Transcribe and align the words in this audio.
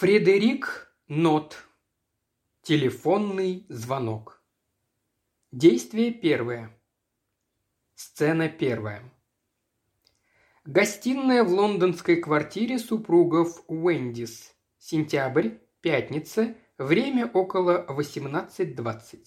Фредерик 0.00 0.94
Нот. 1.08 1.56
Телефонный 2.62 3.66
звонок. 3.68 4.40
Действие 5.50 6.12
первое. 6.12 6.70
Сцена 7.96 8.48
первая. 8.48 9.02
Гостиная 10.64 11.42
в 11.42 11.52
лондонской 11.52 12.14
квартире 12.14 12.78
супругов 12.78 13.64
Уэндис. 13.66 14.54
Сентябрь, 14.78 15.54
пятница, 15.80 16.54
время 16.78 17.26
около 17.26 17.84
18.20. 17.88 19.18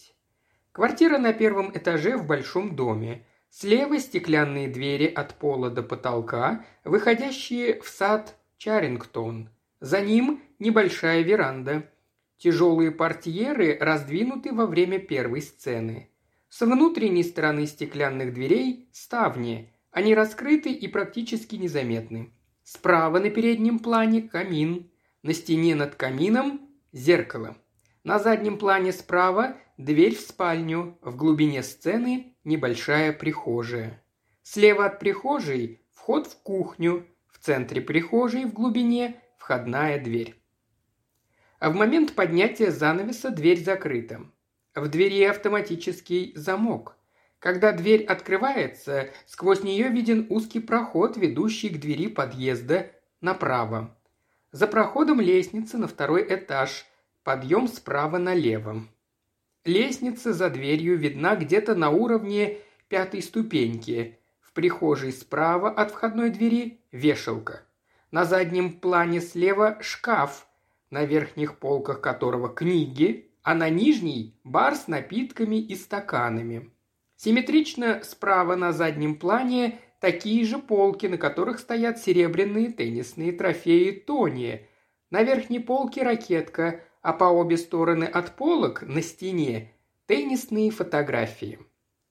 Квартира 0.72 1.18
на 1.18 1.34
первом 1.34 1.78
этаже 1.78 2.16
в 2.16 2.26
большом 2.26 2.78
доме. 2.78 3.28
Слева 3.50 4.00
стеклянные 4.00 4.70
двери 4.70 5.08
от 5.08 5.36
пола 5.36 5.70
до 5.70 5.84
потолка, 5.84 6.66
выходящие 6.86 7.82
в 7.82 7.90
сад 7.90 8.38
Чарингтон. 8.58 9.50
За 9.82 10.00
ним 10.00 10.42
небольшая 10.62 11.24
веранда. 11.24 11.90
Тяжелые 12.38 12.92
портьеры 12.92 13.78
раздвинуты 13.80 14.54
во 14.54 14.66
время 14.66 15.00
первой 15.00 15.42
сцены. 15.42 16.10
С 16.50 16.62
внутренней 16.62 17.24
стороны 17.24 17.66
стеклянных 17.66 18.34
дверей– 18.34 18.90
ставни. 18.92 19.74
Они 19.92 20.16
раскрыты 20.16 20.72
и 20.72 20.88
практически 20.88 21.56
незаметны. 21.56 22.34
Справа 22.64 23.20
на 23.20 23.30
переднем 23.30 23.80
плане– 23.80 24.22
камин. 24.32 24.92
На 25.24 25.34
стене 25.34 25.76
над 25.76 25.96
камином– 25.96 26.62
зеркало. 26.92 27.58
На 28.04 28.20
заднем 28.20 28.58
плане 28.58 28.92
справа– 28.92 29.58
дверь 29.78 30.16
в 30.16 30.22
спальню. 30.22 30.98
В 31.02 31.16
глубине 31.16 31.64
сцены– 31.64 32.36
небольшая 32.44 33.14
прихожая. 33.14 34.04
Слева 34.42 34.86
от 34.86 35.00
прихожей– 35.00 35.82
вход 35.94 36.28
в 36.28 36.42
кухню. 36.42 37.06
В 37.32 37.40
центре 37.40 37.82
прихожей 37.82 38.46
в 38.46 38.54
глубине– 38.54 39.22
входная 39.38 40.00
дверь. 40.04 40.41
А 41.62 41.70
в 41.70 41.76
момент 41.76 42.16
поднятия 42.16 42.72
занавеса 42.72 43.30
дверь 43.30 43.64
закрыта. 43.64 44.22
В 44.74 44.88
двери 44.88 45.22
автоматический 45.22 46.34
замок. 46.36 46.98
Когда 47.38 47.72
дверь 47.72 48.04
открывается, 48.04 49.12
сквозь 49.28 49.62
нее 49.62 49.90
виден 49.90 50.26
узкий 50.32 50.60
проход, 50.60 51.18
ведущий 51.18 51.70
к 51.70 51.80
двери 51.80 52.08
подъезда 52.08 52.92
направо. 53.22 53.96
За 54.52 54.66
проходом 54.66 55.22
лестница 55.22 55.78
на 55.78 55.88
второй 55.88 56.26
этаж, 56.34 56.84
подъем 57.24 57.68
справа 57.68 58.18
налево. 58.18 58.88
Лестница 59.64 60.34
за 60.34 60.50
дверью 60.50 60.98
видна 60.98 61.36
где-то 61.36 61.76
на 61.76 61.92
уровне 61.92 62.58
пятой 62.88 63.22
ступеньки. 63.22 64.18
В 64.40 64.54
прихожей 64.54 65.12
справа 65.12 65.70
от 65.70 65.92
входной 65.92 66.32
двери 66.32 66.82
вешалка. 66.92 67.62
На 68.10 68.26
заднем 68.26 68.80
плане 68.80 69.22
слева 69.22 69.78
шкаф– 69.80 70.48
на 70.92 71.06
верхних 71.06 71.58
полках 71.58 72.02
которого 72.02 72.50
книги, 72.50 73.32
а 73.42 73.56
на 73.56 73.70
нижней– 73.70 74.40
бар 74.44 74.76
с 74.76 74.88
напитками 74.88 75.56
и 75.56 75.76
стаканами. 75.76 76.70
Симметрично 77.16 78.02
справа 78.04 78.56
на 78.56 78.72
заднем 78.72 79.16
плане 79.16 79.80
такие 80.00 80.46
же 80.46 80.60
полки, 80.60 81.08
на 81.08 81.18
которых 81.18 81.60
стоят 81.60 81.98
серебряные 81.98 82.72
теннисные 82.72 83.32
трофеи 83.32 83.92
Тони. 83.92 84.68
На 85.10 85.24
верхней 85.24 85.60
полке 85.60 86.04
ракетка, 86.04 86.82
а 87.02 87.14
по 87.14 87.26
обе 87.26 87.58
стороны 87.58 88.06
от 88.06 88.36
полок 88.36 88.84
на 88.84 89.02
стене– 89.02 89.72
теннисные 90.06 90.72
фотографии. 90.72 91.60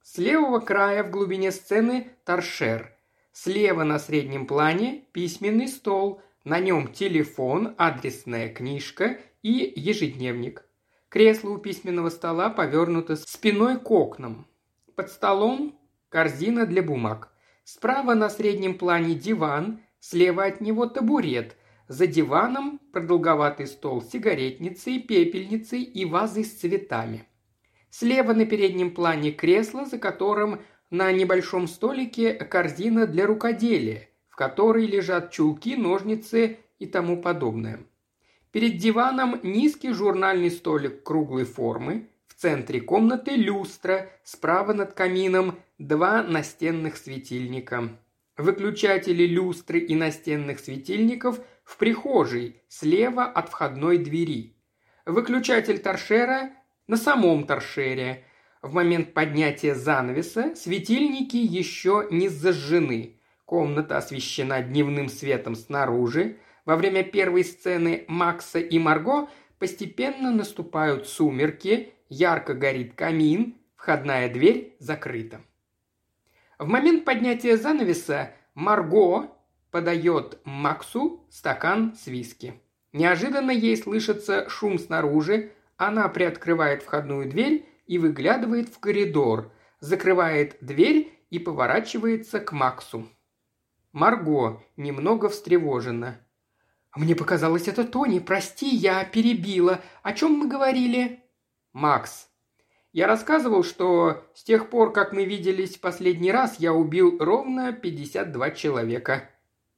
С 0.03 0.19
левого 0.19 0.61
края 0.61 1.05
в 1.05 1.11
глубине 1.11 1.53
сцены– 1.53 2.09
торшер. 2.25 2.97
Слева 3.33 3.85
на 3.85 3.99
среднем 3.99 4.47
плане– 4.47 5.05
письменный 5.13 5.69
стол– 5.69 6.23
на 6.45 6.59
нем 6.59 6.93
телефон, 6.93 7.75
адресная 7.77 8.49
книжка 8.49 9.19
и 9.43 9.73
ежедневник. 9.77 10.65
Кресло 11.09 11.51
у 11.51 11.59
письменного 11.59 12.09
стола 12.09 12.51
повернуто 12.51 13.17
спиной 13.17 13.79
к 13.79 13.91
окнам. 13.91 14.47
Под 14.95 15.11
столом 15.11 15.79
корзина 16.09 16.67
для 16.67 16.83
бумаг. 16.83 17.33
Справа 17.65 18.15
на 18.15 18.31
среднем 18.31 18.79
плане 18.79 19.15
диван, 19.15 19.81
слева 19.99 20.45
от 20.45 20.61
него 20.61 20.87
табурет. 20.87 21.57
За 21.89 22.07
диваном 22.07 22.79
продолговатый 22.93 23.67
стол 23.67 24.01
с 24.01 24.11
сигаретницей, 24.11 25.01
пепельницей 25.01 25.83
и 25.83 26.05
вазой 26.05 26.45
с 26.45 26.55
цветами. 26.55 27.27
Слева 27.91 28.33
на 28.33 28.47
переднем 28.47 28.95
плане 28.95 29.33
кресло, 29.33 29.85
за 29.85 29.99
которым 29.99 30.61
на 30.91 31.11
небольшом 31.11 31.67
столике 31.67 32.33
корзина 32.35 33.07
для 33.07 33.27
рукоделия 33.27 34.10
которой 34.37 34.87
лежат 34.87 35.31
чулки, 35.31 35.77
ножницы 35.77 36.59
и 36.79 36.87
тому 36.87 37.21
подобное. 37.21 37.81
Перед 38.53 38.79
диваном 38.79 39.39
низкий 39.43 39.93
журнальный 39.93 40.51
столик 40.51 41.03
круглой 41.05 41.45
формы, 41.45 42.09
в 42.27 42.35
центре 42.35 42.81
комнаты 42.81 43.33
люстра, 43.33 44.11
справа 44.25 44.73
над 44.73 44.95
камином 44.95 45.59
два 45.79 46.23
настенных 46.23 46.97
светильника. 46.97 47.91
Выключатели 48.37 49.25
люстры 49.25 49.79
и 49.79 49.95
настенных 49.95 50.59
светильников 50.59 51.41
в 51.63 51.77
прихожей, 51.77 52.63
слева 52.69 53.25
от 53.25 53.51
входной 53.51 53.99
двери. 53.99 54.57
Выключатель 55.07 55.79
торшера 55.79 56.51
на 56.87 56.97
самом 56.97 57.47
торшере. 57.47 58.25
В 58.63 58.73
момент 58.73 59.15
поднятия 59.15 59.75
занавеса 59.75 60.55
светильники 60.57 61.37
еще 61.37 62.09
не 62.11 62.29
зажжены. 62.29 63.20
Комната 63.51 63.99
освещена 63.99 64.63
дневным 64.63 65.09
светом 65.09 65.57
снаружи. 65.57 66.37
Во 66.65 66.77
время 66.77 67.03
первой 67.03 67.43
сцены 67.43 68.05
Макса 68.07 68.61
и 68.61 68.79
Марго 68.79 69.29
постепенно 69.59 70.31
наступают 70.31 71.09
сумерки, 71.09 71.93
ярко 72.09 72.55
горит 72.55 72.95
камин, 72.95 73.57
входная 73.75 74.33
дверь 74.33 74.77
закрыта. 74.79 75.41
В 76.61 76.69
момент 76.69 77.05
поднятия 77.05 77.57
занавеса 77.57 78.31
Марго 78.55 79.33
подает 79.73 80.39
Максу 80.45 81.27
стакан 81.29 81.97
с 82.01 82.07
виски. 82.07 82.55
Неожиданно 82.93 83.51
ей 83.51 83.77
слышится 83.77 84.49
шум 84.49 84.79
снаружи, 84.79 85.51
она 85.77 86.09
приоткрывает 86.09 86.85
входную 86.85 87.29
дверь 87.29 87.67
и 87.89 87.99
выглядывает 87.99 88.69
в 88.69 88.79
коридор, 88.79 89.51
закрывает 89.81 90.57
дверь 90.61 91.13
и 91.31 91.41
поворачивается 91.41 92.39
к 92.39 92.53
Максу. 92.53 93.09
Марго 93.93 94.63
немного 94.77 95.29
встревожена. 95.29 96.21
«Мне 96.97 97.15
показалось, 97.15 97.69
это 97.69 97.85
Тони. 97.85 98.19
Прости, 98.19 98.69
я 98.69 99.05
перебила. 99.05 99.81
О 100.03 100.13
чем 100.13 100.33
мы 100.33 100.49
говорили?» 100.49 101.25
«Макс. 101.73 102.29
Я 102.93 103.07
рассказывал, 103.07 103.63
что 103.63 104.25
с 104.35 104.43
тех 104.43 104.71
пор, 104.71 104.93
как 104.93 105.13
мы 105.13 105.25
виделись 105.25 105.77
в 105.77 105.81
последний 105.81 106.33
раз, 106.33 106.59
я 106.59 106.73
убил 106.73 107.19
ровно 107.19 107.73
52 107.73 108.51
человека». 108.53 109.31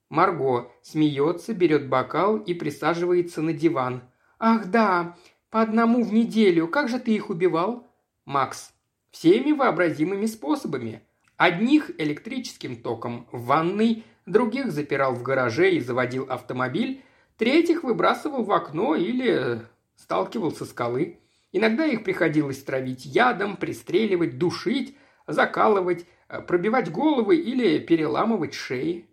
Марго 0.08 0.70
смеется, 0.82 1.54
берет 1.54 1.88
бокал 1.88 2.36
и 2.36 2.52
присаживается 2.52 3.40
на 3.40 3.54
диван. 3.54 4.02
«Ах 4.38 4.66
да, 4.66 5.16
по 5.50 5.62
одному 5.62 6.02
в 6.04 6.12
неделю. 6.12 6.68
Как 6.68 6.88
же 6.88 6.98
ты 6.98 7.14
их 7.14 7.30
убивал?» 7.30 7.86
«Макс. 8.26 8.72
Всеми 9.10 9.52
вообразимыми 9.52 10.26
способами. 10.26 11.02
Одних 11.42 11.90
электрическим 11.98 12.80
током 12.80 13.26
в 13.32 13.46
ванной, 13.46 14.04
других 14.26 14.70
запирал 14.70 15.16
в 15.16 15.24
гараже 15.24 15.72
и 15.72 15.80
заводил 15.80 16.22
автомобиль, 16.30 17.02
третьих 17.36 17.82
выбрасывал 17.82 18.44
в 18.44 18.52
окно 18.52 18.94
или 18.94 19.60
сталкивал 19.96 20.52
со 20.52 20.64
скалы. 20.64 21.18
Иногда 21.50 21.84
их 21.84 22.04
приходилось 22.04 22.62
травить 22.62 23.04
ядом, 23.04 23.56
пристреливать, 23.56 24.38
душить, 24.38 24.96
закалывать, 25.26 26.06
э, 26.28 26.42
пробивать 26.42 26.92
головы 26.92 27.34
или 27.34 27.80
переламывать 27.80 28.54
шеи. 28.54 29.10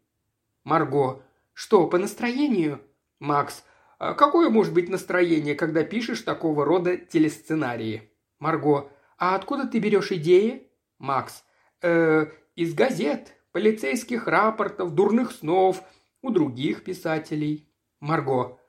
Марго. 0.63 1.23
Что, 1.53 1.87
по 1.87 1.97
настроению? 1.97 2.79
Макс. 3.17 3.65
«А 3.97 4.13
какое 4.13 4.51
может 4.51 4.75
быть 4.75 4.87
настроение, 4.87 5.55
когда 5.55 5.83
пишешь 5.83 6.21
такого 6.21 6.63
рода 6.63 6.95
телесценарии? 6.95 8.11
Марго. 8.37 8.91
А 9.17 9.33
откуда 9.33 9.65
ты 9.65 9.79
берешь 9.79 10.11
идеи? 10.11 10.67
Макс 10.99 11.43
э, 11.81 12.27
из 12.55 12.73
газет, 12.73 13.33
полицейских 13.51 14.27
рапортов, 14.27 14.93
дурных 14.93 15.31
снов, 15.31 15.83
у 16.21 16.29
других 16.29 16.83
писателей. 16.83 17.67
Марго. 17.99 18.59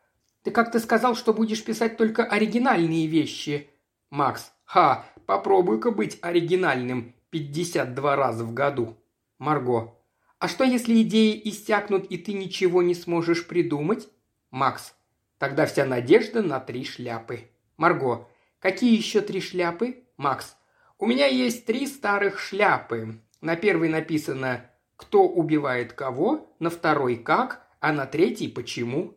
Ты 0.43 0.51
как-то 0.51 0.81
сказал, 0.81 1.15
что 1.15 1.35
будешь 1.35 1.65
писать 1.65 1.97
только 1.97 2.25
оригинальные 2.25 3.07
вещи. 3.07 3.69
Макс. 4.11 4.53
Ха, 4.65 5.05
попробуй-ка 5.27 5.91
быть 5.91 6.19
оригинальным 6.23 7.15
52 7.31 8.17
раза 8.17 8.45
в 8.45 8.55
году. 8.55 8.97
Марго. 9.39 9.95
А 10.39 10.49
что, 10.49 10.65
если 10.65 11.03
идеи 11.03 11.41
иссякнут, 11.45 12.07
и 12.07 12.17
ты 12.17 12.33
ничего 12.33 12.83
не 12.83 12.95
сможешь 12.95 13.47
придумать? 13.47 14.09
Макс. 14.51 14.95
Тогда 15.39 15.67
вся 15.67 15.85
надежда 15.85 16.43
на 16.43 16.61
три 16.61 16.85
шляпы. 16.85 17.51
Марго. 17.77 18.29
Какие 18.59 18.97
еще 18.97 19.21
три 19.21 19.41
шляпы? 19.41 20.05
Макс. 20.17 20.57
У 21.01 21.07
меня 21.07 21.27
есть 21.27 21.65
три 21.65 21.87
старых 21.87 22.39
шляпы. 22.39 23.23
На 23.41 23.57
первой 23.57 23.89
написано 23.89 24.71
«Кто 24.97 25.27
убивает 25.27 25.95
кого?», 25.95 26.55
на 26.59 26.69
второй 26.69 27.17
«Как?», 27.17 27.67
а 27.81 27.95
на 27.95 28.05
третьей 28.05 28.49
«Почему?». 28.49 29.17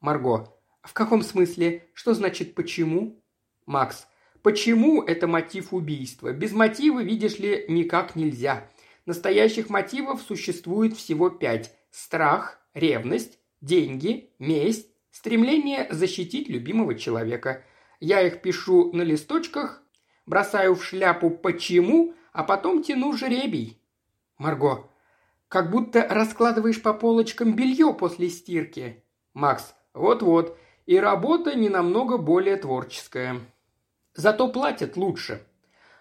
Марго. 0.00 0.52
В 0.82 0.92
каком 0.92 1.22
смысле? 1.22 1.88
Что 1.94 2.14
значит 2.14 2.56
«почему»?» 2.56 3.22
Макс. 3.64 4.08
Почему 4.42 5.04
это 5.04 5.28
мотив 5.28 5.72
убийства? 5.72 6.32
Без 6.32 6.50
мотива, 6.50 7.00
видишь 7.00 7.38
ли, 7.38 7.64
никак 7.68 8.16
нельзя. 8.16 8.68
Настоящих 9.06 9.70
мотивов 9.70 10.20
существует 10.20 10.96
всего 10.96 11.30
пять. 11.30 11.72
Страх, 11.92 12.58
ревность, 12.74 13.38
деньги, 13.60 14.30
месть, 14.40 14.88
стремление 15.12 15.86
защитить 15.90 16.48
любимого 16.48 16.96
человека. 16.96 17.64
Я 18.00 18.20
их 18.20 18.42
пишу 18.42 18.92
на 18.92 19.02
листочках, 19.02 19.83
бросаю 20.26 20.74
в 20.74 20.84
шляпу 20.84 21.30
«почему», 21.30 22.14
а 22.32 22.42
потом 22.42 22.82
тяну 22.82 23.12
жеребий. 23.12 23.80
Марго. 24.38 24.90
Как 25.48 25.70
будто 25.70 26.06
раскладываешь 26.08 26.82
по 26.82 26.92
полочкам 26.92 27.54
белье 27.54 27.94
после 27.94 28.28
стирки. 28.28 29.04
Макс. 29.34 29.74
Вот-вот. 29.92 30.58
И 30.86 30.98
работа 30.98 31.54
не 31.54 31.68
намного 31.68 32.18
более 32.18 32.56
творческая. 32.56 33.40
Зато 34.14 34.48
платят 34.48 34.96
лучше. 34.96 35.46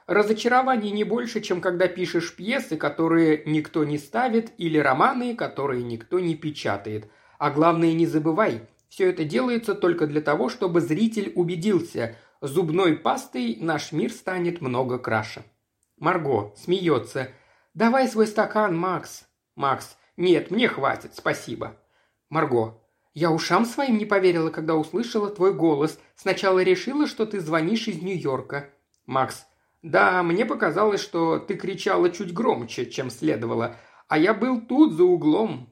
Разочарований 0.08 0.92
не 0.92 1.04
больше, 1.04 1.40
чем 1.40 1.62
когда 1.62 1.88
пишешь 1.88 2.36
пьесы, 2.36 2.76
которые 2.78 3.44
никто 3.46 3.84
не 3.84 3.98
ставит, 3.98 4.52
или 4.58 4.78
романы, 4.78 5.36
которые 5.36 5.84
никто 5.84 6.20
не 6.20 6.36
печатает. 6.36 7.10
А 7.38 7.52
главное, 7.52 7.94
не 7.94 8.06
забывай, 8.06 8.68
все 8.90 9.10
это 9.10 9.24
делается 9.24 9.76
только 9.76 10.06
для 10.06 10.22
того, 10.22 10.50
чтобы 10.50 10.82
зритель 10.82 11.32
убедился, 11.36 12.16
зубной 12.48 12.98
пастой 12.98 13.58
наш 13.60 13.92
мир 13.92 14.12
станет 14.12 14.62
много 14.62 15.00
краше. 15.00 15.44
Марго 15.98 16.54
смеется. 16.58 17.30
«Давай 17.74 18.08
свой 18.08 18.28
стакан, 18.28 18.78
Макс». 18.78 19.26
Макс. 19.56 19.98
«Нет, 20.18 20.52
мне 20.52 20.68
хватит, 20.68 21.16
спасибо». 21.16 21.78
Марго. 22.30 22.80
Я 23.14 23.32
ушам 23.32 23.66
своим 23.66 23.98
не 23.98 24.06
поверила, 24.06 24.50
когда 24.50 24.76
услышала 24.76 25.30
твой 25.30 25.54
голос. 25.54 26.00
Сначала 26.16 26.62
решила, 26.62 27.08
что 27.08 27.26
ты 27.26 27.40
звонишь 27.40 27.88
из 27.88 28.02
Нью-Йорка. 28.02 28.70
Макс. 29.06 29.46
Да, 29.82 30.22
мне 30.24 30.46
показалось, 30.46 31.02
что 31.02 31.40
ты 31.40 31.56
кричала 31.56 32.10
чуть 32.10 32.34
громче, 32.34 32.86
чем 32.86 33.10
следовало. 33.10 33.76
А 34.08 34.18
я 34.18 34.34
был 34.34 34.62
тут, 34.62 34.94
за 34.94 35.04
углом. 35.04 35.70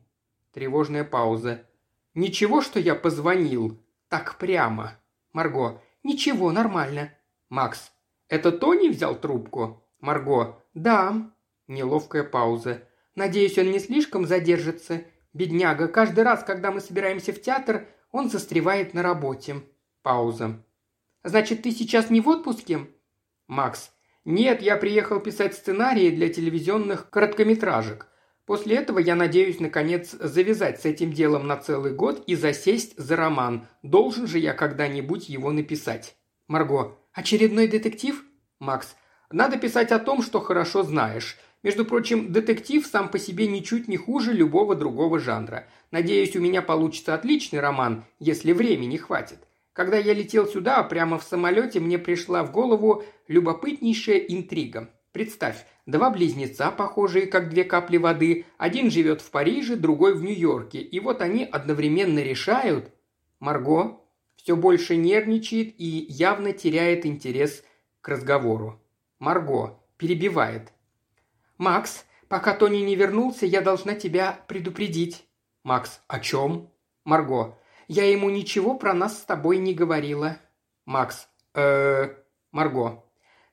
Тревожная 0.54 1.04
пауза. 1.04 1.66
Ничего, 2.14 2.62
что 2.62 2.80
я 2.80 2.94
позвонил. 2.94 3.80
Так 4.08 4.38
прямо. 4.38 4.94
Марго. 5.34 5.82
Ничего, 6.04 6.52
нормально. 6.52 7.14
Макс. 7.50 7.92
Это 8.28 8.52
Тони 8.52 8.90
взял 8.90 9.16
трубку? 9.16 9.84
Марго. 10.00 10.64
Да. 10.74 11.32
Неловкая 11.68 12.24
пауза. 12.24 12.88
Надеюсь, 13.16 13.58
он 13.58 13.72
не 13.72 13.80
слишком 13.80 14.26
задержится. 14.26 15.04
Бедняга, 15.34 15.88
каждый 15.88 16.24
раз, 16.24 16.44
когда 16.44 16.72
мы 16.72 16.82
собираемся 16.82 17.34
в 17.34 17.42
театр, 17.42 17.88
он 18.12 18.30
застревает 18.30 18.94
на 18.94 19.04
работе. 19.04 19.64
Пауза. 20.02 20.64
Значит, 21.24 21.62
ты 21.62 21.72
сейчас 21.72 22.10
не 22.10 22.20
в 22.20 22.28
отпуске? 22.28 22.88
Макс. 23.48 23.92
Нет, 24.26 24.62
я 24.62 24.78
приехал 24.78 25.20
писать 25.20 25.56
сценарии 25.56 26.10
для 26.10 26.30
телевизионных 26.30 27.10
короткометражек. 27.10 28.08
После 28.52 28.76
этого 28.76 29.00
я 29.00 29.16
надеюсь, 29.16 29.62
наконец, 29.62 30.12
завязать 30.12 30.82
с 30.82 30.84
этим 30.84 31.14
делом 31.14 31.48
на 31.48 31.56
целый 31.56 31.94
год 31.94 32.22
и 32.28 32.36
засесть 32.36 32.98
за 32.98 33.16
роман. 33.16 33.66
Должен 33.82 34.28
же 34.28 34.40
я 34.40 34.52
когда-нибудь 34.52 35.30
его 35.30 35.54
написать. 35.54 36.18
Марго. 36.50 36.98
Очередной 37.14 37.70
детектив? 37.70 38.26
Макс. 38.60 38.98
Надо 39.32 39.56
писать 39.56 39.94
о 39.94 40.00
том, 40.00 40.22
что 40.22 40.42
хорошо 40.42 40.84
знаешь. 40.84 41.38
Между 41.64 41.86
прочим, 41.86 42.34
детектив 42.34 42.86
сам 42.86 43.08
по 43.08 43.20
себе 43.20 43.48
ничуть 43.48 43.88
не 43.88 43.96
хуже 43.96 44.34
любого 44.34 44.76
другого 44.76 45.18
жанра. 45.18 45.66
Надеюсь, 45.90 46.36
у 46.36 46.42
меня 46.42 46.62
получится 46.62 47.14
отличный 47.14 47.62
роман, 47.62 48.04
если 48.20 48.52
времени 48.52 48.98
хватит. 48.98 49.40
Когда 49.72 49.96
я 49.96 50.14
летел 50.14 50.46
сюда, 50.46 50.84
прямо 50.84 51.18
в 51.20 51.24
самолете, 51.24 51.80
мне 51.80 51.98
пришла 51.98 52.44
в 52.44 52.52
голову 52.52 53.06
любопытнейшая 53.30 54.18
интрига. 54.18 54.90
Представь, 55.14 55.66
два 55.92 56.10
близнеца, 56.10 56.72
похожие 56.72 57.28
как 57.28 57.50
две 57.50 57.64
капли 57.64 57.98
воды, 57.98 58.46
один 58.58 58.90
живет 58.90 59.22
в 59.22 59.30
Париже, 59.30 59.76
другой 59.76 60.16
в 60.16 60.24
Нью-Йорке, 60.24 60.80
и 60.80 61.00
вот 61.00 61.22
они 61.22 61.44
одновременно 61.44 62.20
решают... 62.20 62.92
Марго 63.40 64.00
все 64.36 64.56
больше 64.56 64.96
нервничает 64.96 65.74
и 65.80 66.06
явно 66.10 66.54
теряет 66.54 67.06
интерес 67.06 67.64
к 68.02 68.08
разговору. 68.08 68.80
Марго 69.20 69.80
перебивает. 69.98 70.72
«Макс, 71.58 72.06
пока 72.28 72.54
Тони 72.56 72.78
не 72.78 72.96
вернулся, 72.96 73.46
я 73.46 73.62
должна 73.62 73.96
тебя 73.96 74.44
предупредить». 74.48 75.26
«Макс, 75.64 76.02
о 76.08 76.20
чем?» 76.20 76.70
«Марго, 77.04 77.58
я 77.88 78.10
ему 78.10 78.30
ничего 78.30 78.76
про 78.76 78.94
нас 78.94 79.20
с 79.20 79.26
тобой 79.26 79.58
не 79.58 79.74
говорила». 79.74 80.38
«Макс, 80.86 81.28
э 81.54 82.16
Марго, 82.52 83.04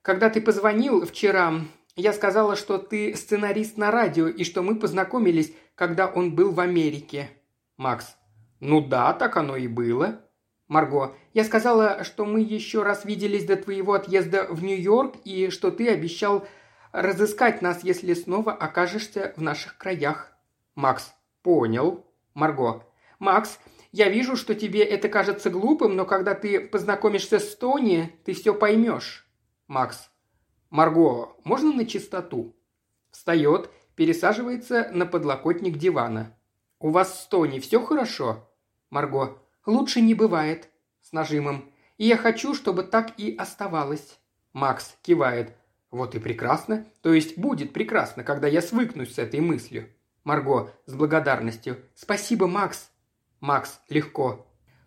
когда 0.02 0.30
ты 0.30 0.40
позвонил 0.40 1.06
вчера, 1.06 1.60
я 1.98 2.12
сказала, 2.12 2.56
что 2.56 2.78
ты 2.78 3.14
сценарист 3.16 3.76
на 3.76 3.90
радио 3.90 4.28
и 4.28 4.44
что 4.44 4.62
мы 4.62 4.76
познакомились, 4.76 5.52
когда 5.74 6.06
он 6.06 6.34
был 6.34 6.52
в 6.52 6.60
Америке». 6.60 7.30
«Макс, 7.76 8.16
ну 8.60 8.80
да, 8.80 9.12
так 9.12 9.36
оно 9.36 9.56
и 9.56 9.68
было». 9.68 10.20
Марго, 10.68 11.14
я 11.32 11.44
сказала, 11.44 12.04
что 12.04 12.24
мы 12.24 12.40
еще 12.40 12.82
раз 12.82 13.04
виделись 13.04 13.46
до 13.46 13.56
твоего 13.56 13.94
отъезда 13.94 14.46
в 14.50 14.62
Нью-Йорк 14.62 15.16
и 15.24 15.48
что 15.48 15.70
ты 15.70 15.88
обещал 15.88 16.46
разыскать 16.92 17.62
нас, 17.62 17.82
если 17.82 18.14
снова 18.14 18.52
окажешься 18.52 19.32
в 19.36 19.42
наших 19.42 19.76
краях». 19.76 20.32
Макс. 20.74 21.12
«Понял». 21.42 22.04
Марго. 22.34 22.84
«Макс, 23.18 23.58
я 23.90 24.08
вижу, 24.08 24.36
что 24.36 24.54
тебе 24.54 24.84
это 24.84 25.08
кажется 25.08 25.50
глупым, 25.50 25.96
но 25.96 26.04
когда 26.04 26.34
ты 26.34 26.60
познакомишься 26.60 27.38
с 27.40 27.56
Тони, 27.56 28.12
ты 28.24 28.34
все 28.34 28.54
поймешь». 28.54 29.26
Макс. 29.66 30.10
«Марго, 30.70 31.36
можно 31.44 31.72
на 31.72 31.86
чистоту?» 31.86 32.54
Встает, 33.10 33.70
пересаживается 33.94 34.90
на 34.92 35.06
подлокотник 35.06 35.78
дивана. 35.78 36.36
«У 36.78 36.90
вас 36.90 37.22
с 37.22 37.26
Тони 37.26 37.58
все 37.58 37.82
хорошо?» 37.82 38.48
Марго. 38.90 39.38
«Лучше 39.66 40.00
не 40.00 40.14
бывает». 40.14 40.68
С 41.00 41.12
нажимом. 41.12 41.72
«И 41.96 42.06
я 42.06 42.16
хочу, 42.16 42.54
чтобы 42.54 42.82
так 42.82 43.18
и 43.18 43.34
оставалось». 43.34 44.18
Макс 44.52 44.96
кивает. 45.02 45.56
Вот 45.90 46.14
и 46.14 46.18
прекрасно. 46.18 46.86
То 47.02 47.12
есть 47.12 47.38
будет 47.38 47.72
прекрасно, 47.72 48.22
когда 48.22 48.46
я 48.46 48.60
свыкнусь 48.60 49.14
с 49.14 49.18
этой 49.18 49.40
мыслью. 49.40 49.88
Марго 50.24 50.72
с 50.86 50.94
благодарностью. 50.94 51.78
Спасибо, 51.94 52.46
Макс. 52.46 52.90
Макс 53.40 53.80
легко. 53.88 54.46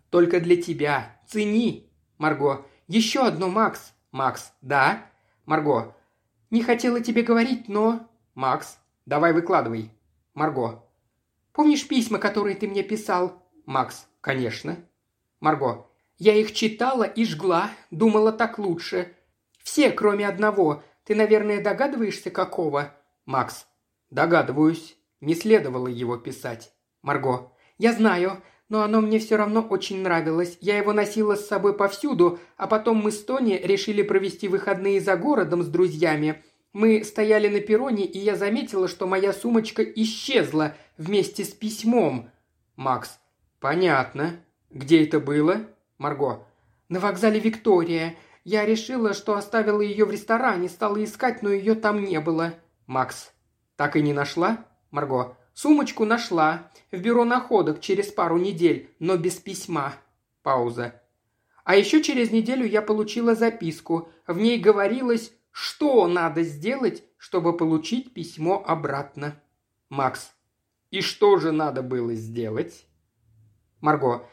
Только 0.09 0.39
для 0.39 0.61
тебя. 0.61 1.19
Цени. 1.27 1.91
Марго. 2.17 2.65
Еще 2.87 3.25
одно, 3.25 3.49
Макс. 3.49 3.93
Макс. 4.11 4.53
Да. 4.61 5.10
Марго. 5.51 5.93
Не 6.49 6.63
хотела 6.63 7.01
тебе 7.01 7.23
говорить, 7.23 7.67
но... 7.67 8.07
Макс. 8.35 8.77
Давай 9.05 9.33
выкладывай. 9.33 9.91
Марго. 10.33 10.81
Помнишь 11.51 11.85
письма, 11.85 12.19
которые 12.19 12.55
ты 12.55 12.69
мне 12.69 12.83
писал? 12.83 13.43
Макс. 13.65 14.07
Конечно. 14.21 14.77
Марго. 15.41 15.87
Я 16.17 16.35
их 16.35 16.53
читала 16.53 17.03
и 17.03 17.25
жгла, 17.25 17.69
думала 17.89 18.31
так 18.31 18.59
лучше. 18.59 19.13
Все, 19.61 19.91
кроме 19.91 20.25
одного. 20.25 20.83
Ты, 21.03 21.15
наверное, 21.15 21.61
догадываешься, 21.61 22.31
какого?» 22.31 22.95
«Макс». 23.25 23.67
«Догадываюсь. 24.09 24.95
Не 25.19 25.35
следовало 25.35 25.89
его 25.89 26.15
писать». 26.15 26.71
«Марго». 27.01 27.51
«Я 27.77 27.91
знаю, 27.91 28.41
но 28.71 28.83
оно 28.83 29.01
мне 29.01 29.19
все 29.19 29.35
равно 29.35 29.59
очень 29.61 30.01
нравилось. 30.01 30.57
Я 30.61 30.77
его 30.77 30.93
носила 30.93 31.35
с 31.35 31.45
собой 31.45 31.75
повсюду, 31.75 32.39
а 32.55 32.67
потом 32.67 32.99
мы 32.99 33.11
с 33.11 33.21
Тони 33.21 33.59
решили 33.61 34.01
провести 34.01 34.47
выходные 34.47 35.01
за 35.01 35.17
городом 35.17 35.61
с 35.61 35.67
друзьями. 35.67 36.41
Мы 36.71 37.03
стояли 37.03 37.49
на 37.49 37.59
перроне, 37.59 38.05
и 38.05 38.17
я 38.17 38.37
заметила, 38.37 38.87
что 38.87 39.07
моя 39.07 39.33
сумочка 39.33 39.83
исчезла 39.83 40.77
вместе 40.97 41.43
с 41.43 41.49
письмом». 41.49 42.29
«Макс». 42.77 43.19
«Понятно. 43.59 44.39
Где 44.69 45.03
это 45.03 45.19
было?» 45.19 45.67
«Марго». 45.97 46.47
«На 46.87 47.01
вокзале 47.01 47.41
Виктория. 47.41 48.15
Я 48.45 48.65
решила, 48.65 49.13
что 49.13 49.35
оставила 49.35 49.81
ее 49.81 50.05
в 50.05 50.11
ресторане, 50.11 50.69
стала 50.69 51.03
искать, 51.03 51.43
но 51.43 51.49
ее 51.49 51.75
там 51.75 52.05
не 52.05 52.21
было. 52.21 52.53
Макс. 52.87 53.33
Так 53.75 53.97
и 53.97 54.01
не 54.01 54.13
нашла? 54.13 54.65
Марго. 54.91 55.35
Сумочку 55.53 56.05
нашла. 56.05 56.71
В 56.91 56.99
бюро 56.99 57.25
находок 57.25 57.79
через 57.81 58.07
пару 58.07 58.37
недель, 58.37 58.89
но 58.99 59.17
без 59.17 59.35
письма. 59.35 59.93
Пауза. 60.43 61.01
А 61.63 61.75
еще 61.75 62.01
через 62.01 62.31
неделю 62.31 62.65
я 62.65 62.81
получила 62.81 63.35
записку. 63.35 64.09
В 64.27 64.37
ней 64.37 64.59
говорилось, 64.59 65.31
что 65.51 66.07
надо 66.07 66.43
сделать, 66.43 67.03
чтобы 67.17 67.55
получить 67.55 68.13
письмо 68.13 68.63
обратно. 68.65 69.39
Макс. 69.89 70.33
И 70.89 71.01
что 71.01 71.37
же 71.37 71.51
надо 71.51 71.81
было 71.81 72.15
сделать? 72.15 72.85
Марго. 73.79 74.27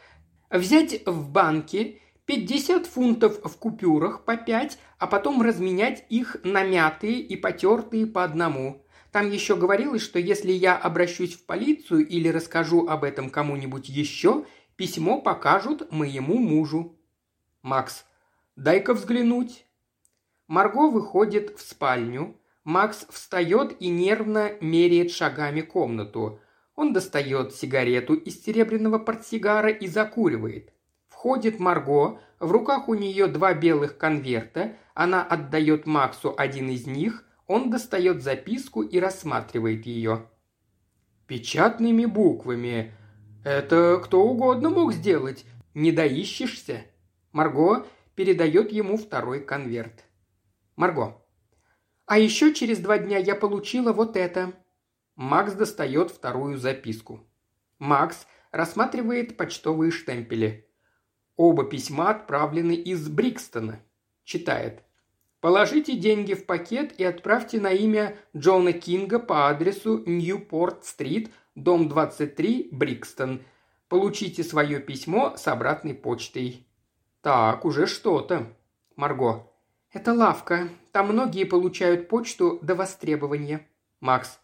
Взять 0.51 1.07
в 1.07 1.31
банке 1.31 2.01
50 2.27 2.87
фунтов 2.87 3.41
в 3.43 3.57
купюрах 3.59 4.25
по 4.25 4.37
5, 4.37 4.79
а 4.99 5.07
потом 5.07 5.43
разменять 5.43 6.05
их 6.09 6.37
на 6.45 6.65
мятые 6.65 7.21
и 7.21 7.37
потертые 7.37 8.07
по 8.07 8.25
одному. 8.25 8.85
Там 9.13 9.31
еще 9.31 9.57
говорилось, 9.57 10.03
что 10.03 10.19
если 10.19 10.53
я 10.53 10.77
обращусь 10.77 11.35
в 11.35 11.47
полицию 11.47 12.07
или 12.07 12.29
расскажу 12.29 12.87
об 12.87 13.05
этом 13.05 13.31
кому-нибудь 13.31 13.89
еще, 13.89 14.45
Письмо 14.79 15.21
покажут 15.21 15.91
моему 15.91 16.39
мужу». 16.39 16.97
Макс. 17.63 18.05
«Дай-ка 18.55 18.95
взглянуть». 18.95 19.67
Марго 20.47 20.89
выходит 20.89 21.59
в 21.59 21.69
спальню. 21.69 22.37
Макс 22.63 23.05
встает 23.11 23.75
и 23.83 23.89
нервно 23.89 24.53
меряет 24.61 25.11
шагами 25.11 25.63
комнату. 25.63 26.41
Он 26.77 26.93
достает 26.93 27.57
сигарету 27.57 28.15
из 28.15 28.41
серебряного 28.45 29.01
портсигара 29.01 29.71
и 29.71 29.89
закуривает. 29.89 30.73
Входит 31.09 31.59
Марго, 31.59 32.21
в 32.39 32.53
руках 32.53 32.89
у 32.89 32.95
нее 32.95 33.27
два 33.27 33.55
белых 33.55 33.99
конверта, 33.99 34.77
она 34.95 35.25
отдает 35.25 35.87
Максу 35.87 36.33
один 36.39 36.69
из 36.69 36.87
них, 36.87 37.25
он 37.49 37.71
достает 37.71 38.23
записку 38.23 38.83
и 38.83 39.01
рассматривает 39.01 39.87
ее. 39.87 40.27
«Печатными 41.27 42.05
буквами. 42.05 42.95
Это 43.45 44.01
кто 44.05 44.23
угодно 44.23 44.71
мог 44.71 44.93
сделать. 44.93 45.45
Не 45.75 45.91
доищешься?» 45.91 46.85
Марго 47.33 47.87
передает 48.15 48.71
ему 48.71 48.97
второй 48.97 49.41
конверт. 49.41 50.05
Марго. 50.77 51.21
«А 52.07 52.19
еще 52.19 52.55
через 52.55 52.79
два 52.79 52.99
дня 52.99 53.19
я 53.19 53.35
получила 53.35 53.93
вот 53.93 54.17
это». 54.17 54.53
Макс 55.17 55.55
достает 55.55 56.11
вторую 56.11 56.59
записку. 56.59 57.27
Макс 57.79 58.27
рассматривает 58.53 59.37
почтовые 59.37 59.91
штемпели. 59.91 60.69
Оба 61.37 61.65
письма 61.65 62.11
отправлены 62.11 62.75
из 62.77 63.09
Брикстона. 63.09 63.81
Читает. 64.25 64.85
Положите 65.41 65.95
деньги 65.95 66.35
в 66.35 66.47
пакет 66.47 66.99
и 66.99 67.05
отправьте 67.05 67.61
на 67.61 67.73
имя 67.73 68.17
Джона 68.37 68.73
Кинга 68.73 69.21
по 69.21 69.49
адресу 69.49 70.03
Ньюпорт-стрит, 70.05 71.31
дом 71.55 71.89
23, 71.89 72.71
Брикстон. 72.73 73.43
Получите 73.89 74.43
свое 74.43 74.81
письмо 74.81 75.35
с 75.37 75.47
обратной 75.47 75.95
почтой. 75.95 76.67
Так, 77.23 77.65
уже 77.65 77.87
что-то. 77.87 78.53
Марго. 78.97 79.47
Это 79.93 80.13
лавка. 80.13 80.69
Там 80.93 81.09
многие 81.09 81.45
получают 81.45 82.09
почту 82.09 82.59
до 82.61 82.75
востребования. 82.75 83.67
Макс. 84.01 84.41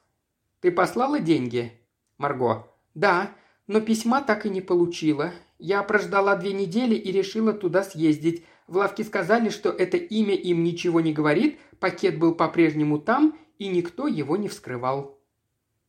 Ты 0.60 0.70
послала 0.70 1.18
деньги? 1.18 1.72
Марго. 2.18 2.68
Да, 2.94 3.32
но 3.66 3.80
письма 3.80 4.22
так 4.22 4.46
и 4.46 4.50
не 4.50 4.60
получила. 4.60 5.32
Я 5.58 5.82
прождала 5.82 6.36
две 6.36 6.52
недели 6.52 6.94
и 6.94 7.10
решила 7.10 7.52
туда 7.52 7.82
съездить. 7.82 8.44
В 8.66 8.76
лавке 8.76 9.04
сказали, 9.04 9.50
что 9.50 9.70
это 9.70 9.96
имя 9.96 10.34
им 10.34 10.64
ничего 10.64 11.00
не 11.00 11.12
говорит, 11.12 11.60
пакет 11.80 12.18
был 12.18 12.34
по-прежнему 12.34 12.98
там, 12.98 13.38
и 13.58 13.68
никто 13.68 14.06
его 14.06 14.36
не 14.36 14.48
вскрывал. 14.48 15.18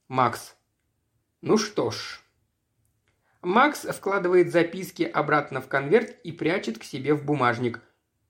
Макс. 0.07 0.55
Ну 1.41 1.57
что 1.57 1.91
ж. 1.91 2.21
Макс 3.41 3.83
вкладывает 3.83 4.51
записки 4.51 5.03
обратно 5.03 5.61
в 5.61 5.67
конверт 5.67 6.15
и 6.23 6.31
прячет 6.31 6.79
к 6.79 6.83
себе 6.83 7.13
в 7.13 7.23
бумажник. 7.23 7.81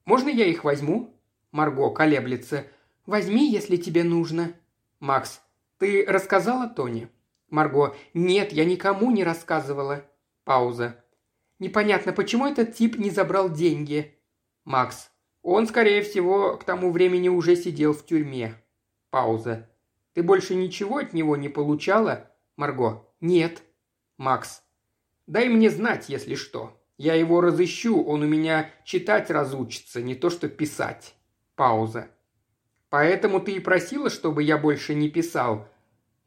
«Можно 0.04 0.28
я 0.28 0.46
их 0.46 0.62
возьму?» 0.62 1.18
Марго 1.50 1.90
колеблется. 1.90 2.66
«Возьми, 3.06 3.50
если 3.50 3.76
тебе 3.76 4.04
нужно». 4.04 4.52
Макс. 5.00 5.40
«Ты 5.78 6.04
рассказала 6.06 6.68
Тони?» 6.68 7.08
Марго. 7.48 7.96
«Нет, 8.14 8.52
я 8.52 8.64
никому 8.64 9.10
не 9.10 9.24
рассказывала». 9.24 10.04
Пауза. 10.44 11.02
«Непонятно, 11.58 12.12
почему 12.12 12.46
этот 12.46 12.74
тип 12.74 12.98
не 12.98 13.10
забрал 13.10 13.50
деньги?» 13.50 14.15
Макс. 14.66 15.12
«Он, 15.42 15.68
скорее 15.68 16.02
всего, 16.02 16.56
к 16.56 16.64
тому 16.64 16.90
времени 16.90 17.28
уже 17.28 17.54
сидел 17.54 17.94
в 17.94 18.04
тюрьме». 18.04 18.56
Пауза. 19.10 19.70
«Ты 20.12 20.24
больше 20.24 20.56
ничего 20.56 20.98
от 20.98 21.12
него 21.12 21.36
не 21.36 21.48
получала?» 21.48 22.32
Марго. 22.56 23.08
«Нет». 23.20 23.62
Макс. 24.18 24.64
«Дай 25.28 25.48
мне 25.48 25.70
знать, 25.70 26.08
если 26.08 26.34
что. 26.34 26.76
Я 26.98 27.14
его 27.14 27.40
разыщу, 27.40 28.02
он 28.02 28.22
у 28.22 28.26
меня 28.26 28.68
читать 28.84 29.30
разучится, 29.30 30.02
не 30.02 30.16
то 30.16 30.30
что 30.30 30.48
писать». 30.48 31.14
Пауза. 31.54 32.08
«Поэтому 32.90 33.38
ты 33.38 33.52
и 33.52 33.60
просила, 33.60 34.10
чтобы 34.10 34.42
я 34.42 34.58
больше 34.58 34.96
не 34.96 35.08
писал?» 35.08 35.68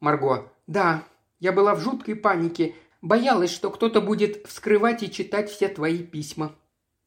Марго. 0.00 0.50
«Да, 0.66 1.04
я 1.40 1.52
была 1.52 1.74
в 1.74 1.80
жуткой 1.80 2.16
панике. 2.16 2.74
Боялась, 3.02 3.50
что 3.50 3.70
кто-то 3.70 4.00
будет 4.00 4.46
вскрывать 4.46 5.02
и 5.02 5.10
читать 5.10 5.50
все 5.50 5.68
твои 5.68 6.02
письма». 6.02 6.56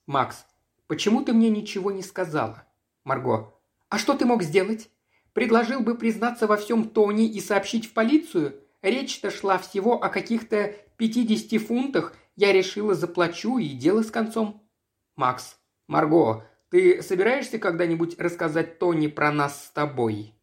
Макс. 0.05 0.45
«Почему 0.87 1.23
ты 1.23 1.33
мне 1.33 1.49
ничего 1.49 1.91
не 1.91 2.01
сказала?» 2.01 2.65
Марго. 3.03 3.53
«А 3.89 3.97
что 3.97 4.13
ты 4.13 4.25
мог 4.25 4.43
сделать? 4.43 4.89
Предложил 5.33 5.81
бы 5.81 5.95
признаться 5.95 6.47
во 6.47 6.57
всем 6.57 6.89
Тони 6.89 7.25
и 7.27 7.39
сообщить 7.39 7.87
в 7.87 7.93
полицию? 7.93 8.59
Речь-то 8.81 9.31
шла 9.31 9.57
всего 9.57 10.01
о 10.01 10.09
каких-то 10.09 10.75
50 10.97 11.61
фунтах. 11.61 12.15
Я 12.35 12.51
решила, 12.51 12.93
заплачу, 12.93 13.57
и 13.57 13.69
дело 13.69 14.03
с 14.03 14.11
концом». 14.11 14.63
Макс. 15.15 15.57
«Марго, 15.87 16.47
ты 16.69 17.01
собираешься 17.01 17.59
когда-нибудь 17.59 18.19
рассказать 18.19 18.79
Тони 18.79 19.07
про 19.07 19.31
нас 19.31 19.65
с 19.65 19.69
тобой?» 19.71 20.33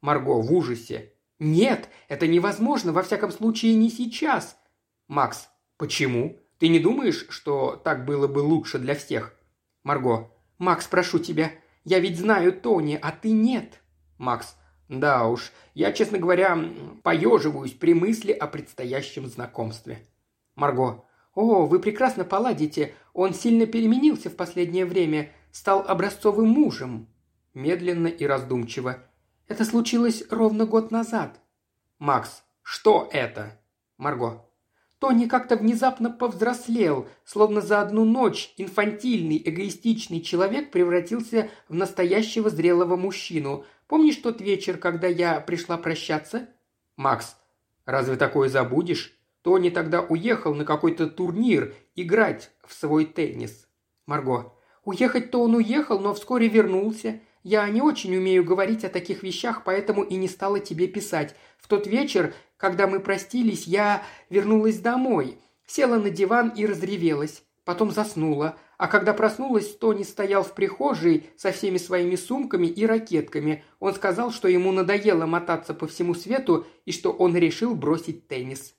Марго 0.00 0.40
в 0.40 0.52
ужасе. 0.52 1.12
«Нет, 1.38 1.88
это 2.08 2.26
невозможно, 2.26 2.92
во 2.92 3.02
всяком 3.02 3.30
случае 3.32 3.74
не 3.74 3.90
сейчас». 3.90 4.56
Макс. 5.08 5.48
«Почему? 5.76 6.38
Ты 6.58 6.68
не 6.68 6.78
думаешь, 6.78 7.26
что 7.30 7.76
так 7.76 8.04
было 8.04 8.28
бы 8.28 8.38
лучше 8.38 8.78
для 8.78 8.94
всех?» 8.94 9.36
Марго. 9.84 10.30
«Макс, 10.58 10.86
прошу 10.86 11.18
тебя, 11.18 11.52
я 11.84 12.00
ведь 12.00 12.18
знаю 12.18 12.52
Тони, 12.52 12.98
а 13.00 13.12
ты 13.12 13.30
нет». 13.30 13.80
Макс. 14.18 14.56
«Да 14.88 15.28
уж, 15.28 15.52
я, 15.74 15.92
честно 15.92 16.18
говоря, 16.18 16.58
поеживаюсь 17.02 17.72
при 17.72 17.94
мысли 17.94 18.32
о 18.32 18.46
предстоящем 18.46 19.26
знакомстве». 19.26 20.06
Марго. 20.56 21.04
«О, 21.34 21.66
вы 21.66 21.80
прекрасно 21.80 22.24
поладите. 22.24 22.94
Он 23.12 23.34
сильно 23.34 23.66
переменился 23.66 24.30
в 24.30 24.36
последнее 24.36 24.84
время, 24.84 25.30
стал 25.52 25.84
образцовым 25.86 26.48
мужем». 26.48 27.08
Медленно 27.54 28.08
и 28.08 28.26
раздумчиво. 28.26 28.98
«Это 29.48 29.64
случилось 29.64 30.24
ровно 30.30 30.66
год 30.66 30.90
назад». 30.90 31.40
Макс. 31.98 32.42
«Что 32.62 33.08
это?» 33.12 33.60
Марго. 33.96 34.43
Тони 35.04 35.26
как-то 35.26 35.56
внезапно 35.56 36.08
повзрослел, 36.08 37.06
словно 37.26 37.60
за 37.60 37.82
одну 37.82 38.06
ночь 38.06 38.54
инфантильный, 38.56 39.36
эгоистичный 39.44 40.22
человек 40.22 40.70
превратился 40.70 41.50
в 41.68 41.74
настоящего 41.74 42.48
зрелого 42.48 42.96
мужчину. 42.96 43.66
Помнишь 43.86 44.16
тот 44.16 44.40
вечер, 44.40 44.78
когда 44.78 45.06
я 45.06 45.40
пришла 45.40 45.76
прощаться? 45.76 46.48
Макс. 46.96 47.36
Разве 47.84 48.16
такое 48.16 48.48
забудешь? 48.48 49.14
Тони 49.42 49.68
тогда 49.68 50.00
уехал 50.00 50.54
на 50.54 50.64
какой-то 50.64 51.06
турнир 51.06 51.74
играть 51.94 52.50
в 52.66 52.72
свой 52.72 53.04
теннис. 53.04 53.68
Марго. 54.06 54.54
Уехать-то 54.86 55.42
он 55.42 55.54
уехал, 55.56 56.00
но 56.00 56.14
вскоре 56.14 56.48
вернулся. 56.48 57.20
Я 57.44 57.68
не 57.68 57.80
очень 57.80 58.16
умею 58.16 58.42
говорить 58.42 58.84
о 58.84 58.88
таких 58.88 59.22
вещах, 59.22 59.62
поэтому 59.64 60.02
и 60.02 60.16
не 60.16 60.26
стала 60.26 60.58
тебе 60.58 60.88
писать. 60.88 61.36
В 61.58 61.68
тот 61.68 61.86
вечер 61.86 62.34
когда 62.64 62.86
мы 62.86 62.98
простились, 63.00 63.66
я 63.66 64.02
вернулась 64.30 64.78
домой, 64.78 65.38
села 65.66 65.98
на 65.98 66.08
диван 66.08 66.48
и 66.48 66.64
разревелась. 66.64 67.42
Потом 67.64 67.90
заснула. 67.90 68.56
А 68.78 68.88
когда 68.88 69.12
проснулась, 69.12 69.76
Тони 69.76 70.02
стоял 70.02 70.42
в 70.42 70.54
прихожей 70.54 71.28
со 71.36 71.52
всеми 71.52 71.76
своими 71.76 72.16
сумками 72.16 72.66
и 72.66 72.86
ракетками. 72.86 73.62
Он 73.80 73.94
сказал, 73.94 74.30
что 74.32 74.48
ему 74.48 74.72
надоело 74.72 75.26
мотаться 75.26 75.74
по 75.74 75.86
всему 75.86 76.14
свету 76.14 76.66
и 76.86 76.92
что 76.92 77.12
он 77.12 77.36
решил 77.36 77.74
бросить 77.74 78.28
теннис. 78.28 78.74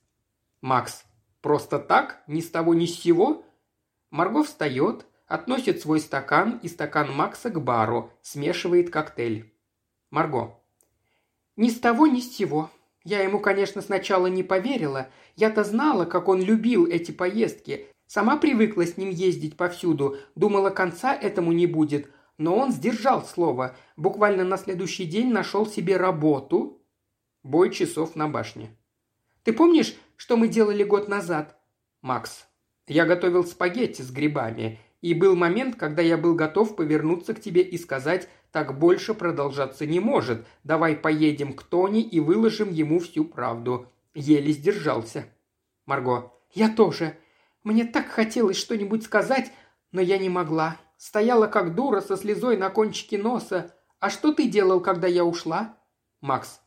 Макс. 0.62 1.04
Просто 1.42 1.78
так? 1.78 2.24
Ни 2.26 2.42
с 2.42 2.50
того 2.50 2.74
ни 2.74 2.88
с 2.88 3.00
сего? 3.00 3.46
Марго 4.10 4.44
встает, 4.44 5.06
относит 5.28 5.82
свой 5.82 6.00
стакан 6.00 6.60
и 6.62 6.68
стакан 6.68 7.12
Макса 7.12 7.50
к 7.50 7.62
бару, 7.62 8.12
смешивает 8.22 8.90
коктейль. 8.90 9.54
Марго. 10.12 10.60
Ни 11.56 11.70
с 11.70 11.80
того, 11.80 12.08
ни 12.08 12.20
с 12.20 12.36
сего. 12.36 12.70
Я 13.04 13.22
ему, 13.22 13.40
конечно, 13.40 13.82
сначала 13.82 14.28
не 14.28 14.44
поверила. 14.44 15.10
Я-то 15.36 15.64
знала, 15.64 16.06
как 16.06 16.28
он 16.28 16.42
любил 16.42 16.88
эти 16.88 17.12
поездки. 17.12 17.88
Сама 18.08 18.38
привыкла 18.38 18.86
с 18.86 18.98
ним 18.98 19.10
ездить 19.10 19.58
повсюду. 19.58 20.18
Думала, 20.36 20.70
конца 20.70 21.16
этому 21.16 21.52
не 21.52 21.68
будет. 21.68 22.10
Но 22.38 22.58
он 22.58 22.72
сдержал 22.72 23.24
слово. 23.24 23.76
Буквально 23.96 24.44
на 24.44 24.58
следующий 24.58 25.06
день 25.06 25.32
нашел 25.32 25.66
себе 25.66 25.98
работу. 25.98 26.82
Бой 27.44 27.72
часов 27.72 28.16
на 28.16 28.28
башне. 28.28 28.76
Ты 29.44 29.54
помнишь, 29.54 29.96
что 30.16 30.38
мы 30.38 30.48
делали 30.48 30.84
год 30.84 31.08
назад? 31.08 31.58
Макс. 32.02 32.48
Я 32.88 33.06
готовил 33.06 33.46
спагетти 33.46 34.02
с 34.02 34.12
грибами. 34.12 34.80
И 35.06 35.14
был 35.14 35.36
момент, 35.36 35.76
когда 35.76 36.02
я 36.02 36.18
был 36.18 36.34
готов 36.34 36.76
повернуться 36.76 37.36
к 37.36 37.40
тебе 37.40 37.62
и 37.62 37.78
сказать 37.78 38.28
так 38.52 38.80
больше 38.80 39.14
продолжаться 39.14 39.86
не 39.86 40.00
может. 40.00 40.48
Давай 40.64 40.96
поедем 40.96 41.54
к 41.54 41.62
Тони 41.62 42.02
и 42.02 42.20
выложим 42.20 42.72
ему 42.72 42.98
всю 42.98 43.24
правду. 43.24 43.88
Еле 44.16 44.52
сдержался. 44.52 45.28
Марго. 45.86 46.34
Я 46.56 46.70
тоже. 46.70 47.16
Мне 47.64 47.86
так 47.86 48.08
хотелось 48.08 48.58
что-нибудь 48.58 49.04
сказать, 49.04 49.52
но 49.92 50.02
я 50.02 50.18
не 50.18 50.30
могла. 50.30 50.78
Стояла 50.98 51.46
как 51.46 51.76
дура 51.76 52.02
со 52.02 52.18
слезой 52.18 52.58
на 52.58 52.72
кончике 52.72 53.20
носа. 53.20 53.76
А 54.00 54.10
что 54.10 54.34
ты 54.34 54.48
делал, 54.50 54.80
когда 54.80 55.08
я 55.08 55.24
ушла? 55.24 55.78
Макс. 56.20 56.62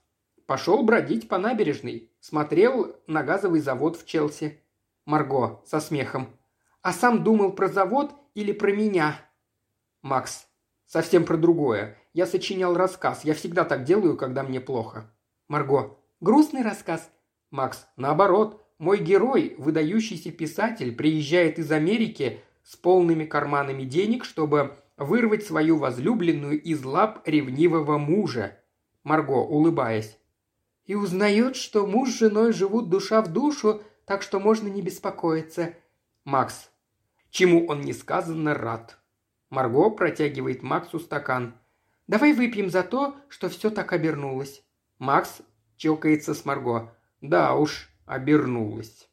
Пошел 0.46 0.84
бродить 0.84 1.26
по 1.26 1.38
набережной. 1.38 2.12
Смотрел 2.20 2.94
на 3.08 3.24
газовый 3.24 3.58
завод 3.58 3.96
в 3.96 4.06
Челси. 4.06 4.62
Марго 5.06 5.60
со 5.66 5.80
смехом. 5.80 6.37
А 6.88 6.92
сам 6.94 7.22
думал 7.22 7.52
про 7.52 7.68
завод 7.68 8.14
или 8.32 8.50
про 8.50 8.72
меня?» 8.72 9.20
«Макс, 10.00 10.48
совсем 10.86 11.26
про 11.26 11.36
другое. 11.36 11.98
Я 12.14 12.24
сочинял 12.24 12.74
рассказ. 12.74 13.26
Я 13.26 13.34
всегда 13.34 13.66
так 13.66 13.84
делаю, 13.84 14.16
когда 14.16 14.42
мне 14.42 14.58
плохо». 14.58 15.12
«Марго, 15.48 15.98
грустный 16.22 16.62
рассказ?» 16.62 17.10
«Макс, 17.50 17.86
наоборот. 17.98 18.66
Мой 18.78 19.00
герой, 19.00 19.54
выдающийся 19.58 20.32
писатель, 20.32 20.96
приезжает 20.96 21.58
из 21.58 21.70
Америки 21.72 22.40
с 22.62 22.74
полными 22.74 23.26
карманами 23.26 23.82
денег, 23.82 24.24
чтобы 24.24 24.78
вырвать 24.96 25.44
свою 25.44 25.76
возлюбленную 25.76 26.58
из 26.58 26.82
лап 26.86 27.20
ревнивого 27.28 27.98
мужа. 27.98 28.58
Марго, 29.04 29.32
улыбаясь. 29.32 30.16
И 30.86 30.94
узнает, 30.94 31.54
что 31.54 31.86
муж 31.86 32.08
с 32.08 32.18
женой 32.18 32.54
живут 32.54 32.88
душа 32.88 33.20
в 33.20 33.30
душу, 33.30 33.82
так 34.06 34.22
что 34.22 34.40
можно 34.40 34.68
не 34.68 34.80
беспокоиться. 34.80 35.74
Макс. 36.24 36.70
Чему 37.30 37.66
он 37.66 37.82
несказанно 37.82 38.54
рад. 38.54 38.98
Марго 39.50 39.90
протягивает 39.90 40.62
Максу 40.62 40.98
стакан. 40.98 41.54
«Давай 42.06 42.32
выпьем 42.32 42.70
за 42.70 42.82
то, 42.82 43.16
что 43.28 43.48
все 43.48 43.70
так 43.70 43.92
обернулось». 43.92 44.62
Макс 44.98 45.40
чокается 45.76 46.34
с 46.34 46.44
Марго. 46.44 46.94
«Да 47.20 47.54
уж, 47.54 47.88
обернулось». 48.06 49.08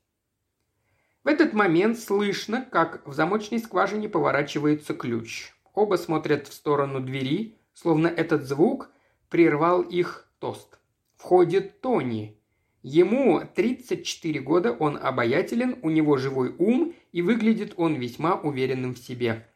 В 1.24 1.28
этот 1.28 1.54
момент 1.54 2.00
слышно, 2.00 2.64
как 2.64 3.06
в 3.08 3.14
замочной 3.14 3.60
скважине 3.60 4.08
поворачивается 4.08 4.94
ключ. 4.94 5.54
Оба 5.74 5.96
смотрят 5.96 6.48
в 6.48 6.54
сторону 6.54 7.00
двери, 7.00 7.58
словно 7.74 8.08
этот 8.08 8.44
звук 8.44 8.92
прервал 9.30 9.82
их 9.82 10.30
тост. 10.40 10.80
Входит 11.16 11.82
Тони. 11.82 12.40
Ему 12.88 13.42
34 13.56 14.40
года, 14.42 14.72
он 14.72 14.96
обаятелен, 14.96 15.80
у 15.82 15.90
него 15.90 16.18
живой 16.18 16.54
ум, 16.60 16.94
и 17.12 17.24
выглядит 17.24 17.74
он 17.78 17.96
весьма 17.96 18.36
уверенным 18.36 18.94
в 18.94 19.00
себе. 19.00 19.48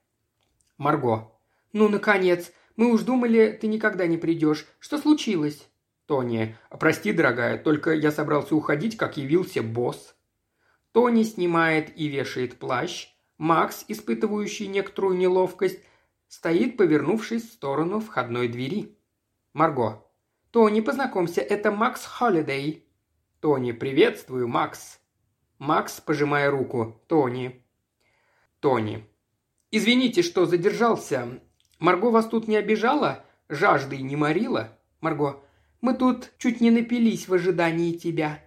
Марго. 0.80 1.32
«Ну, 1.72 1.90
наконец! 1.90 2.52
Мы 2.76 2.92
уж 2.92 3.02
думали, 3.04 3.56
ты 3.62 3.68
никогда 3.68 4.08
не 4.08 4.18
придешь. 4.18 4.66
Что 4.80 4.98
случилось?» 4.98 5.70
Тони. 6.08 6.58
«Прости, 6.80 7.14
дорогая, 7.14 7.60
только 7.60 7.94
я 7.94 8.12
собрался 8.12 8.56
уходить, 8.56 8.98
как 8.98 9.18
явился 9.18 9.62
босс». 9.62 10.16
Тони 10.92 11.22
снимает 11.22 11.96
и 11.96 12.08
вешает 12.08 12.58
плащ. 12.58 13.10
Макс, 13.38 13.86
испытывающий 13.88 14.66
некоторую 14.66 15.16
неловкость, 15.16 15.82
стоит, 16.30 16.78
повернувшись 16.78 17.48
в 17.48 17.54
сторону 17.54 18.00
входной 18.00 18.48
двери. 18.48 18.98
Марго. 19.54 20.04
«Тони, 20.50 20.82
познакомься, 20.82 21.42
это 21.42 21.70
Макс 21.70 22.04
Холидей». 22.08 22.89
«Тони, 23.40 23.72
приветствую, 23.72 24.48
Макс». 24.48 25.00
Макс, 25.58 26.00
пожимая 26.02 26.52
руку. 26.52 27.02
«Тони». 27.08 27.66
«Тони». 28.60 29.06
«Извините, 29.72 30.22
что 30.22 30.46
задержался. 30.46 31.40
Марго 31.80 32.10
вас 32.10 32.28
тут 32.28 32.48
не 32.48 32.58
обижала? 32.58 33.26
Жаждой 33.48 34.02
не 34.02 34.16
морила?» 34.16 34.78
«Марго, 35.02 35.42
мы 35.82 35.94
тут 35.94 36.32
чуть 36.38 36.60
не 36.60 36.72
напились 36.72 37.28
в 37.28 37.34
ожидании 37.34 37.94
тебя». 37.94 38.44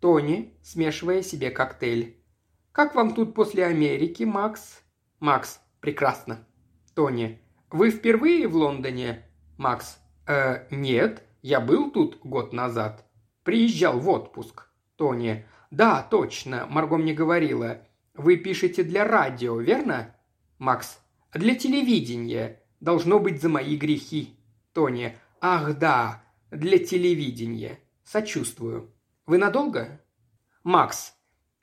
Тони, 0.00 0.54
смешивая 0.62 1.22
себе 1.22 1.50
коктейль. 1.50 2.16
«Как 2.70 2.94
вам 2.94 3.14
тут 3.14 3.34
после 3.34 3.64
Америки, 3.64 4.22
Макс?» 4.22 4.82
«Макс, 5.20 5.60
прекрасно». 5.80 6.46
Тони, 6.94 7.40
«Вы 7.70 7.90
впервые 7.90 8.46
в 8.46 8.54
Лондоне?» 8.54 9.24
«Макс, 9.56 9.98
«Э, 10.26 10.66
нет, 10.70 11.22
я 11.42 11.60
был 11.60 11.90
тут 11.90 12.18
год 12.22 12.52
назад. 12.52 13.04
Приезжал 13.44 13.98
в 13.98 14.08
отпуск». 14.08 14.68
Тони. 14.96 15.46
«Да, 15.70 16.02
точно, 16.02 16.66
Марго 16.68 16.96
мне 16.96 17.14
говорила. 17.14 17.86
Вы 18.14 18.36
пишете 18.36 18.82
для 18.82 19.04
радио, 19.04 19.58
верно?» 19.58 20.14
Макс. 20.58 21.00
«Для 21.32 21.54
телевидения. 21.54 22.62
Должно 22.80 23.18
быть 23.18 23.40
за 23.40 23.48
мои 23.48 23.76
грехи». 23.76 24.36
Тони. 24.72 25.16
«Ах, 25.40 25.78
да, 25.78 26.22
для 26.50 26.78
телевидения. 26.78 27.80
Сочувствую. 28.04 28.92
Вы 29.26 29.38
надолго?» 29.38 30.00
Макс. 30.62 31.14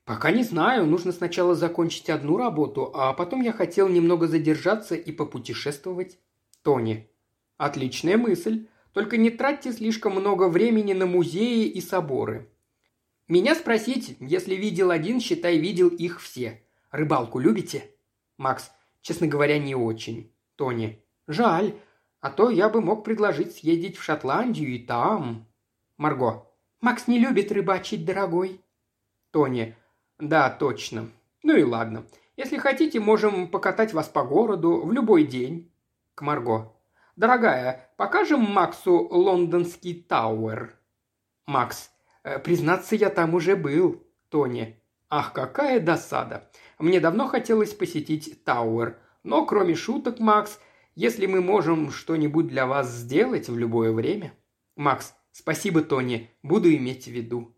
«Пока 0.05 0.31
не 0.31 0.43
знаю. 0.43 0.85
Нужно 0.85 1.11
сначала 1.11 1.53
закончить 1.53 2.09
одну 2.09 2.35
работу, 2.37 2.91
а 2.95 3.13
потом 3.13 3.41
я 3.41 3.53
хотел 3.53 3.87
немного 3.87 4.27
задержаться 4.27 4.95
и 4.95 5.11
попутешествовать». 5.11 6.17
Тони. 6.63 7.09
Отличная 7.57 8.17
мысль. 8.17 8.67
Только 8.99 9.15
не 9.15 9.29
тратьте 9.29 9.71
слишком 9.71 10.15
много 10.15 10.49
времени 10.49 10.91
на 10.91 11.05
музеи 11.05 11.67
и 11.67 11.79
соборы. 11.79 12.49
Меня 13.29 13.55
спросить, 13.55 14.17
если 14.19 14.55
видел 14.55 14.91
один, 14.91 15.21
считай, 15.21 15.57
видел 15.57 15.87
их 15.87 16.19
все. 16.19 16.61
Рыбалку 16.91 17.39
любите? 17.39 17.91
Макс, 18.35 18.69
честно 18.99 19.25
говоря, 19.25 19.57
не 19.57 19.73
очень. 19.73 20.33
Тони, 20.57 21.01
жаль, 21.27 21.75
а 22.19 22.29
то 22.29 22.49
я 22.49 22.67
бы 22.67 22.81
мог 22.81 23.05
предложить 23.05 23.55
съездить 23.55 23.95
в 23.95 24.03
Шотландию 24.03 24.67
и 24.75 24.79
там. 24.79 25.47
Марго, 25.95 26.45
Макс 26.81 27.07
не 27.07 27.19
любит 27.19 27.53
рыбачить, 27.53 28.03
дорогой. 28.03 28.59
Тони, 29.31 29.77
да, 30.17 30.49
точно. 30.49 31.09
Ну 31.41 31.55
и 31.55 31.63
ладно. 31.63 32.03
Если 32.35 32.57
хотите, 32.57 32.99
можем 32.99 33.47
покатать 33.47 33.93
вас 33.93 34.09
по 34.09 34.25
городу 34.25 34.81
в 34.81 34.91
любой 34.91 35.23
день. 35.23 35.71
К 36.15 36.21
Марго. 36.21 36.73
«Дорогая, 37.19 37.91
покажем 37.97 38.39
Максу 38.39 38.93
лондонский 39.11 39.93
Тауэр?» 39.93 40.73
«Макс, 41.45 41.91
э, 42.23 42.39
признаться, 42.39 42.95
я 42.95 43.09
там 43.09 43.33
уже 43.33 43.57
был». 43.57 44.01
Тони. 44.29 44.81
«Ах, 45.09 45.33
какая 45.33 45.81
досада! 45.81 46.49
Мне 46.77 47.01
давно 47.01 47.27
хотелось 47.27 47.73
посетить 47.73 48.45
Тауэр. 48.45 48.97
Но, 49.23 49.45
кроме 49.45 49.75
шуток, 49.75 50.19
Макс, 50.19 50.61
если 50.95 51.25
мы 51.25 51.41
можем 51.41 51.91
что-нибудь 51.91 52.47
для 52.47 52.65
вас 52.65 52.89
сделать 52.89 53.49
в 53.49 53.57
любое 53.57 53.91
время...» 53.91 54.31
«Макс, 54.77 55.13
спасибо, 55.33 55.81
Тони, 55.81 56.29
буду 56.41 56.73
иметь 56.73 57.03
в 57.03 57.11
виду». 57.11 57.53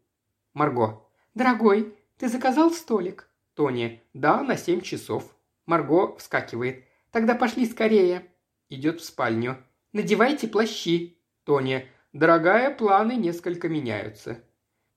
Марго. 0.55 1.03
«Дорогой, 1.35 1.95
ты 2.17 2.29
заказал 2.29 2.71
столик?» 2.71 3.29
Тони. 3.53 4.01
«Да, 4.15 4.41
на 4.41 4.57
семь 4.57 4.81
часов». 4.81 5.35
Марго 5.67 6.15
вскакивает. 6.15 6.83
«Тогда 7.11 7.35
пошли 7.35 7.67
скорее». 7.67 8.30
Идет 8.71 9.01
в 9.01 9.03
спальню. 9.03 9.57
«Надевайте 9.91 10.47
плащи». 10.47 11.19
Тони. 11.43 11.89
«Дорогая, 12.13 12.73
планы 12.73 13.17
несколько 13.17 13.67
меняются». 13.67 14.41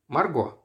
Марго. 0.07 0.61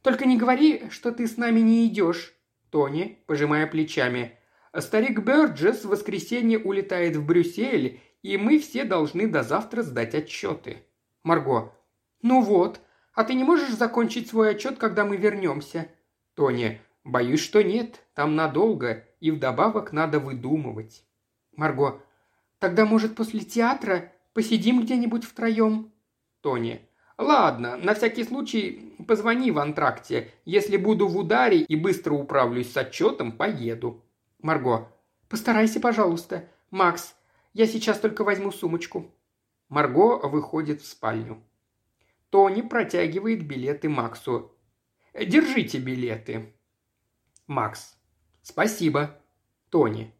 «Только 0.00 0.24
не 0.24 0.38
говори, 0.38 0.88
что 0.88 1.12
ты 1.12 1.26
с 1.26 1.36
нами 1.36 1.60
не 1.60 1.86
идешь». 1.86 2.32
Тони, 2.70 3.22
пожимая 3.26 3.66
плечами. 3.66 4.38
«Старик 4.74 5.20
Бёрджес 5.20 5.84
в 5.84 5.90
воскресенье 5.90 6.58
улетает 6.58 7.16
в 7.16 7.26
Брюссель, 7.26 8.00
и 8.22 8.38
мы 8.38 8.58
все 8.58 8.84
должны 8.84 9.28
до 9.28 9.42
завтра 9.42 9.82
сдать 9.82 10.14
отчеты». 10.14 10.78
Марго. 11.24 11.74
«Ну 12.22 12.40
вот, 12.40 12.80
а 13.12 13.24
ты 13.24 13.34
не 13.34 13.44
можешь 13.44 13.74
закончить 13.74 14.30
свой 14.30 14.52
отчет, 14.52 14.78
когда 14.78 15.04
мы 15.04 15.18
вернемся?» 15.18 15.88
Тони. 16.32 16.80
«Боюсь, 17.04 17.40
что 17.40 17.62
нет. 17.62 18.00
Там 18.14 18.34
надолго, 18.34 19.04
и 19.20 19.30
вдобавок 19.30 19.92
надо 19.92 20.20
выдумывать». 20.20 21.04
Марго. 21.54 22.00
Тогда, 22.58 22.86
может, 22.86 23.14
после 23.14 23.40
театра 23.40 24.12
посидим 24.32 24.82
где-нибудь 24.82 25.24
втроем?» 25.24 25.92
Тони. 26.40 26.80
«Ладно, 27.18 27.76
на 27.76 27.94
всякий 27.94 28.24
случай 28.24 28.94
позвони 29.06 29.50
в 29.50 29.58
антракте. 29.58 30.32
Если 30.44 30.76
буду 30.76 31.08
в 31.08 31.16
ударе 31.16 31.62
и 31.62 31.76
быстро 31.76 32.12
управлюсь 32.12 32.72
с 32.72 32.76
отчетом, 32.76 33.32
поеду». 33.32 34.04
Марго. 34.40 34.92
«Постарайся, 35.28 35.80
пожалуйста. 35.80 36.48
Макс, 36.70 37.14
я 37.54 37.66
сейчас 37.66 37.98
только 37.98 38.22
возьму 38.22 38.52
сумочку». 38.52 39.10
Марго 39.68 40.18
выходит 40.28 40.82
в 40.82 40.86
спальню. 40.86 41.42
Тони 42.30 42.60
протягивает 42.62 43.46
билеты 43.46 43.88
Максу. 43.88 44.52
«Держите 45.14 45.78
билеты». 45.78 46.54
Макс. 47.46 47.96
«Спасибо». 48.42 49.18
Тони. 49.70 50.14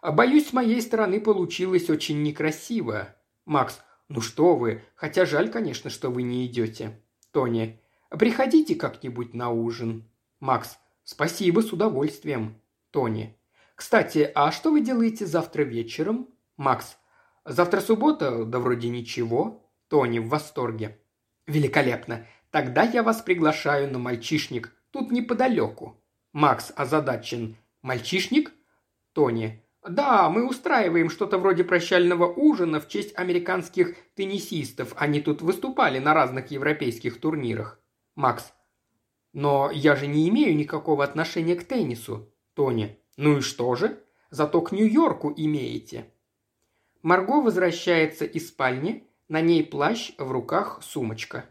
А 0.00 0.12
боюсь, 0.12 0.48
с 0.48 0.52
моей 0.52 0.80
стороны 0.80 1.20
получилось 1.20 1.90
очень 1.90 2.22
некрасиво. 2.22 3.16
Макс, 3.44 3.80
ну 4.08 4.20
что 4.20 4.56
вы, 4.56 4.82
хотя 4.94 5.26
жаль, 5.26 5.50
конечно, 5.50 5.90
что 5.90 6.10
вы 6.10 6.22
не 6.22 6.46
идете. 6.46 7.02
Тони, 7.32 7.80
приходите 8.10 8.74
как-нибудь 8.74 9.34
на 9.34 9.50
ужин. 9.50 10.10
Макс, 10.40 10.78
спасибо, 11.04 11.60
с 11.60 11.72
удовольствием. 11.72 12.60
Тони, 12.90 13.38
кстати, 13.78 14.28
а 14.34 14.50
что 14.50 14.72
вы 14.72 14.80
делаете 14.80 15.24
завтра 15.24 15.62
вечером? 15.62 16.28
Макс, 16.56 16.98
завтра 17.44 17.80
суббота, 17.80 18.44
да 18.44 18.58
вроде 18.58 18.88
ничего. 18.88 19.70
Тони 19.86 20.18
в 20.18 20.28
восторге. 20.28 20.98
Великолепно. 21.46 22.26
Тогда 22.50 22.82
я 22.82 23.04
вас 23.04 23.22
приглашаю 23.22 23.88
на 23.92 24.00
мальчишник. 24.00 24.74
Тут 24.90 25.12
неподалеку. 25.12 26.02
Макс 26.32 26.72
озадачен. 26.74 27.56
Мальчишник? 27.82 28.52
Тони. 29.12 29.62
«Да, 29.88 30.28
мы 30.28 30.46
устраиваем 30.46 31.08
что-то 31.08 31.38
вроде 31.38 31.64
прощального 31.64 32.26
ужина 32.26 32.78
в 32.78 32.88
честь 32.88 33.16
американских 33.16 33.96
теннисистов. 34.14 34.92
Они 34.96 35.20
тут 35.20 35.40
выступали 35.40 35.98
на 35.98 36.12
разных 36.12 36.50
европейских 36.50 37.18
турнирах». 37.20 37.80
Макс. 38.14 38.52
«Но 39.32 39.70
я 39.72 39.96
же 39.96 40.06
не 40.06 40.28
имею 40.28 40.54
никакого 40.54 41.04
отношения 41.04 41.56
к 41.56 41.64
теннису». 41.64 42.30
Тони. 42.54 42.98
«Ну 43.16 43.38
и 43.38 43.40
что 43.40 43.74
же? 43.76 44.02
Зато 44.30 44.60
к 44.60 44.72
Нью-Йорку 44.72 45.32
имеете». 45.34 46.12
Марго 47.02 47.40
возвращается 47.40 48.24
из 48.24 48.48
спальни, 48.48 49.08
на 49.28 49.40
ней 49.40 49.64
плащ, 49.64 50.12
в 50.18 50.30
руках 50.30 50.80
сумочка. 50.82 51.46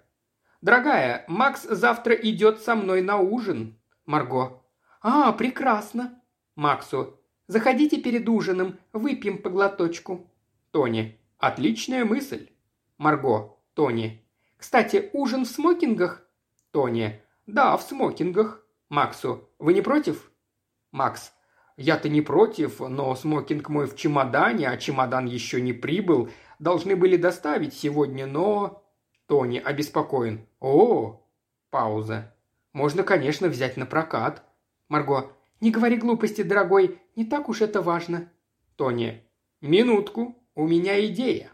«Дорогая, 0.62 1.26
Макс 1.28 1.64
завтра 1.64 2.14
идет 2.14 2.62
со 2.62 2.76
мной 2.76 3.02
на 3.02 3.18
ужин». 3.18 3.80
Марго. 4.06 4.62
«А, 5.02 5.32
прекрасно». 5.32 6.22
Максу. 6.56 7.17
«Заходите 7.48 7.98
перед 8.02 8.28
ужином, 8.28 8.80
выпьем 8.94 9.42
по 9.42 9.50
глоточку». 9.50 10.30
Тони. 10.72 11.20
«Отличная 11.38 12.04
мысль». 12.04 12.50
Марго. 12.98 13.58
Тони. 13.74 14.24
«Кстати, 14.58 15.10
ужин 15.14 15.46
в 15.46 15.48
смокингах?» 15.48 16.28
Тони. 16.72 17.22
«Да, 17.46 17.78
в 17.78 17.84
смокингах». 17.84 18.66
Максу. 18.90 19.50
«Вы 19.60 19.74
не 19.74 19.82
против?» 19.82 20.32
Макс. 20.92 21.34
«Я-то 21.78 22.10
не 22.10 22.22
против, 22.22 22.80
но 22.80 23.16
смокинг 23.16 23.70
мой 23.70 23.86
в 23.86 23.96
чемодане, 23.96 24.68
а 24.68 24.78
чемодан 24.78 25.26
еще 25.26 25.62
не 25.62 25.74
прибыл. 25.74 26.30
Должны 26.60 26.96
были 26.96 27.18
доставить 27.18 27.74
сегодня, 27.74 28.26
но...» 28.26 28.84
Тони 29.28 29.60
обеспокоен. 29.60 30.48
«О!» 30.60 31.24
Пауза. 31.70 32.34
«Можно, 32.74 33.04
конечно, 33.04 33.48
взять 33.48 33.78
на 33.78 33.86
прокат». 33.86 34.44
Марго. 34.90 35.32
«Не 35.60 35.72
говори 35.72 35.98
глупости, 35.98 36.44
дорогой, 36.44 37.00
не 37.16 37.26
так 37.26 37.50
уж 37.50 37.62
это 37.62 37.82
важно». 37.82 38.32
Тони. 38.76 39.24
«Минутку, 39.62 40.38
у 40.56 40.68
меня 40.68 41.04
идея». 41.08 41.52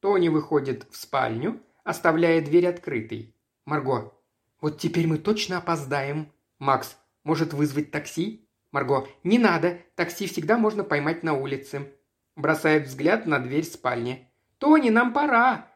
Тони 0.00 0.28
выходит 0.28 0.86
в 0.90 0.96
спальню, 0.96 1.60
оставляя 1.84 2.40
дверь 2.40 2.66
открытой. 2.66 3.34
Марго. 3.64 4.14
«Вот 4.60 4.78
теперь 4.78 5.06
мы 5.06 5.18
точно 5.18 5.58
опоздаем». 5.58 6.32
Макс. 6.58 6.96
«Может 7.24 7.52
вызвать 7.52 7.90
такси?» 7.90 8.48
Марго. 8.72 9.06
«Не 9.24 9.38
надо. 9.38 9.78
Такси 9.96 10.26
всегда 10.26 10.56
можно 10.56 10.84
поймать 10.84 11.22
на 11.22 11.34
улице». 11.34 11.92
Бросает 12.36 12.86
взгляд 12.86 13.26
на 13.26 13.38
дверь 13.38 13.64
спальни. 13.64 14.30
«Тони, 14.58 14.90
нам 14.90 15.12
пора!» 15.12 15.70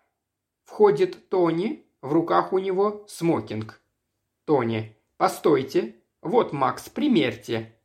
Входит 0.65 1.29
Тони, 1.29 1.85
в 2.01 2.13
руках 2.13 2.53
у 2.53 2.59
него 2.59 3.05
смокинг. 3.09 3.81
Тони. 4.45 4.97
«Постойте. 5.17 5.97
Вот, 6.23 6.53
Макс, 6.53 6.89
примерьте». 6.89 7.77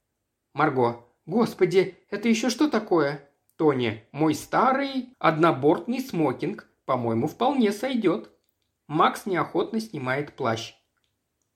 Марго. 0.53 1.05
«Господи, 1.25 1.97
это 2.09 2.29
еще 2.29 2.49
что 2.49 2.69
такое?» 2.69 3.29
Тони, 3.55 4.03
мой 4.11 4.35
старый 4.35 5.15
однобортный 5.17 6.01
смокинг, 6.01 6.69
по-моему, 6.85 7.27
вполне 7.27 7.71
сойдет. 7.71 8.29
Макс 8.87 9.25
неохотно 9.25 9.79
снимает 9.79 10.33
плащ. 10.33 10.75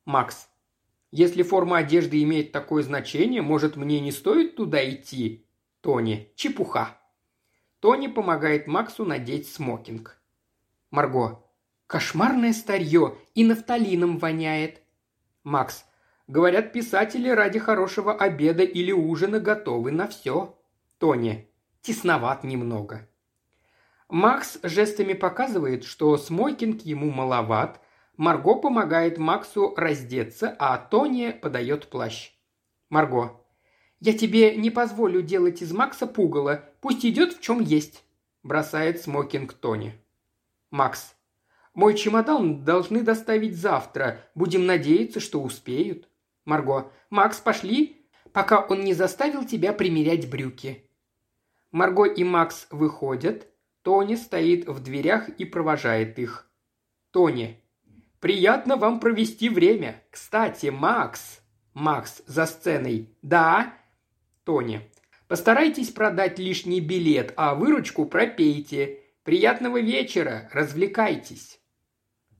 Макс. 0.05 0.49
Если 1.11 1.43
форма 1.43 1.77
одежды 1.77 2.23
имеет 2.23 2.51
такое 2.51 2.83
значение, 2.83 3.41
может, 3.41 3.75
мне 3.75 3.99
не 3.99 4.11
стоит 4.11 4.55
туда 4.55 4.87
идти? 4.89 5.45
Тони. 5.81 6.31
Чепуха. 6.35 6.97
Тони 7.79 8.07
помогает 8.07 8.67
Максу 8.67 9.05
надеть 9.05 9.47
смокинг. 9.47 10.21
Марго. 10.91 11.43
Кошмарное 11.87 12.53
старье 12.53 13.17
и 13.35 13.43
нафталином 13.43 14.19
воняет. 14.19 14.81
Макс. 15.43 15.85
Говорят, 16.29 16.73
писатели 16.73 17.27
ради 17.27 17.57
хорошего 17.57 18.13
обеда 18.13 18.61
или 18.61 18.91
ужина 18.91 19.39
готовы 19.39 19.89
на 19.89 20.07
все. 20.07 20.55
Тони 20.99 21.49
тесноват 21.81 22.43
немного. 22.43 23.09
Макс 24.09 24.59
жестами 24.61 25.13
показывает, 25.13 25.83
что 25.85 26.15
смокинг 26.17 26.81
ему 26.81 27.09
маловат, 27.09 27.81
Марго 28.15 28.53
помогает 28.53 29.17
Максу 29.17 29.73
раздеться, 29.75 30.55
а 30.59 30.77
Тони 30.77 31.31
подает 31.31 31.87
плащ. 31.87 32.33
Марго. 32.89 33.43
«Я 33.99 34.15
тебе 34.15 34.55
не 34.55 34.69
позволю 34.69 35.23
делать 35.23 35.63
из 35.63 35.71
Макса 35.71 36.05
пугало, 36.05 36.63
пусть 36.79 37.03
идет 37.07 37.33
в 37.33 37.41
чем 37.41 37.59
есть»,– 37.59 38.03
бросает 38.43 39.01
смокинг 39.01 39.53
Тони. 39.53 39.99
Макс. 40.69 41.15
«Мой 41.73 41.95
чемодан 41.95 42.63
должны 42.63 43.01
доставить 43.01 43.57
завтра. 43.57 44.29
Будем 44.35 44.67
надеяться, 44.67 45.19
что 45.19 45.41
успеют». 45.41 46.08
Марго. 46.49 46.91
«Макс, 47.11 47.39
пошли, 47.39 48.09
пока 48.33 48.59
он 48.59 48.81
не 48.81 48.93
заставил 48.93 49.45
тебя 49.45 49.71
примерять 49.71 50.29
брюки». 50.29 50.89
Марго 51.71 52.05
и 52.05 52.23
Макс 52.23 52.67
выходят. 52.71 53.47
Тони 53.83 54.15
стоит 54.15 54.67
в 54.67 54.81
дверях 54.83 55.29
и 55.29 55.45
провожает 55.45 56.17
их. 56.17 56.51
Тони. 57.11 57.63
«Приятно 58.19 58.75
вам 58.75 58.99
провести 58.99 59.47
время. 59.47 60.03
Кстати, 60.09 60.67
Макс...» 60.67 61.39
Макс 61.75 62.23
за 62.25 62.47
сценой. 62.47 63.15
«Да?» 63.21 63.73
Тони. 64.43 64.81
«Постарайтесь 65.27 65.91
продать 65.91 66.39
лишний 66.39 66.81
билет, 66.81 67.31
а 67.37 67.53
выручку 67.53 68.05
пропейте. 68.05 69.01
Приятного 69.23 69.79
вечера, 69.79 70.49
развлекайтесь». 70.51 71.59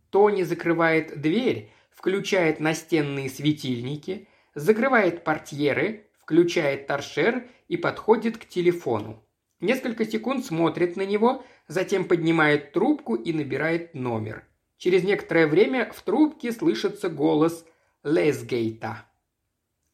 Тони 0.10 0.42
закрывает 0.42 1.22
дверь, 1.22 1.72
включает 2.00 2.62
настенные 2.62 3.30
светильники, 3.30 4.30
закрывает 4.56 5.26
портьеры, 5.26 6.08
включает 6.22 6.88
торшер 6.88 7.46
и 7.68 7.76
подходит 7.76 8.38
к 8.38 8.46
телефону. 8.46 9.22
Несколько 9.60 10.06
секунд 10.06 10.46
смотрит 10.46 10.96
на 10.96 11.06
него, 11.06 11.44
затем 11.68 12.06
поднимает 12.06 12.72
трубку 12.72 13.16
и 13.16 13.34
набирает 13.34 13.96
номер. 13.96 14.46
Через 14.78 15.04
некоторое 15.04 15.46
время 15.46 15.92
в 15.92 16.02
трубке 16.02 16.54
слышится 16.54 17.10
голос 17.10 17.66
Лесгейта. 18.04 19.06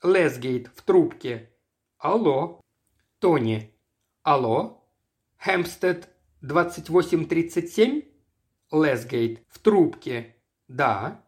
Лесгейт 0.04 0.70
в 0.76 0.84
трубке. 0.84 1.50
Алло. 1.98 2.62
Тони. 3.18 3.74
Алло. 4.22 4.88
Хэмпстед 5.38 6.08
2837? 6.41 8.04
Лесгейт 8.72 9.41
в 9.50 9.58
трубке. 9.58 10.36
Да. 10.68 11.25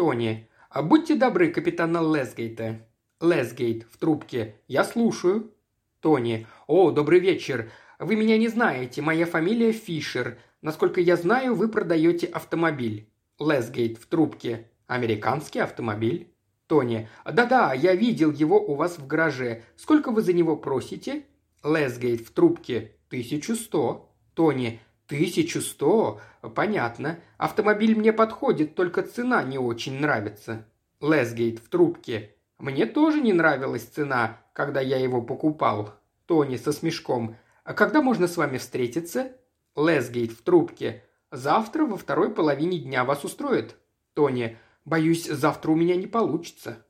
Тони. 0.00 0.48
А 0.70 0.80
будьте 0.82 1.14
добры, 1.14 1.50
капитана 1.50 1.98
Лесгейта. 1.98 2.88
Лесгейт 3.20 3.86
в 3.92 3.98
трубке. 3.98 4.54
«Я 4.66 4.82
слушаю». 4.82 5.52
Тони. 6.00 6.46
«О, 6.66 6.90
добрый 6.90 7.20
вечер. 7.20 7.70
Вы 7.98 8.16
меня 8.16 8.38
не 8.38 8.48
знаете. 8.48 9.02
Моя 9.02 9.26
фамилия 9.26 9.72
Фишер. 9.72 10.38
Насколько 10.62 11.02
я 11.02 11.18
знаю, 11.18 11.54
вы 11.54 11.68
продаете 11.68 12.28
автомобиль». 12.28 13.10
Лесгейт 13.38 13.98
в 13.98 14.06
трубке. 14.06 14.70
«Американский 14.86 15.58
автомобиль». 15.58 16.32
Тони. 16.66 17.10
«Да-да, 17.30 17.74
я 17.74 17.94
видел 17.94 18.30
его 18.30 18.58
у 18.58 18.76
вас 18.76 18.96
в 18.96 19.06
гараже. 19.06 19.64
Сколько 19.76 20.12
вы 20.12 20.22
за 20.22 20.32
него 20.32 20.56
просите?» 20.56 21.24
Лесгейт 21.62 22.22
в 22.22 22.30
трубке. 22.30 22.92
«Тысячу 23.10 23.54
сто». 23.54 24.10
Тони. 24.32 24.80
«Тысячу 25.10 25.60
сто? 25.60 26.20
Понятно. 26.54 27.18
Автомобиль 27.36 27.96
мне 27.96 28.12
подходит, 28.12 28.76
только 28.76 29.02
цена 29.02 29.42
не 29.42 29.58
очень 29.58 29.98
нравится». 29.98 30.64
Лесгейт 31.00 31.58
в 31.58 31.68
трубке. 31.68 32.36
Мне 32.60 32.86
тоже 32.86 33.20
не 33.20 33.32
нравилась 33.32 33.82
цена, 33.82 34.38
когда 34.52 34.80
я 34.80 34.98
его 34.98 35.20
покупал. 35.20 35.94
Тони 36.26 36.56
со 36.56 36.70
смешком. 36.70 37.34
А 37.64 37.74
когда 37.74 38.02
можно 38.02 38.28
с 38.28 38.36
вами 38.36 38.58
встретиться? 38.58 39.32
Лесгейт 39.74 40.30
в 40.30 40.42
трубке. 40.42 41.02
Завтра 41.32 41.86
во 41.86 41.96
второй 41.96 42.32
половине 42.32 42.78
дня 42.78 43.04
вас 43.04 43.24
устроит? 43.24 43.74
Тони. 44.14 44.58
Боюсь, 44.84 45.26
завтра 45.26 45.72
у 45.72 45.74
меня 45.74 45.96
не 45.96 46.06
получится. 46.06 46.86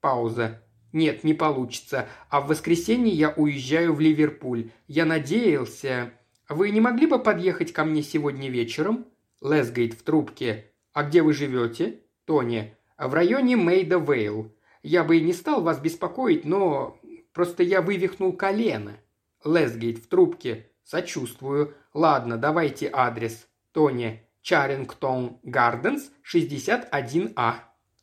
Пауза. 0.00 0.62
Нет, 0.92 1.24
не 1.24 1.34
получится. 1.34 2.06
А 2.28 2.40
в 2.40 2.46
воскресенье 2.46 3.12
я 3.12 3.30
уезжаю 3.30 3.94
в 3.94 4.00
Ливерпуль. 4.00 4.70
Я 4.86 5.06
надеялся... 5.06 6.12
Вы 6.48 6.70
не 6.70 6.80
могли 6.80 7.06
бы 7.06 7.18
подъехать 7.18 7.72
ко 7.72 7.84
мне 7.84 8.02
сегодня 8.02 8.50
вечером? 8.50 9.06
Лесгейт 9.40 9.94
в 9.94 10.02
трубке. 10.02 10.70
А 10.92 11.02
где 11.02 11.22
вы 11.22 11.32
живете? 11.32 12.00
Тони. 12.26 12.76
В 12.98 13.14
районе 13.14 13.56
Мейда 13.56 13.98
Вейл. 13.98 14.54
Я 14.82 15.04
бы 15.04 15.16
и 15.16 15.22
не 15.22 15.32
стал 15.32 15.62
вас 15.62 15.80
беспокоить, 15.80 16.44
но 16.44 16.98
просто 17.32 17.62
я 17.62 17.80
вывихнул 17.80 18.34
колено. 18.34 18.96
Лесгейт 19.44 19.98
в 19.98 20.06
трубке. 20.06 20.70
Сочувствую. 20.84 21.74
Ладно, 21.94 22.36
давайте 22.36 22.90
адрес. 22.92 23.48
Тони. 23.72 24.20
Чарингтон 24.42 25.38
Гарденс, 25.42 26.10
61А. 26.30 27.54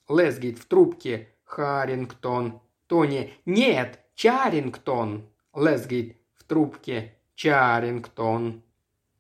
Лесгейт 0.10 0.58
в 0.58 0.66
трубке. 0.66 1.30
Харингтон. 1.44 2.62
Тони. 2.88 3.34
Нет, 3.46 4.00
Чарингтон. 4.16 5.30
Лесгейт 5.54 6.18
в 6.34 6.44
трубке. 6.44 7.21
Чарингтон. 7.42 8.62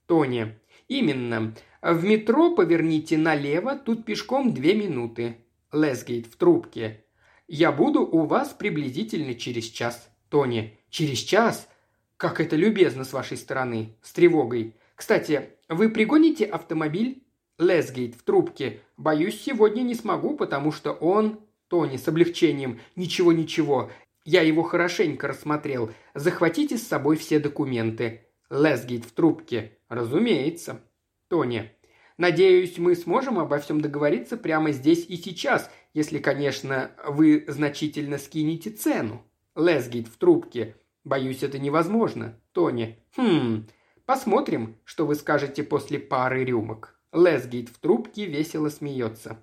Тони. 0.05 0.55
Именно. 0.87 1.55
В 1.81 2.03
метро 2.03 2.53
поверните 2.53 3.17
налево, 3.17 3.75
тут 3.75 4.05
пешком 4.05 4.53
две 4.53 4.75
минуты. 4.75 5.37
Лесгейт 5.73 6.27
в 6.27 6.35
трубке. 6.35 7.03
Я 7.47 7.71
буду 7.71 8.01
у 8.01 8.27
вас 8.27 8.49
приблизительно 8.49 9.33
через 9.33 9.65
час. 9.65 10.07
Тони, 10.29 10.77
через 10.91 11.17
час? 11.17 11.67
Как 12.15 12.39
это 12.39 12.55
любезно 12.55 13.05
с 13.05 13.13
вашей 13.13 13.37
стороны. 13.37 13.97
С 14.03 14.13
тревогой. 14.13 14.75
Кстати, 14.93 15.49
вы 15.67 15.89
пригоните 15.89 16.45
автомобиль? 16.45 17.23
Лесгейт 17.57 18.13
в 18.13 18.21
трубке. 18.21 18.81
Боюсь, 18.97 19.41
сегодня 19.41 19.81
не 19.81 19.95
смогу, 19.95 20.37
потому 20.37 20.71
что 20.71 20.91
он... 20.91 21.39
Тони 21.69 21.97
с 21.97 22.07
облегчением. 22.07 22.81
Ничего, 22.95 23.31
ничего. 23.31 23.89
Я 24.23 24.41
его 24.41 24.63
хорошенько 24.63 25.27
рассмотрел. 25.27 25.91
Захватите 26.13 26.77
с 26.77 26.87
собой 26.87 27.17
все 27.17 27.39
документы. 27.39 28.27
Лесгейт 28.49 29.05
в 29.05 29.11
трубке. 29.11 29.77
Разумеется. 29.89 30.81
Тони. 31.27 31.71
Надеюсь, 32.17 32.77
мы 32.77 32.95
сможем 32.95 33.39
обо 33.39 33.57
всем 33.57 33.81
договориться 33.81 34.37
прямо 34.37 34.71
здесь 34.71 35.05
и 35.07 35.15
сейчас, 35.15 35.71
если, 35.93 36.19
конечно, 36.19 36.91
вы 37.07 37.45
значительно 37.47 38.19
скинете 38.19 38.69
цену. 38.69 39.25
Лесгейт 39.55 40.07
в 40.07 40.17
трубке. 40.17 40.75
Боюсь, 41.03 41.41
это 41.41 41.57
невозможно. 41.57 42.39
Тони. 42.51 42.99
Хм. 43.15 43.67
Посмотрим, 44.05 44.77
что 44.83 45.07
вы 45.07 45.15
скажете 45.15 45.63
после 45.63 45.97
пары 45.97 46.43
рюмок. 46.43 46.95
Лесгейт 47.11 47.69
в 47.69 47.79
трубке 47.79 48.25
весело 48.25 48.69
смеется. 48.69 49.39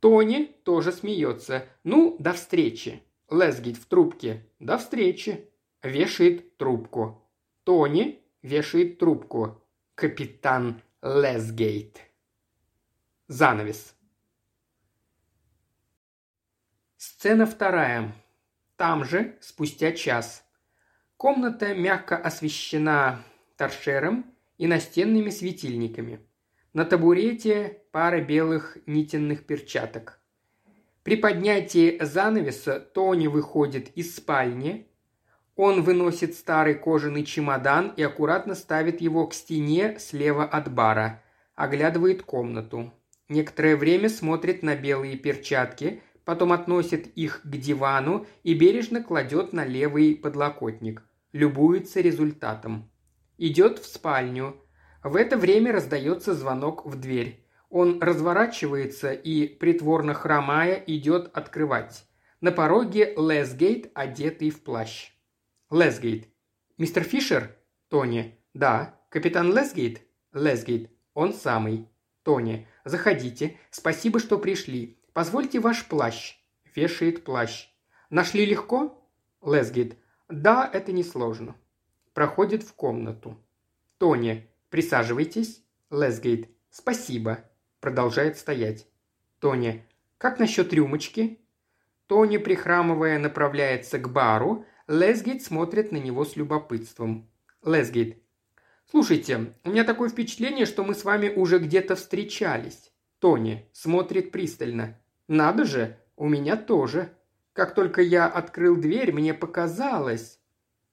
Тони 0.00 0.54
тоже 0.64 0.92
смеется. 0.92 1.66
Ну, 1.82 2.16
до 2.18 2.34
встречи. 2.34 3.02
Лесгейт 3.34 3.76
в 3.76 3.86
трубке. 3.86 4.46
До 4.58 4.78
встречи. 4.78 5.50
Вешает 5.82 6.56
трубку. 6.56 7.22
Тони 7.64 8.22
вешает 8.42 8.98
трубку. 8.98 9.62
Капитан 9.94 10.82
Лесгейт. 11.02 12.00
Занавес. 13.28 13.94
Сцена 16.96 17.46
вторая. 17.46 18.14
Там 18.76 19.04
же, 19.04 19.36
спустя 19.40 19.92
час. 19.92 20.44
Комната 21.16 21.74
мягко 21.74 22.16
освещена 22.16 23.22
торшером 23.56 24.26
и 24.58 24.66
настенными 24.66 25.30
светильниками. 25.30 26.20
На 26.72 26.84
табурете 26.84 27.82
пара 27.92 28.20
белых 28.20 28.78
нитенных 28.86 29.46
перчаток. 29.46 30.20
При 31.04 31.16
поднятии 31.16 31.98
занавеса 32.00 32.80
Тони 32.80 33.26
выходит 33.26 33.90
из 33.94 34.16
спальни. 34.16 34.88
Он 35.54 35.82
выносит 35.82 36.34
старый 36.34 36.76
кожаный 36.76 37.24
чемодан 37.24 37.92
и 37.94 38.02
аккуратно 38.02 38.54
ставит 38.54 39.02
его 39.02 39.26
к 39.26 39.34
стене 39.34 39.98
слева 39.98 40.44
от 40.44 40.72
бара. 40.72 41.22
Оглядывает 41.54 42.22
комнату. 42.22 42.90
Некоторое 43.28 43.76
время 43.76 44.08
смотрит 44.08 44.62
на 44.62 44.76
белые 44.76 45.18
перчатки, 45.18 46.02
потом 46.24 46.52
относит 46.52 47.06
их 47.18 47.42
к 47.44 47.54
дивану 47.54 48.26
и 48.42 48.54
бережно 48.54 49.02
кладет 49.02 49.52
на 49.52 49.66
левый 49.66 50.16
подлокотник. 50.16 51.02
Любуется 51.32 52.00
результатом. 52.00 52.90
Идет 53.36 53.78
в 53.78 53.84
спальню. 53.84 54.56
В 55.02 55.16
это 55.16 55.36
время 55.36 55.70
раздается 55.72 56.32
звонок 56.32 56.86
в 56.86 56.98
дверь. 56.98 57.43
Он 57.74 58.00
разворачивается 58.00 59.12
и, 59.12 59.48
притворно 59.48 60.14
хромая, 60.14 60.76
идет 60.86 61.36
открывать. 61.36 62.06
На 62.40 62.52
пороге 62.52 63.14
Лесгейт, 63.16 63.90
одетый 63.94 64.50
в 64.50 64.62
плащ. 64.62 65.10
Лесгейт. 65.72 66.28
«Мистер 66.78 67.02
Фишер?» 67.02 67.56
Тони. 67.88 68.38
«Да». 68.54 69.00
«Капитан 69.08 69.52
Лесгейт?» 69.52 70.02
Лесгейт. 70.32 70.88
«Он 71.14 71.34
самый». 71.34 71.88
Тони. 72.22 72.68
«Заходите. 72.84 73.58
Спасибо, 73.72 74.20
что 74.20 74.38
пришли. 74.38 74.96
Позвольте 75.12 75.58
ваш 75.58 75.84
плащ». 75.88 76.38
Вешает 76.76 77.24
плащ. 77.24 77.70
«Нашли 78.08 78.46
легко?» 78.46 79.04
Лесгейт. 79.44 79.98
«Да, 80.28 80.70
это 80.72 80.92
несложно». 80.92 81.56
Проходит 82.12 82.62
в 82.62 82.72
комнату. 82.74 83.36
Тони. 83.98 84.48
«Присаживайтесь». 84.70 85.64
Лесгейт. 85.90 86.48
«Спасибо». 86.70 87.42
Продолжает 87.84 88.38
стоять. 88.38 88.86
Тони. 89.40 89.84
«Как 90.16 90.38
насчет 90.38 90.72
рюмочки?» 90.72 91.40
Тони, 92.06 92.38
прихрамывая, 92.38 93.18
направляется 93.18 93.98
к 93.98 94.10
бару. 94.10 94.64
Лесгейт 94.88 95.42
смотрит 95.42 95.92
на 95.92 95.98
него 95.98 96.24
с 96.24 96.34
любопытством. 96.34 97.28
Лесгейт. 97.62 98.22
«Слушайте, 98.90 99.52
у 99.64 99.68
меня 99.68 99.84
такое 99.84 100.08
впечатление, 100.08 100.64
что 100.64 100.82
мы 100.82 100.94
с 100.94 101.04
вами 101.04 101.28
уже 101.28 101.58
где-то 101.58 101.94
встречались». 101.94 102.90
Тони 103.18 103.68
смотрит 103.74 104.32
пристально. 104.32 104.98
«Надо 105.28 105.66
же, 105.66 105.98
у 106.16 106.26
меня 106.26 106.56
тоже. 106.56 107.12
Как 107.52 107.74
только 107.74 108.00
я 108.00 108.26
открыл 108.26 108.76
дверь, 108.76 109.12
мне 109.12 109.34
показалось...» 109.34 110.40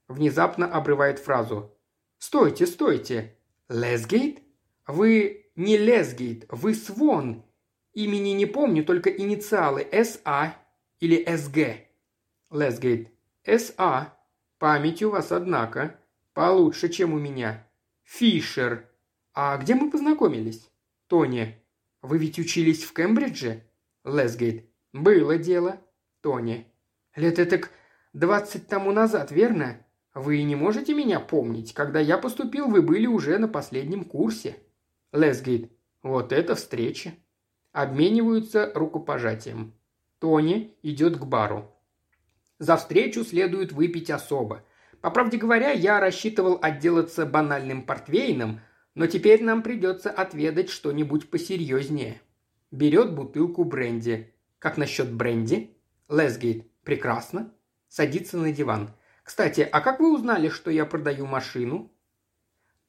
Внезапно 0.08 0.70
обрывает 0.70 1.20
фразу. 1.20 1.74
«Стойте, 2.18 2.66
стойте! 2.66 3.38
Лесгейт? 3.70 4.40
Вы 4.86 5.41
не 5.54 5.76
Лесгейт, 5.76 6.46
вы 6.48 6.74
Свон. 6.74 7.44
Имени 7.92 8.30
не 8.30 8.46
помню, 8.46 8.84
только 8.84 9.10
инициалы 9.10 9.86
СА 9.92 10.56
или 10.98 11.24
СГ. 11.36 11.86
Лесгейт. 12.50 13.10
СА. 13.44 14.16
Память 14.58 15.02
у 15.02 15.10
вас, 15.10 15.30
однако, 15.30 15.98
получше, 16.32 16.88
чем 16.88 17.12
у 17.12 17.18
меня. 17.18 17.68
Фишер. 18.04 18.88
А 19.34 19.58
где 19.58 19.74
мы 19.74 19.90
познакомились? 19.90 20.70
Тони. 21.06 21.58
Вы 22.00 22.18
ведь 22.18 22.38
учились 22.38 22.84
в 22.84 22.94
Кембридже? 22.94 23.62
Лесгейт. 24.04 24.64
Было 24.92 25.36
дело. 25.36 25.80
Тони. 26.22 26.66
Лет 27.14 27.38
это 27.38 27.60
двадцать 28.14 28.68
тому 28.68 28.92
назад, 28.92 29.30
верно? 29.32 29.84
Вы 30.14 30.42
не 30.44 30.56
можете 30.56 30.94
меня 30.94 31.20
помнить. 31.20 31.74
Когда 31.74 32.00
я 32.00 32.16
поступил, 32.16 32.68
вы 32.68 32.80
были 32.80 33.06
уже 33.06 33.38
на 33.38 33.48
последнем 33.48 34.04
курсе. 34.04 34.56
Лесгейт. 35.12 35.70
Вот 36.02 36.32
это 36.32 36.54
встреча. 36.54 37.12
Обмениваются 37.72 38.72
рукопожатием. 38.74 39.74
Тони 40.18 40.74
идет 40.82 41.18
к 41.18 41.24
бару. 41.24 41.70
За 42.58 42.76
встречу 42.76 43.22
следует 43.24 43.72
выпить 43.72 44.10
особо. 44.10 44.64
По 45.02 45.10
правде 45.10 45.36
говоря, 45.36 45.70
я 45.70 46.00
рассчитывал 46.00 46.58
отделаться 46.62 47.26
банальным 47.26 47.82
портвейном, 47.82 48.60
но 48.94 49.06
теперь 49.06 49.42
нам 49.42 49.62
придется 49.62 50.10
отведать 50.10 50.70
что-нибудь 50.70 51.28
посерьезнее. 51.28 52.20
Берет 52.70 53.14
бутылку 53.14 53.64
бренди. 53.64 54.32
Как 54.58 54.78
насчет 54.78 55.12
бренди? 55.12 55.76
Лесгейт. 56.08 56.70
Прекрасно. 56.84 57.52
Садится 57.88 58.38
на 58.38 58.50
диван. 58.50 58.90
Кстати, 59.24 59.60
а 59.60 59.80
как 59.82 60.00
вы 60.00 60.14
узнали, 60.14 60.48
что 60.48 60.70
я 60.70 60.86
продаю 60.86 61.26
машину? 61.26 61.91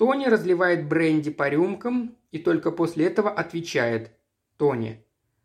Тони 0.04 0.26
разливает 0.26 0.86
бренди 0.86 1.32
по 1.32 1.48
рюмкам 1.48 2.18
и 2.30 2.38
только 2.38 2.72
после 2.72 3.06
этого 3.06 3.30
отвечает. 3.32 4.12
Тони. 4.58 5.02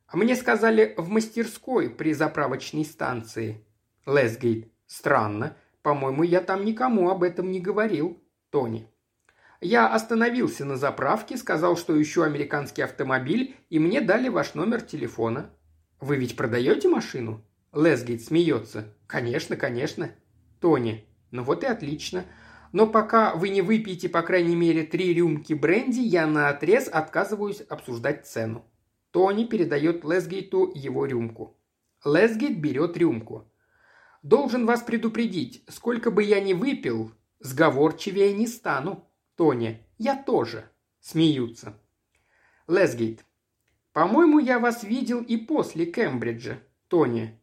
А 0.09 0.17
мне 0.17 0.35
сказали 0.35 0.95
в 0.97 1.09
мастерской 1.09 1.89
при 1.89 2.13
заправочной 2.13 2.85
станции. 2.85 3.65
Лесгейт. 4.05 4.67
Странно. 4.89 5.57
По-моему, 5.83 6.25
я 6.25 6.41
там 6.41 6.65
никому 6.65 7.09
об 7.09 7.23
этом 7.23 7.53
не 7.53 7.61
говорил. 7.61 8.21
Тони. 8.51 8.89
Я 9.61 9.87
остановился 9.95 10.65
на 10.65 10.75
заправке, 10.75 11.37
сказал, 11.37 11.77
что 11.77 12.03
ищу 12.03 12.23
американский 12.23 12.83
автомобиль, 12.83 13.55
и 13.71 13.79
мне 13.79 14.01
дали 14.01 14.29
ваш 14.29 14.55
номер 14.55 14.81
телефона. 14.81 15.53
Вы 16.01 16.17
ведь 16.17 16.37
продаете 16.37 16.89
машину? 16.89 17.45
Лесгейт 17.73 18.25
смеется. 18.25 18.93
Конечно, 19.07 19.55
конечно. 19.55 20.11
Тони. 20.61 21.05
Ну 21.31 21.45
вот 21.45 21.63
и 21.63 21.67
отлично. 21.69 22.25
Но 22.73 22.87
пока 22.87 23.35
вы 23.35 23.49
не 23.49 23.63
выпьете, 23.63 24.09
по 24.09 24.23
крайней 24.23 24.57
мере, 24.57 24.85
три 24.85 25.15
рюмки 25.15 25.55
бренди, 25.55 26.01
я 26.01 26.27
на 26.27 26.49
отрез 26.49 26.89
отказываюсь 26.89 27.61
обсуждать 27.63 28.27
цену. 28.27 28.65
Тони 29.11 29.45
передает 29.45 30.05
Лесгейту 30.05 30.71
его 30.75 31.07
рюмку. 31.07 31.57
Лесгейт 32.05 32.59
берет 32.59 32.97
рюмку. 32.97 33.51
«Должен 34.23 34.67
вас 34.67 34.83
предупредить, 34.83 35.65
сколько 35.69 36.11
бы 36.11 36.25
я 36.25 36.41
ни 36.41 36.53
выпил, 36.53 37.13
сговорчивее 37.39 38.33
не 38.33 38.47
стану. 38.47 39.09
Тони, 39.37 39.87
я 39.97 40.21
тоже». 40.21 40.69
Смеются. 41.01 41.75
Лесгейт. 42.67 43.25
«По-моему, 43.93 44.39
я 44.41 44.59
вас 44.59 44.83
видел 44.83 45.23
и 45.23 45.37
после 45.37 45.87
Кембриджа. 45.87 46.59
Тони. 46.89 47.41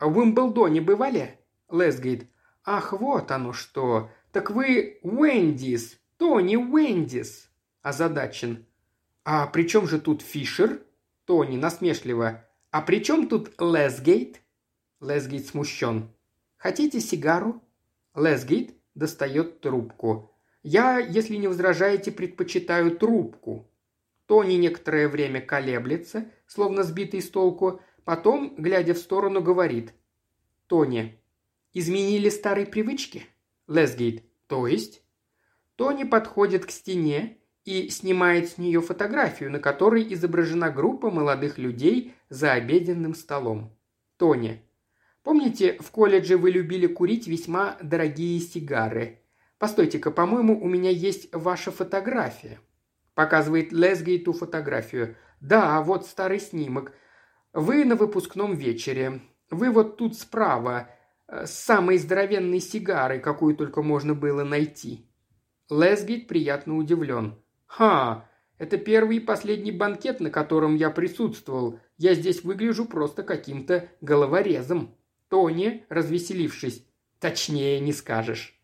В 0.00 0.18
Уимблдоне 0.18 0.80
бывали?» 0.80 1.38
Лесгейт. 1.70 2.26
«Ах, 2.64 2.92
вот 2.92 3.30
оно 3.30 3.52
что! 3.52 4.10
«Так 4.34 4.50
вы 4.50 4.98
Уэндис, 5.02 5.96
Тони 6.16 6.56
Уэндис!»– 6.56 7.48
озадачен. 7.82 8.66
«А 9.22 9.46
при 9.46 9.62
чем 9.62 9.86
же 9.86 10.00
тут 10.00 10.22
Фишер?» 10.22 10.82
Тони 11.24 11.56
насмешливо. 11.56 12.44
«А 12.72 12.82
при 12.82 13.00
чем 13.04 13.28
тут 13.28 13.52
Лесгейт?» 13.60 14.40
Лесгейт 15.00 15.46
смущен. 15.46 16.08
«Хотите 16.56 16.98
сигару?» 16.98 17.62
Лесгейт 18.16 18.74
достает 18.96 19.60
трубку. 19.60 20.32
«Я, 20.64 20.98
если 20.98 21.36
не 21.36 21.46
возражаете, 21.46 22.10
предпочитаю 22.10 22.96
трубку». 22.96 23.70
Тони 24.26 24.54
некоторое 24.54 25.06
время 25.06 25.42
колеблется, 25.42 26.28
словно 26.48 26.82
сбитый 26.82 27.22
с 27.22 27.30
толку, 27.30 27.80
потом, 28.02 28.56
глядя 28.58 28.94
в 28.94 28.98
сторону, 28.98 29.40
говорит. 29.40 29.94
«Тони, 30.66 31.20
изменили 31.72 32.30
старые 32.30 32.66
привычки?» 32.66 33.28
Лесгейт. 33.66 34.24
То 34.46 34.66
есть? 34.66 35.02
Тони 35.76 36.04
подходит 36.04 36.66
к 36.66 36.70
стене 36.70 37.38
и 37.64 37.88
снимает 37.88 38.50
с 38.50 38.58
нее 38.58 38.80
фотографию, 38.80 39.50
на 39.50 39.58
которой 39.58 40.12
изображена 40.12 40.70
группа 40.70 41.10
молодых 41.10 41.58
людей 41.58 42.14
за 42.28 42.52
обеденным 42.52 43.14
столом. 43.14 43.76
Тони. 44.16 44.62
Помните, 45.22 45.78
в 45.80 45.90
колледже 45.90 46.36
вы 46.36 46.50
любили 46.50 46.86
курить 46.86 47.26
весьма 47.26 47.78
дорогие 47.82 48.38
сигары? 48.40 49.20
Постойте-ка, 49.58 50.10
по-моему, 50.10 50.62
у 50.62 50.68
меня 50.68 50.90
есть 50.90 51.34
ваша 51.34 51.72
фотография. 51.72 52.60
Показывает 53.14 53.72
Лесгей 53.72 54.22
ту 54.22 54.32
фотографию. 54.32 55.16
Да, 55.40 55.80
вот 55.82 56.06
старый 56.06 56.40
снимок. 56.40 56.92
Вы 57.54 57.84
на 57.84 57.96
выпускном 57.96 58.54
вечере. 58.54 59.22
Вы 59.50 59.70
вот 59.70 59.96
тут 59.96 60.18
справа, 60.18 60.90
самой 61.44 61.98
здоровенной 61.98 62.60
сигарой, 62.60 63.20
какую 63.20 63.56
только 63.56 63.82
можно 63.82 64.14
было 64.14 64.44
найти. 64.44 65.06
Лесгейт 65.70 66.28
приятно 66.28 66.76
удивлен. 66.76 67.36
«Ха, 67.66 68.28
это 68.58 68.76
первый 68.76 69.16
и 69.16 69.20
последний 69.20 69.72
банкет, 69.72 70.20
на 70.20 70.30
котором 70.30 70.76
я 70.76 70.90
присутствовал. 70.90 71.80
Я 71.96 72.14
здесь 72.14 72.44
выгляжу 72.44 72.84
просто 72.84 73.22
каким-то 73.22 73.88
головорезом». 74.00 74.94
Тони, 75.28 75.84
развеселившись, 75.88 76.86
«Точнее 77.18 77.80
не 77.80 77.92
скажешь». 77.92 78.60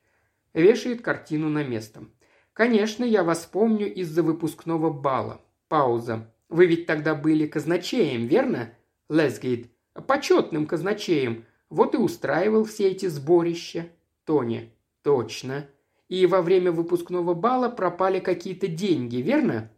Вешает 0.52 1.00
картину 1.00 1.48
на 1.48 1.64
место. 1.64 2.04
«Конечно, 2.52 3.04
я 3.04 3.24
вас 3.24 3.46
помню 3.46 3.92
из-за 3.92 4.22
выпускного 4.22 4.90
бала». 4.90 5.40
Пауза. 5.68 6.32
«Вы 6.48 6.66
ведь 6.66 6.86
тогда 6.86 7.14
были 7.14 7.46
казначеем, 7.46 8.26
верно?» 8.26 8.74
Лесгейт. 9.08 9.70
«Почетным 10.06 10.66
казначеем. 10.66 11.46
Вот 11.70 11.94
и 11.94 11.98
устраивал 11.98 12.64
все 12.64 12.90
эти 12.90 13.06
сборища». 13.06 13.88
Тони. 14.24 14.72
«Точно. 15.02 15.66
И 16.08 16.26
во 16.26 16.42
время 16.42 16.72
выпускного 16.72 17.32
бала 17.34 17.68
пропали 17.68 18.20
какие-то 18.20 18.66
деньги, 18.66 19.16
верно?» 19.16 19.70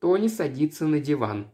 Тони 0.00 0.28
садится 0.28 0.86
на 0.86 0.98
диван. 0.98 1.50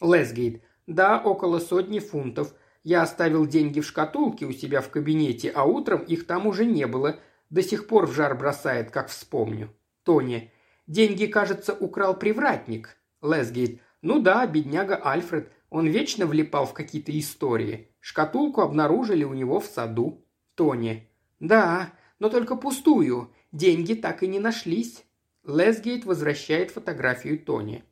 Лесгейт. 0.00 0.62
«Да, 0.86 1.20
около 1.20 1.58
сотни 1.58 1.98
фунтов. 1.98 2.54
Я 2.82 3.02
оставил 3.02 3.46
деньги 3.46 3.80
в 3.80 3.86
шкатулке 3.86 4.46
у 4.46 4.52
себя 4.52 4.80
в 4.80 4.90
кабинете, 4.90 5.50
а 5.50 5.64
утром 5.64 6.02
их 6.02 6.26
там 6.26 6.46
уже 6.46 6.64
не 6.64 6.86
было. 6.86 7.18
До 7.50 7.62
сих 7.62 7.86
пор 7.86 8.06
в 8.06 8.12
жар 8.12 8.36
бросает, 8.36 8.90
как 8.90 9.08
вспомню. 9.08 9.70
Тони. 10.02 10.52
Деньги, 10.86 11.26
кажется, 11.26 11.72
украл 11.72 12.18
привратник. 12.18 12.96
Лесгейт. 13.22 13.80
Ну 14.02 14.20
да, 14.20 14.46
бедняга 14.46 14.96
Альфред. 14.96 15.50
Он 15.70 15.86
вечно 15.86 16.26
влипал 16.26 16.66
в 16.66 16.74
какие-то 16.74 17.18
истории. 17.18 17.88
Шкатулку 18.06 18.60
обнаружили 18.60 19.24
у 19.24 19.32
него 19.32 19.60
в 19.60 19.64
саду. 19.64 20.22
Тони. 20.56 21.08
Да, 21.40 21.90
но 22.18 22.28
только 22.28 22.54
пустую. 22.54 23.32
Деньги 23.50 23.94
так 23.94 24.22
и 24.22 24.26
не 24.28 24.40
нашлись. 24.40 25.06
Лесгейт 25.42 26.04
возвращает 26.04 26.70
фотографию 26.70 27.38
Тони. 27.38 27.82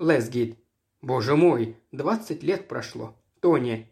Лесгейт. 0.00 0.58
Боже 1.00 1.36
мой, 1.36 1.76
двадцать 1.92 2.42
лет 2.42 2.66
прошло. 2.66 3.14
Тони. 3.38 3.88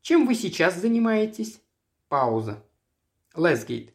Чем 0.00 0.28
вы 0.28 0.36
сейчас 0.36 0.76
занимаетесь? 0.76 1.60
Пауза. 2.08 2.62
Лесгейт. 3.34 3.92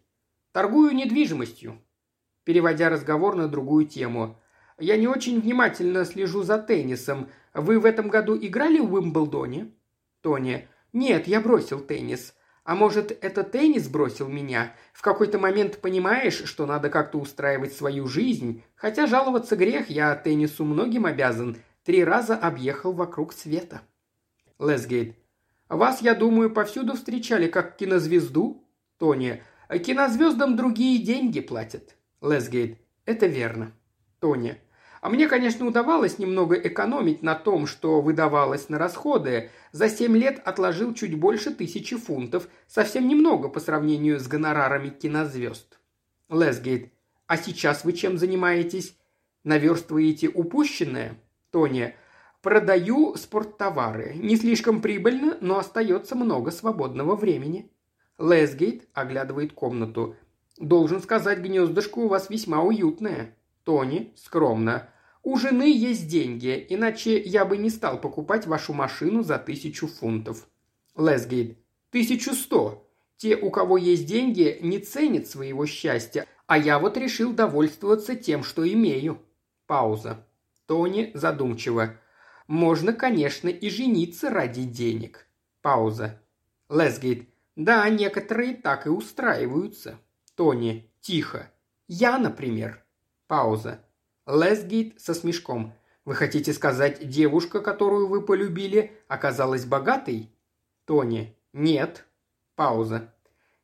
Торгую 0.51 0.91
недвижимостью. 0.91 1.81
Переводя 2.43 2.89
разговор 2.89 3.37
на 3.37 3.47
другую 3.47 3.85
тему. 3.85 4.37
Я 4.77 4.97
не 4.97 5.07
очень 5.07 5.39
внимательно 5.39 6.03
слежу 6.03 6.43
за 6.43 6.59
теннисом. 6.59 7.29
Вы 7.53 7.79
в 7.79 7.85
этом 7.85 8.09
году 8.09 8.37
играли 8.37 8.81
в 8.81 8.93
Уимблдоне? 8.93 9.71
Тони. 10.19 10.67
Нет, 10.93 11.27
я 11.27 11.41
бросил 11.41 11.79
теннис. 11.79 12.33
А 12.63 12.75
может, 12.75 13.11
это 13.23 13.43
теннис 13.43 13.87
бросил 13.87 14.27
меня? 14.27 14.75
В 14.93 15.01
какой-то 15.01 15.39
момент 15.39 15.79
понимаешь, 15.81 16.43
что 16.45 16.65
надо 16.65 16.89
как-то 16.89 17.17
устраивать 17.17 17.73
свою 17.73 18.07
жизнь? 18.07 18.63
Хотя 18.75 19.07
жаловаться 19.07 19.55
грех, 19.55 19.89
я 19.89 20.15
теннису 20.15 20.65
многим 20.65 21.05
обязан. 21.05 21.57
Три 21.83 22.03
раза 22.03 22.35
объехал 22.35 22.91
вокруг 22.93 23.33
света. 23.33 23.81
Лесгейт. 24.59 25.15
Вас, 25.69 26.01
я 26.01 26.15
думаю, 26.15 26.51
повсюду 26.51 26.93
встречали 26.93 27.47
как 27.47 27.77
кинозвезду? 27.77 28.63
Тони. 28.97 29.41
Кинозвездам 29.69 30.55
другие 30.55 31.03
деньги 31.03 31.39
платят. 31.39 31.95
Лесгейт. 32.21 32.77
Это 33.05 33.25
верно. 33.27 33.71
Тони. 34.19 34.59
А 35.01 35.09
мне, 35.09 35.27
конечно, 35.27 35.65
удавалось 35.65 36.19
немного 36.19 36.55
экономить 36.55 37.23
на 37.23 37.35
том, 37.35 37.67
что 37.67 38.01
выдавалось 38.01 38.69
на 38.69 38.77
расходы. 38.77 39.49
За 39.71 39.89
семь 39.89 40.17
лет 40.17 40.41
отложил 40.43 40.93
чуть 40.93 41.17
больше 41.17 41.51
тысячи 41.51 41.95
фунтов. 41.95 42.49
Совсем 42.67 43.07
немного 43.07 43.47
по 43.47 43.59
сравнению 43.59 44.19
с 44.19 44.27
гонорарами 44.27 44.89
кинозвезд. 44.89 45.79
Лесгейт. 46.29 46.91
А 47.27 47.37
сейчас 47.37 47.85
вы 47.85 47.93
чем 47.93 48.17
занимаетесь? 48.17 48.97
Наверстываете 49.43 50.27
упущенное? 50.27 51.15
Тони. 51.51 51.95
Продаю 52.41 53.15
спорттовары. 53.15 54.15
Не 54.15 54.35
слишком 54.35 54.81
прибыльно, 54.81 55.37
но 55.39 55.59
остается 55.59 56.15
много 56.15 56.51
свободного 56.51 57.15
времени. 57.15 57.71
Лесгейт 58.17 58.87
оглядывает 58.93 59.53
комнату. 59.53 60.15
Должен 60.57 61.01
сказать, 61.01 61.39
гнездышко 61.39 61.99
у 61.99 62.09
вас 62.09 62.29
весьма 62.29 62.61
уютное. 62.61 63.35
Тони 63.63 64.13
скромно. 64.15 64.89
У 65.23 65.37
жены 65.37 65.71
есть 65.71 66.07
деньги, 66.07 66.65
иначе 66.69 67.21
я 67.21 67.45
бы 67.45 67.57
не 67.57 67.69
стал 67.69 67.99
покупать 67.99 68.47
вашу 68.47 68.73
машину 68.73 69.21
за 69.21 69.37
тысячу 69.37 69.87
фунтов. 69.87 70.47
Лесгейт. 70.95 71.57
Тысячу 71.91 72.33
сто. 72.33 72.89
Те, 73.17 73.35
у 73.35 73.51
кого 73.51 73.77
есть 73.77 74.05
деньги, 74.05 74.59
не 74.61 74.79
ценят 74.79 75.27
своего 75.27 75.65
счастья, 75.65 76.25
а 76.47 76.57
я 76.57 76.79
вот 76.79 76.97
решил 76.97 77.33
довольствоваться 77.33 78.15
тем, 78.15 78.43
что 78.43 78.67
имею. 78.71 79.21
Пауза. 79.67 80.25
Тони 80.65 81.11
задумчиво. 81.13 81.99
Можно, 82.47 82.93
конечно, 82.93 83.49
и 83.49 83.69
жениться 83.69 84.29
ради 84.29 84.63
денег. 84.63 85.27
Пауза. 85.61 86.21
Лесгейт. 86.69 87.27
Да, 87.55 87.87
некоторые 87.89 88.55
так 88.55 88.87
и 88.87 88.89
устраиваются. 88.89 89.99
Тони. 90.35 90.89
Тихо. 91.01 91.51
Я, 91.87 92.17
например. 92.17 92.83
Пауза. 93.29 93.85
Лесгейт 94.25 94.99
со 94.99 95.13
смешком. 95.13 95.75
Вы 96.03 96.15
хотите 96.15 96.51
сказать, 96.51 97.07
девушка, 97.07 97.61
которую 97.61 98.07
вы 98.07 98.23
полюбили, 98.25 98.91
оказалась 99.07 99.65
богатой? 99.65 100.31
Тони. 100.85 101.37
Нет. 101.53 102.07
Пауза. 102.55 103.13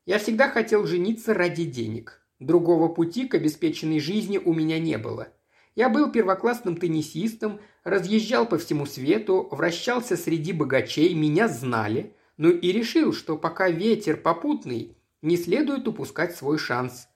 Я 0.06 0.20
всегда 0.20 0.52
хотел 0.52 0.86
жениться 0.86 1.34
ради 1.34 1.66
денег. 1.66 2.22
Другого 2.38 2.90
пути 2.90 3.28
к 3.28 3.34
обеспеченной 3.34 4.00
жизни 4.00 4.38
у 4.38 4.54
меня 4.54 4.78
не 4.78 5.00
было. 5.00 5.30
Я 5.74 5.90
был 5.90 6.12
первоклассным 6.12 6.78
теннисистом, 6.78 7.60
разъезжал 7.84 8.46
по 8.46 8.60
всему 8.60 8.86
свету, 8.86 9.48
вращался 9.50 10.16
среди 10.16 10.54
богачей, 10.54 11.16
меня 11.16 11.48
знали, 11.48 12.16
ну 12.38 12.52
и 12.52 12.72
решил, 12.72 13.14
что 13.14 13.36
пока 13.36 13.68
ветер 13.70 14.16
попутный, 14.16 14.96
не 15.24 15.38
следует 15.38 15.88
упускать 15.88 16.36
свой 16.36 16.60
шанс. 16.60 17.08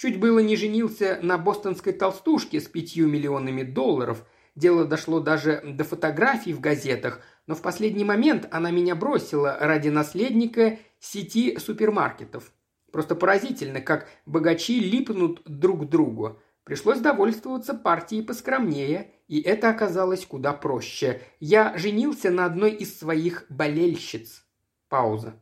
Чуть 0.00 0.18
было 0.18 0.38
не 0.38 0.56
женился 0.56 1.18
на 1.20 1.36
бостонской 1.36 1.92
толстушке 1.92 2.58
с 2.58 2.68
пятью 2.68 3.06
миллионами 3.06 3.64
долларов. 3.64 4.24
Дело 4.54 4.86
дошло 4.86 5.20
даже 5.20 5.60
до 5.62 5.84
фотографий 5.84 6.54
в 6.54 6.60
газетах, 6.60 7.20
но 7.46 7.54
в 7.54 7.60
последний 7.60 8.04
момент 8.04 8.48
она 8.50 8.70
меня 8.70 8.94
бросила 8.94 9.58
ради 9.60 9.90
наследника 9.90 10.78
сети 11.00 11.58
супермаркетов. 11.58 12.50
Просто 12.90 13.14
поразительно, 13.14 13.82
как 13.82 14.08
богачи 14.24 14.80
липнут 14.80 15.42
друг 15.44 15.82
к 15.82 15.90
другу. 15.90 16.40
Пришлось 16.64 17.00
довольствоваться 17.00 17.74
партией 17.74 18.22
поскромнее, 18.22 19.12
и 19.28 19.42
это 19.42 19.68
оказалось 19.68 20.24
куда 20.24 20.54
проще. 20.54 21.20
Я 21.40 21.76
женился 21.76 22.30
на 22.30 22.46
одной 22.46 22.70
из 22.70 22.98
своих 22.98 23.44
болельщиц. 23.50 24.46
Пауза. 24.88 25.34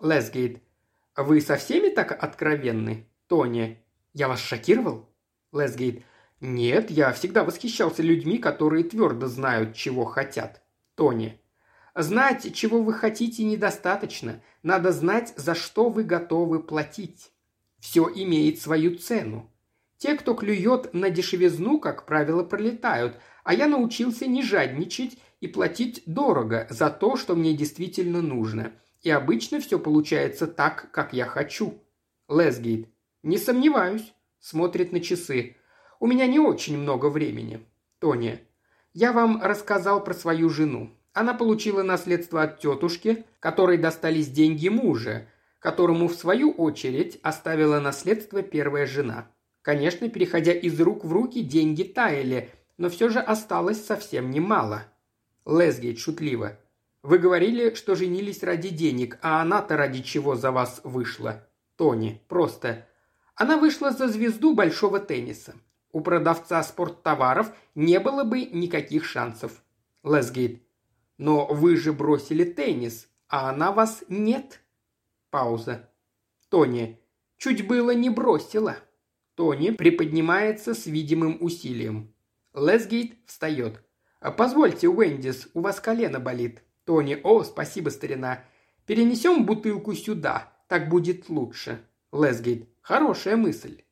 Лесгейт. 0.00 0.62
Вы 1.18 1.42
со 1.42 1.56
всеми 1.56 1.90
так 1.90 2.12
откровенны? 2.12 3.06
Тони. 3.26 3.84
Я 4.12 4.28
вас 4.28 4.40
шокировал? 4.40 5.08
Лесгейт. 5.52 6.04
Нет, 6.40 6.90
я 6.90 7.12
всегда 7.12 7.44
восхищался 7.44 8.02
людьми, 8.02 8.38
которые 8.38 8.84
твердо 8.84 9.26
знают, 9.26 9.74
чего 9.74 10.04
хотят. 10.04 10.62
Тони. 10.94 11.40
Знать, 11.94 12.54
чего 12.54 12.82
вы 12.82 12.92
хотите, 12.92 13.44
недостаточно. 13.44 14.42
Надо 14.62 14.92
знать, 14.92 15.34
за 15.36 15.54
что 15.54 15.88
вы 15.88 16.04
готовы 16.04 16.62
платить. 16.62 17.30
Все 17.78 18.10
имеет 18.14 18.60
свою 18.60 18.96
цену. 18.96 19.50
Те, 19.98 20.16
кто 20.16 20.34
клюет 20.34 20.94
на 20.94 21.10
дешевизну, 21.10 21.78
как 21.78 22.06
правило, 22.06 22.42
пролетают, 22.42 23.18
а 23.44 23.54
я 23.54 23.66
научился 23.66 24.26
не 24.26 24.42
жадничать 24.42 25.18
и 25.40 25.46
платить 25.46 26.02
дорого 26.06 26.66
за 26.70 26.90
то, 26.90 27.16
что 27.16 27.34
мне 27.34 27.54
действительно 27.54 28.22
нужно. 28.22 28.72
И 29.02 29.10
обычно 29.10 29.60
все 29.60 29.78
получается 29.78 30.46
так, 30.46 30.90
как 30.90 31.12
я 31.12 31.26
хочу. 31.26 31.82
Лесгейт. 32.28 32.89
Не 33.22 33.38
сомневаюсь. 33.38 34.14
Смотрит 34.38 34.92
на 34.92 35.00
часы. 35.00 35.56
У 35.98 36.06
меня 36.06 36.26
не 36.26 36.38
очень 36.38 36.78
много 36.78 37.06
времени. 37.06 37.66
Тони. 37.98 38.40
Я 38.94 39.12
вам 39.12 39.42
рассказал 39.42 40.02
про 40.02 40.14
свою 40.14 40.48
жену. 40.48 40.90
Она 41.12 41.34
получила 41.34 41.82
наследство 41.82 42.42
от 42.42 42.60
тетушки, 42.60 43.24
которой 43.38 43.76
достались 43.76 44.28
деньги 44.28 44.68
мужа, 44.68 45.26
которому 45.58 46.08
в 46.08 46.14
свою 46.14 46.52
очередь 46.52 47.18
оставила 47.22 47.80
наследство 47.80 48.42
первая 48.42 48.86
жена. 48.86 49.30
Конечно, 49.62 50.08
переходя 50.08 50.52
из 50.52 50.80
рук 50.80 51.04
в 51.04 51.12
руки, 51.12 51.42
деньги 51.42 51.82
таяли, 51.82 52.50
но 52.78 52.88
все 52.88 53.10
же 53.10 53.18
осталось 53.18 53.84
совсем 53.84 54.30
немало. 54.30 54.84
Лесгейт 55.44 55.98
шутливо. 55.98 56.58
Вы 57.02 57.18
говорили, 57.18 57.74
что 57.74 57.94
женились 57.94 58.42
ради 58.42 58.70
денег, 58.70 59.18
а 59.20 59.42
она-то 59.42 59.76
ради 59.76 60.02
чего 60.02 60.34
за 60.34 60.50
вас 60.50 60.80
вышла? 60.84 61.46
Тони, 61.76 62.22
просто. 62.28 62.86
Она 63.34 63.56
вышла 63.56 63.90
за 63.90 64.08
звезду 64.08 64.54
большого 64.54 65.00
тенниса. 65.00 65.54
У 65.92 66.00
продавца 66.00 66.62
спорттоваров 66.62 67.52
не 67.74 67.98
было 67.98 68.24
бы 68.24 68.44
никаких 68.44 69.04
шансов. 69.04 69.62
Лесгейт. 70.04 70.62
Но 71.18 71.46
вы 71.46 71.76
же 71.76 71.92
бросили 71.92 72.44
теннис, 72.44 73.08
а 73.28 73.50
она 73.50 73.72
вас 73.72 74.04
нет. 74.08 74.60
Пауза. 75.30 75.90
Тони. 76.48 77.00
Чуть 77.36 77.66
было 77.66 77.92
не 77.92 78.10
бросила. 78.10 78.76
Тони 79.34 79.70
приподнимается 79.70 80.74
с 80.74 80.86
видимым 80.86 81.38
усилием. 81.40 82.12
Лесгейт 82.54 83.14
встает. 83.26 83.82
«Позвольте, 84.36 84.88
Уэндис, 84.88 85.48
у 85.54 85.60
вас 85.60 85.80
колено 85.80 86.20
болит». 86.20 86.62
Тони, 86.84 87.18
о, 87.22 87.44
спасибо, 87.44 87.88
старина. 87.88 88.44
Перенесем 88.84 89.46
бутылку 89.46 89.94
сюда, 89.94 90.52
так 90.68 90.88
будет 90.88 91.28
лучше. 91.28 91.80
Лесгейт, 92.12 92.68
хорошая 92.90 93.36
мысль. 93.36 93.84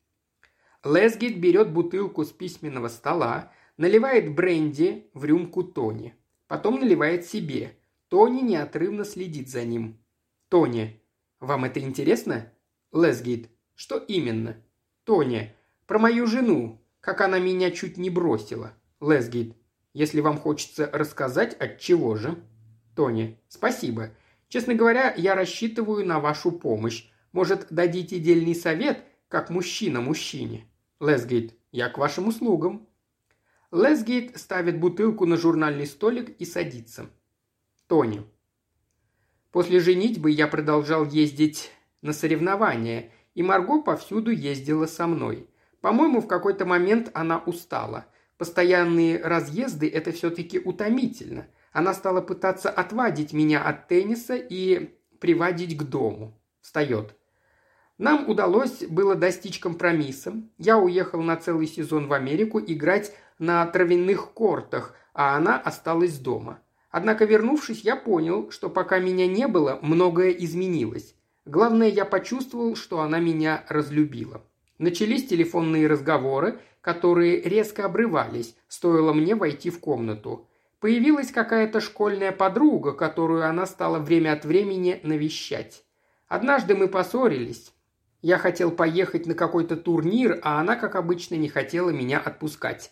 Лесгейт 0.83 1.39
берет 1.39 1.71
бутылку 1.71 2.25
с 2.25 2.33
письменного 2.33 2.89
стола, 2.89 3.53
наливает 3.77 4.35
бренди 4.35 5.09
в 5.13 5.23
рюмку 5.23 5.63
Тони. 5.63 6.15
Потом 6.47 6.81
наливает 6.81 7.25
себе. 7.25 7.77
Тони 8.09 8.41
неотрывно 8.41 9.05
следит 9.05 9.47
за 9.47 9.63
ним. 9.63 10.03
Тони, 10.49 11.01
вам 11.39 11.63
это 11.63 11.79
интересно? 11.79 12.51
Лесгейт, 12.91 13.49
что 13.73 13.99
именно? 13.99 14.57
Тони, 15.05 15.55
про 15.87 15.97
мою 15.97 16.27
жену, 16.27 16.81
как 16.99 17.21
она 17.21 17.39
меня 17.39 17.71
чуть 17.71 17.95
не 17.97 18.09
бросила. 18.09 18.73
Лесгейт, 18.99 19.55
если 19.93 20.19
вам 20.19 20.37
хочется 20.37 20.89
рассказать, 20.91 21.53
от 21.53 21.79
чего 21.79 22.17
же? 22.17 22.37
Тони, 22.97 23.39
спасибо. 23.47 24.09
Честно 24.49 24.73
говоря, 24.75 25.13
я 25.15 25.35
рассчитываю 25.35 26.05
на 26.05 26.19
вашу 26.19 26.51
помощь. 26.51 27.09
Может, 27.31 27.67
дадите 27.69 28.19
дельный 28.19 28.55
совет, 28.55 29.03
как 29.27 29.49
мужчина 29.49 30.01
мужчине? 30.01 30.65
Лесгейт, 30.99 31.55
я 31.71 31.89
к 31.89 31.97
вашим 31.97 32.27
услугам. 32.27 32.87
Лесгейт 33.71 34.37
ставит 34.37 34.79
бутылку 34.79 35.25
на 35.25 35.37
журнальный 35.37 35.85
столик 35.85 36.29
и 36.37 36.45
садится. 36.45 37.09
Тони. 37.87 38.23
После 39.51 39.79
женитьбы 39.79 40.31
я 40.31 40.47
продолжал 40.47 41.05
ездить 41.05 41.71
на 42.01 42.13
соревнования, 42.13 43.11
и 43.35 43.43
Марго 43.43 43.81
повсюду 43.81 44.31
ездила 44.31 44.85
со 44.85 45.07
мной. 45.07 45.47
По-моему, 45.81 46.21
в 46.21 46.27
какой-то 46.27 46.65
момент 46.65 47.09
она 47.13 47.39
устала. 47.39 48.05
Постоянные 48.37 49.21
разъезды– 49.21 49.89
это 49.93 50.11
все-таки 50.11 50.59
утомительно– 50.59 51.47
она 51.71 51.93
стала 51.93 52.21
пытаться 52.21 52.69
отвадить 52.69 53.33
меня 53.33 53.63
от 53.63 53.87
тенниса 53.87 54.35
и 54.35 54.97
приводить 55.19 55.77
к 55.77 55.83
дому. 55.83 56.39
Встает. 56.61 57.15
Нам 57.99 58.29
удалось 58.29 58.85
было 58.85 59.13
достичь 59.13 59.59
компромисса. 59.59 60.33
Я 60.57 60.77
уехал 60.77 61.21
на 61.21 61.35
целый 61.35 61.67
сезон 61.67 62.07
в 62.07 62.13
Америку 62.13 62.57
играть 62.59 63.13
на 63.39 63.65
травяных 63.65 64.31
кортах, 64.31 64.95
а 65.13 65.35
она 65.35 65.59
осталась 65.59 66.17
дома. 66.17 66.61
Однако, 66.91 67.25
вернувшись, 67.25 67.81
я 67.81 67.97
понял, 67.97 68.51
что 68.51 68.69
пока 68.69 68.99
меня 68.99 69.27
не 69.27 69.49
было, 69.49 69.79
многое 69.81 70.31
изменилось. 70.31 71.13
Главное, 71.45 71.89
я 71.89 72.05
почувствовал, 72.05 72.77
что 72.77 73.01
она 73.01 73.19
меня 73.19 73.65
разлюбила. 73.67 74.43
Начались 74.77 75.27
телефонные 75.27 75.87
разговоры, 75.87 76.59
которые 76.79 77.41
резко 77.41 77.83
обрывались, 77.83 78.55
стоило 78.69 79.11
мне 79.11 79.35
войти 79.35 79.69
в 79.69 79.81
комнату. 79.81 80.47
Появилась 80.79 81.31
какая-то 81.31 81.81
школьная 81.81 82.31
подруга, 82.31 82.93
которую 82.93 83.45
она 83.45 83.65
стала 83.65 83.99
время 83.99 84.31
от 84.31 84.45
времени 84.45 85.01
навещать. 85.03 85.83
Однажды 86.29 86.75
мы 86.75 86.87
поссорились. 86.87 87.73
Я 88.21 88.37
хотел 88.37 88.71
поехать 88.71 89.25
на 89.25 89.33
какой-то 89.33 89.77
турнир, 89.77 90.39
а 90.43 90.59
она, 90.59 90.75
как 90.75 90.95
обычно, 90.95 91.35
не 91.35 91.47
хотела 91.47 91.89
меня 91.89 92.19
отпускать. 92.19 92.91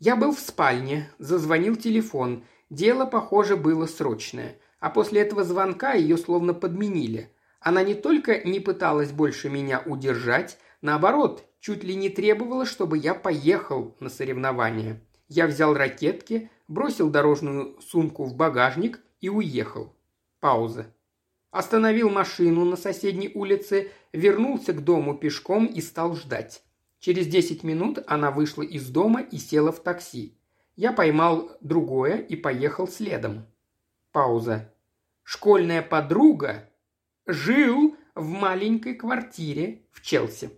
Я 0.00 0.16
был 0.16 0.34
в 0.34 0.40
спальне, 0.40 1.10
зазвонил 1.18 1.76
телефон. 1.76 2.44
Дело, 2.68 3.06
похоже, 3.06 3.56
было 3.56 3.86
срочное. 3.86 4.58
А 4.80 4.90
после 4.90 5.20
этого 5.20 5.44
звонка 5.44 5.92
ее 5.92 6.16
словно 6.18 6.52
подменили. 6.52 7.30
Она 7.60 7.82
не 7.82 7.94
только 7.94 8.46
не 8.46 8.60
пыталась 8.60 9.12
больше 9.12 9.48
меня 9.48 9.82
удержать, 9.86 10.58
наоборот, 10.82 11.44
чуть 11.60 11.84
ли 11.84 11.94
не 11.94 12.08
требовала, 12.08 12.66
чтобы 12.66 12.98
я 12.98 13.14
поехал 13.14 13.96
на 14.00 14.08
соревнования. 14.08 15.00
Я 15.28 15.46
взял 15.46 15.74
ракетки, 15.74 16.50
бросил 16.68 17.08
дорожную 17.08 17.80
сумку 17.80 18.24
в 18.24 18.34
багажник 18.34 19.00
и 19.20 19.28
уехал. 19.28 19.94
Пауза. 20.40 20.86
Остановил 21.50 22.10
машину 22.10 22.64
на 22.64 22.76
соседней 22.76 23.30
улице, 23.34 23.90
вернулся 24.12 24.72
к 24.72 24.84
дому 24.84 25.16
пешком 25.16 25.66
и 25.66 25.80
стал 25.80 26.14
ждать. 26.14 26.62
Через 26.98 27.26
десять 27.26 27.62
минут 27.62 27.98
она 28.06 28.30
вышла 28.30 28.62
из 28.62 28.88
дома 28.88 29.20
и 29.20 29.38
села 29.38 29.72
в 29.72 29.82
такси. 29.82 30.38
Я 30.74 30.92
поймал 30.92 31.50
другое 31.60 32.18
и 32.18 32.36
поехал 32.36 32.88
следом. 32.88 33.46
Пауза. 34.12 34.72
Школьная 35.22 35.82
подруга 35.82 36.68
жил 37.26 37.96
в 38.14 38.28
маленькой 38.28 38.94
квартире 38.94 39.82
в 39.90 40.02
Челси. 40.02 40.50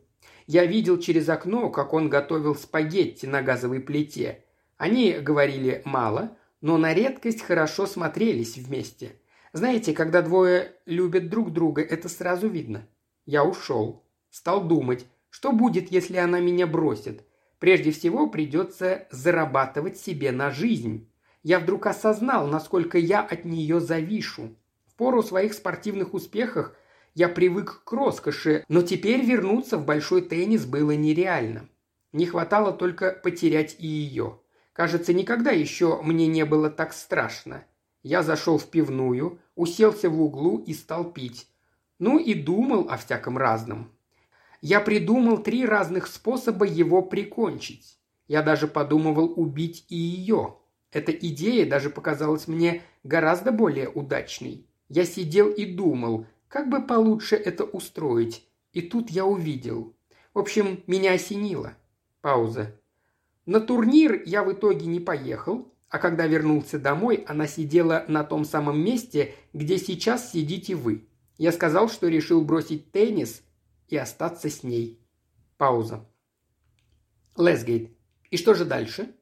Я 0.47 0.65
видел 0.65 0.99
через 0.99 1.29
окно, 1.29 1.71
как 1.71 1.93
он 1.93 2.09
готовил 2.09 2.55
спагетти 2.55 3.27
на 3.27 3.43
газовой 3.43 3.81
плите. 3.81 4.45
Они 4.77 5.13
говорили 5.13 5.83
мало, 5.85 6.37
но 6.61 6.79
на 6.79 6.95
редкость 6.95 7.43
хорошо 7.43 7.87
смотрелись 7.87 8.57
вместе. 8.57 9.21
Знаете, 9.59 9.93
когда 9.93 10.23
двое 10.23 10.77
любят 10.87 11.29
друг 11.29 11.53
друга, 11.53 11.83
это 11.83 12.09
сразу 12.09 12.47
видно. 12.47 12.87
Я 13.27 13.43
ушел. 13.43 14.05
Стал 14.31 14.63
думать, 14.63 15.05
что 15.31 15.51
будет, 15.51 15.91
если 15.91 16.17
она 16.17 16.39
меня 16.39 16.69
бросит. 16.69 17.25
Прежде 17.59 17.91
всего 17.91 18.29
придется 18.29 19.09
зарабатывать 19.11 19.99
себе 19.99 20.31
на 20.31 20.53
жизнь. 20.53 21.11
Я 21.43 21.59
вдруг 21.59 21.89
осознал, 21.89 22.47
насколько 22.47 22.99
я 22.99 23.21
от 23.21 23.45
нее 23.45 23.81
завишу. 23.81 24.55
В 24.87 24.95
пору 24.95 25.25
своих 25.25 25.55
спортивных 25.55 26.15
успехах 26.15 26.77
я 27.17 27.29
привык 27.29 27.83
к 27.83 27.93
роскоши, 27.93 28.65
но 28.69 28.83
теперь 28.83 29.25
вернуться 29.25 29.77
в 29.77 29.85
большой 29.85 30.23
теннис 30.23 30.67
было 30.67 30.93
нереально. 30.93 31.69
Не 32.13 32.27
хватало 32.27 32.71
только 32.71 33.11
потерять 33.11 33.75
и 33.81 33.89
ее. 33.89 34.39
Кажется, 34.73 35.13
никогда 35.13 35.51
еще 35.51 36.01
мне 36.01 36.29
не 36.29 36.45
было 36.45 36.71
так 36.71 36.93
страшно. 36.93 37.65
Я 38.03 38.23
зашел 38.23 38.59
в 38.59 38.71
пивную, 38.71 39.41
уселся 39.59 40.09
в 40.09 40.23
углу 40.23 40.59
и 40.59 40.73
стал 40.73 41.13
пить. 41.13 41.49
Ну 41.99 42.19
и 42.19 42.33
думал 42.33 42.89
о 42.89 42.97
всяком 42.97 43.37
разном. 43.37 43.91
Я 44.61 44.81
придумал 44.81 45.39
три 45.39 45.67
разных 45.67 46.07
способа 46.07 46.65
его 46.65 47.03
прикончить. 47.03 47.99
Я 48.29 48.43
даже 48.43 48.69
подумывал 48.69 49.33
убить 49.37 49.85
и 49.89 49.97
ее. 49.97 50.57
Эта 50.93 51.13
идея 51.13 51.69
даже 51.69 51.91
показалась 51.91 52.47
мне 52.49 52.83
гораздо 53.03 53.53
более 53.53 53.89
удачной. 53.89 54.67
Я 54.89 55.05
сидел 55.05 55.51
и 55.51 55.65
думал, 55.67 56.27
как 56.49 56.69
бы 56.69 56.81
получше 56.81 57.37
это 57.37 57.65
устроить. 57.65 58.49
И 58.73 58.81
тут 58.81 59.11
я 59.11 59.27
увидел. 59.27 59.95
В 60.35 60.39
общем, 60.39 60.83
меня 60.87 61.13
осенило. 61.13 61.75
Пауза. 62.21 62.75
На 63.45 63.61
турнир 63.61 64.23
я 64.25 64.45
в 64.45 64.53
итоге 64.53 64.87
не 64.87 65.01
поехал, 65.01 65.73
а 65.89 65.99
когда 65.99 66.27
вернулся 66.27 66.79
домой, 66.79 67.25
она 67.27 67.47
сидела 67.47 68.05
на 68.09 68.25
том 68.25 68.45
самом 68.45 68.83
месте, 68.83 69.35
где 69.53 69.79
сейчас 69.79 70.33
сидите 70.33 70.75
вы. 70.75 71.09
Я 71.37 71.53
сказал, 71.53 71.89
что 71.89 72.09
решил 72.09 72.45
бросить 72.45 72.93
теннис 72.93 73.43
и 73.89 73.97
остаться 73.97 74.51
с 74.51 74.63
ней. 74.63 75.01
Пауза. 75.57 76.07
Лесгейт. 77.37 77.97
И 78.31 78.37
что 78.37 78.55
же 78.55 78.65
дальше? 78.65 79.15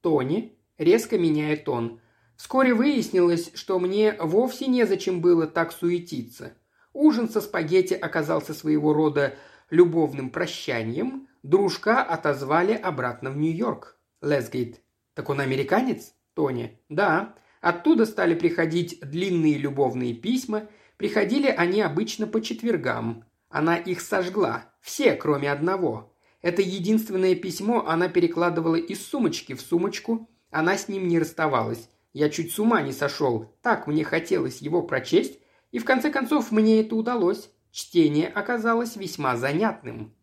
Тони 0.00 0.58
резко 0.78 1.18
меняет 1.18 1.64
тон. 1.64 2.00
Вскоре 2.36 2.74
выяснилось, 2.74 3.50
что 3.54 3.78
мне 3.78 4.16
вовсе 4.20 4.66
незачем 4.66 5.20
было 5.20 5.46
так 5.46 5.72
суетиться. 5.72 6.54
Ужин 6.92 7.28
со 7.28 7.40
спагетти 7.40 7.94
оказался 7.94 8.54
своего 8.54 8.92
рода 8.92 9.34
любовным 9.70 10.30
прощанием, 10.30 11.26
Дружка 11.46 12.02
отозвали 12.02 12.72
обратно 12.72 13.30
в 13.30 13.36
Нью-Йорк. 13.36 13.96
Лесгейт. 14.20 14.82
Так 15.16 15.30
он 15.30 15.40
американец? 15.40 16.14
Тони. 16.34 16.78
Да. 16.90 17.34
Оттуда 17.62 18.04
стали 18.04 18.34
приходить 18.34 19.00
длинные 19.00 19.56
любовные 19.56 20.12
письма. 20.12 20.68
Приходили 20.98 21.46
они 21.46 21.80
обычно 21.80 22.26
по 22.26 22.42
четвергам. 22.42 23.24
Она 23.48 23.76
их 23.76 24.02
сожгла. 24.02 24.70
Все, 24.82 25.14
кроме 25.14 25.50
одного. 25.50 26.12
Это 26.42 26.60
единственное 26.60 27.34
письмо 27.34 27.86
она 27.86 28.08
перекладывала 28.08 28.76
из 28.76 29.06
сумочки 29.06 29.54
в 29.54 29.62
сумочку. 29.62 30.28
Она 30.50 30.76
с 30.76 30.86
ним 30.86 31.08
не 31.08 31.18
расставалась. 31.18 31.88
Я 32.12 32.28
чуть 32.28 32.52
с 32.52 32.58
ума 32.58 32.82
не 32.82 32.92
сошел. 32.92 33.56
Так 33.62 33.86
мне 33.86 34.04
хотелось 34.04 34.60
его 34.60 34.82
прочесть. 34.82 35.40
И 35.72 35.78
в 35.78 35.86
конце 35.86 36.10
концов 36.10 36.52
мне 36.52 36.82
это 36.82 36.94
удалось. 36.94 37.50
Чтение 37.70 38.28
оказалось 38.28 38.96
весьма 38.96 39.38
занятным. 39.38 40.14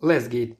Лесгейт. 0.00 0.58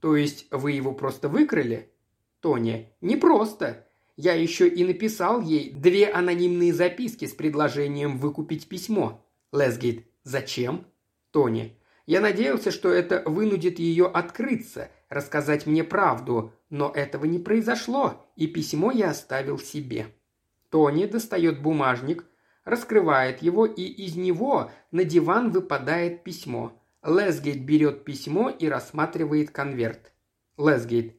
То 0.00 0.16
есть 0.16 0.48
вы 0.50 0.72
его 0.72 0.92
просто 0.92 1.28
выкрали? 1.28 1.92
Тони. 2.40 2.92
Не 3.00 3.16
просто. 3.16 3.86
я 4.16 4.34
еще 4.34 4.68
и 4.68 4.84
написал 4.84 5.40
ей 5.40 5.70
две 5.72 6.08
анонимные 6.08 6.72
записки 6.72 7.24
с 7.24 7.32
предложением 7.32 8.18
выкупить 8.18 8.68
письмо. 8.68 9.24
Лесгейт. 9.52 10.06
Зачем? 10.24 10.86
Тони. 11.30 11.78
Я 12.06 12.20
надеялся, 12.20 12.70
что 12.70 12.90
это 12.90 13.22
вынудит 13.26 13.78
ее 13.78 14.06
открыться, 14.06 14.90
рассказать 15.08 15.66
мне 15.66 15.84
правду, 15.84 16.52
но 16.70 16.90
этого 16.90 17.26
не 17.26 17.38
произошло, 17.38 18.26
и 18.34 18.46
письмо 18.46 18.90
я 18.90 19.10
оставил 19.10 19.58
себе. 19.58 20.06
Тони 20.70 21.04
достает 21.06 21.62
бумажник, 21.62 22.24
раскрывает 22.64 23.42
его, 23.42 23.66
и 23.66 23.82
из 23.82 24.16
него 24.16 24.70
на 24.90 25.04
диван 25.04 25.50
выпадает 25.50 26.24
письмо. 26.24 26.72
Лесгейт 27.04 27.64
берет 27.64 28.04
письмо 28.04 28.50
и 28.50 28.68
рассматривает 28.68 29.50
конверт. 29.50 30.12
Лесгейт. 30.56 31.17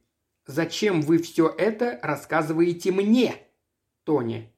«Зачем 0.50 1.02
вы 1.02 1.20
все 1.20 1.48
это 1.48 2.00
рассказываете 2.02 2.92
мне?» 2.92 3.36
Тони. 4.04 4.52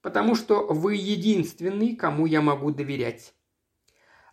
«Потому 0.00 0.36
что 0.36 0.68
вы 0.68 0.94
единственный, 0.94 1.96
кому 1.96 2.26
я 2.26 2.40
могу 2.40 2.70
доверять». 2.70 3.34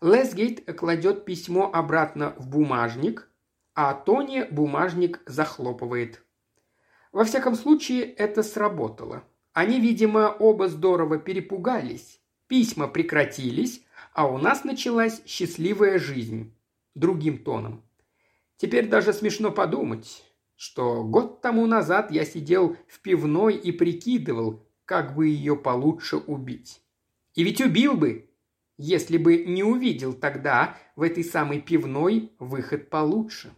Лесгейт 0.01 0.72
кладет 0.78 1.26
письмо 1.26 1.72
обратно 1.74 2.36
в 2.38 2.47
бумажник, 2.47 3.28
а 3.74 3.95
Тони 3.95 4.43
бумажник 4.51 5.24
захлопывает. 5.26 6.24
Во 7.12 7.24
всяком 7.24 7.55
случае, 7.55 8.03
это 8.03 8.43
сработало. 8.43 9.24
Они, 9.51 9.80
видимо, 9.80 10.28
оба 10.38 10.68
здорово 10.68 11.18
перепугались. 11.18 12.22
Письма 12.45 12.88
прекратились, 12.88 13.84
а 14.14 14.28
у 14.28 14.38
нас 14.38 14.64
началась 14.64 15.24
счастливая 15.26 15.97
жизнь. 15.97 16.55
Другим 16.93 17.39
тоном. 17.39 17.82
Теперь 18.57 18.88
даже 18.88 19.12
смешно 19.12 19.49
подумать, 19.51 20.29
что 20.60 21.05
год 21.05 21.39
тому 21.41 21.66
назад 21.68 22.12
я 22.12 22.26
сидел 22.26 22.76
в 22.89 22.99
пивной 22.99 23.55
и 23.55 23.72
прикидывал, 23.72 24.68
как 24.84 25.16
бы 25.16 25.28
ее 25.28 25.55
получше 25.55 26.18
убить. 26.18 26.82
И 27.34 27.45
ведь 27.45 27.62
убил 27.62 27.95
бы, 27.95 28.30
если 28.76 29.18
бы 29.18 29.45
не 29.45 29.64
увидел 29.64 30.12
тогда 30.12 30.78
в 30.97 31.03
этой 31.03 31.24
самой 31.24 31.62
пивной 31.62 32.34
выход 32.39 32.89
получше. 32.89 33.53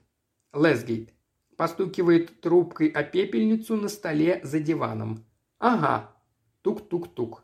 Лесгейт 0.53 1.11
постукивает 1.57 2.39
трубкой 2.39 2.89
о 2.89 3.01
пепельницу 3.01 3.77
на 3.77 3.89
столе 3.89 4.39
за 4.43 4.59
диваном. 4.59 5.25
Ага, 5.57 6.15
тук-тук-тук. 6.61 7.43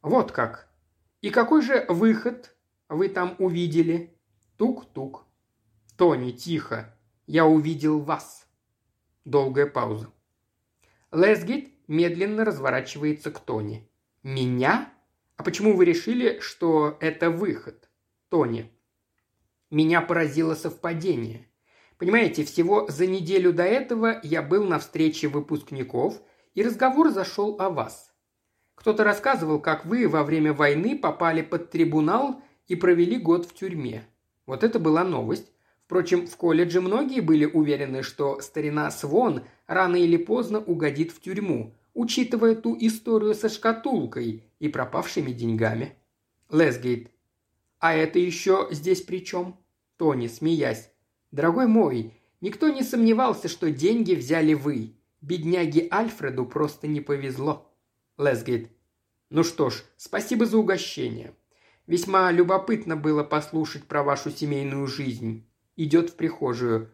Вот 0.00 0.32
как. 0.32 0.72
И 1.20 1.28
какой 1.28 1.60
же 1.60 1.84
выход 1.90 2.56
вы 2.88 3.10
там 3.10 3.34
увидели? 3.40 4.18
Тук-тук. 4.56 5.26
Тони, 5.98 6.30
тихо. 6.30 6.96
Я 7.26 7.44
увидел 7.44 8.00
вас. 8.00 8.46
Долгая 9.24 9.66
пауза. 9.66 10.10
Лесгейт 11.12 11.70
медленно 11.88 12.44
разворачивается 12.44 13.30
к 13.30 13.40
Тони. 13.40 13.86
Меня? 14.22 14.92
А 15.36 15.42
почему 15.42 15.76
вы 15.76 15.84
решили, 15.84 16.38
что 16.40 16.96
это 17.00 17.30
выход? 17.30 17.90
Тони. 18.30 18.70
Меня 19.70 20.00
поразило 20.00 20.54
совпадение. 20.54 21.48
Понимаете, 21.98 22.44
всего 22.44 22.88
за 22.88 23.06
неделю 23.06 23.52
до 23.52 23.64
этого 23.64 24.20
я 24.22 24.40
был 24.40 24.64
на 24.64 24.78
встрече 24.78 25.28
выпускников, 25.28 26.20
и 26.54 26.62
разговор 26.62 27.10
зашел 27.10 27.56
о 27.60 27.68
вас. 27.68 28.14
Кто-то 28.74 29.04
рассказывал, 29.04 29.60
как 29.60 29.84
вы 29.84 30.08
во 30.08 30.24
время 30.24 30.54
войны 30.54 30.98
попали 30.98 31.42
под 31.42 31.70
трибунал 31.70 32.42
и 32.68 32.74
провели 32.74 33.18
год 33.18 33.44
в 33.44 33.54
тюрьме. 33.54 34.08
Вот 34.46 34.64
это 34.64 34.78
была 34.78 35.04
новость. 35.04 35.52
Впрочем, 35.90 36.28
в 36.28 36.36
колледже 36.36 36.80
многие 36.80 37.18
были 37.18 37.46
уверены, 37.46 38.04
что 38.04 38.40
старина 38.40 38.88
Свон 38.92 39.42
рано 39.66 39.96
или 39.96 40.16
поздно 40.16 40.60
угодит 40.60 41.10
в 41.10 41.20
тюрьму, 41.20 41.74
учитывая 41.94 42.54
ту 42.54 42.76
историю 42.78 43.34
со 43.34 43.48
шкатулкой 43.48 44.44
и 44.60 44.68
пропавшими 44.68 45.32
деньгами. 45.32 45.96
Лесгейт. 46.48 47.10
А 47.80 47.92
это 47.92 48.20
еще 48.20 48.68
здесь 48.70 49.02
при 49.02 49.24
чем? 49.24 49.58
Тони, 49.96 50.28
смеясь. 50.28 50.92
Дорогой 51.32 51.66
мой, 51.66 52.14
никто 52.40 52.68
не 52.68 52.84
сомневался, 52.84 53.48
что 53.48 53.68
деньги 53.72 54.14
взяли 54.14 54.54
вы. 54.54 54.94
Бедняге 55.20 55.88
Альфреду 55.90 56.46
просто 56.46 56.86
не 56.86 57.00
повезло. 57.00 57.68
Лесгейт. 58.16 58.70
Ну 59.28 59.42
что 59.42 59.70
ж, 59.70 59.82
спасибо 59.96 60.46
за 60.46 60.56
угощение. 60.56 61.34
Весьма 61.88 62.30
любопытно 62.30 62.94
было 62.96 63.24
послушать 63.24 63.86
про 63.86 64.04
вашу 64.04 64.30
семейную 64.30 64.86
жизнь. 64.86 65.49
Идет 65.80 66.10
в 66.10 66.16
прихожую. 66.16 66.92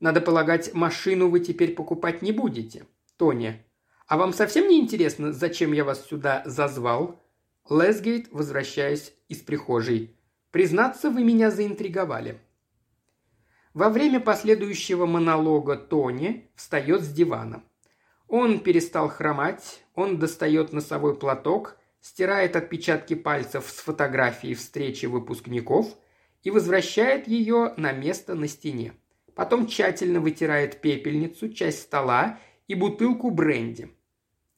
Надо 0.00 0.20
полагать, 0.20 0.74
машину 0.74 1.28
вы 1.28 1.38
теперь 1.38 1.72
покупать 1.72 2.20
не 2.20 2.32
будете. 2.32 2.84
Тоня. 3.16 3.64
А 4.08 4.18
вам 4.18 4.32
совсем 4.32 4.66
не 4.66 4.80
интересно, 4.80 5.32
зачем 5.32 5.72
я 5.72 5.84
вас 5.84 6.04
сюда 6.04 6.42
зазвал?» 6.44 7.22
Лесгейт, 7.70 8.32
возвращаясь 8.32 9.14
из 9.28 9.38
прихожей. 9.38 10.18
«Признаться, 10.50 11.10
вы 11.10 11.22
меня 11.22 11.52
заинтриговали». 11.52 12.40
Во 13.72 13.88
время 13.88 14.18
последующего 14.18 15.06
монолога 15.06 15.76
Тони 15.76 16.50
встает 16.56 17.02
с 17.02 17.12
дивана. 17.12 17.62
Он 18.26 18.58
перестал 18.58 19.08
хромать, 19.10 19.84
он 19.94 20.18
достает 20.18 20.72
носовой 20.72 21.14
платок, 21.14 21.76
стирает 22.00 22.56
отпечатки 22.56 23.14
пальцев 23.14 23.70
с 23.70 23.78
фотографии 23.78 24.54
встречи 24.54 25.06
выпускников 25.06 25.96
и 26.44 26.50
возвращает 26.50 27.26
ее 27.26 27.74
на 27.76 27.92
место 27.92 28.34
на 28.34 28.46
стене. 28.46 28.92
Потом 29.34 29.66
тщательно 29.66 30.20
вытирает 30.20 30.80
пепельницу, 30.80 31.48
часть 31.48 31.82
стола 31.82 32.38
и 32.68 32.74
бутылку 32.74 33.30
бренди. 33.30 33.90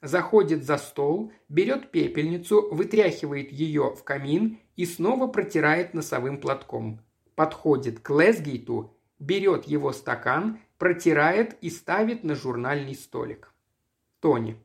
Заходит 0.03 0.65
за 0.65 0.77
стол, 0.77 1.33
берет 1.49 1.91
пепельницу, 1.91 2.69
вытряхивает 2.71 3.51
ее 3.51 3.95
в 3.95 4.05
камин 4.05 4.59
и 4.77 4.85
снова 4.85 5.27
протирает 5.27 5.95
носовым 5.95 6.39
платком. 6.39 7.01
Подходит 7.35 8.01
к 8.01 8.11
Лесгейту, 8.11 8.95
берет 9.19 9.65
его 9.65 9.93
стакан, 9.93 10.61
протирает 10.79 11.57
и 11.63 11.71
ставит 11.71 12.25
на 12.25 12.35
журнальный 12.35 12.95
столик. 12.95 13.55
Тони. 14.21 14.57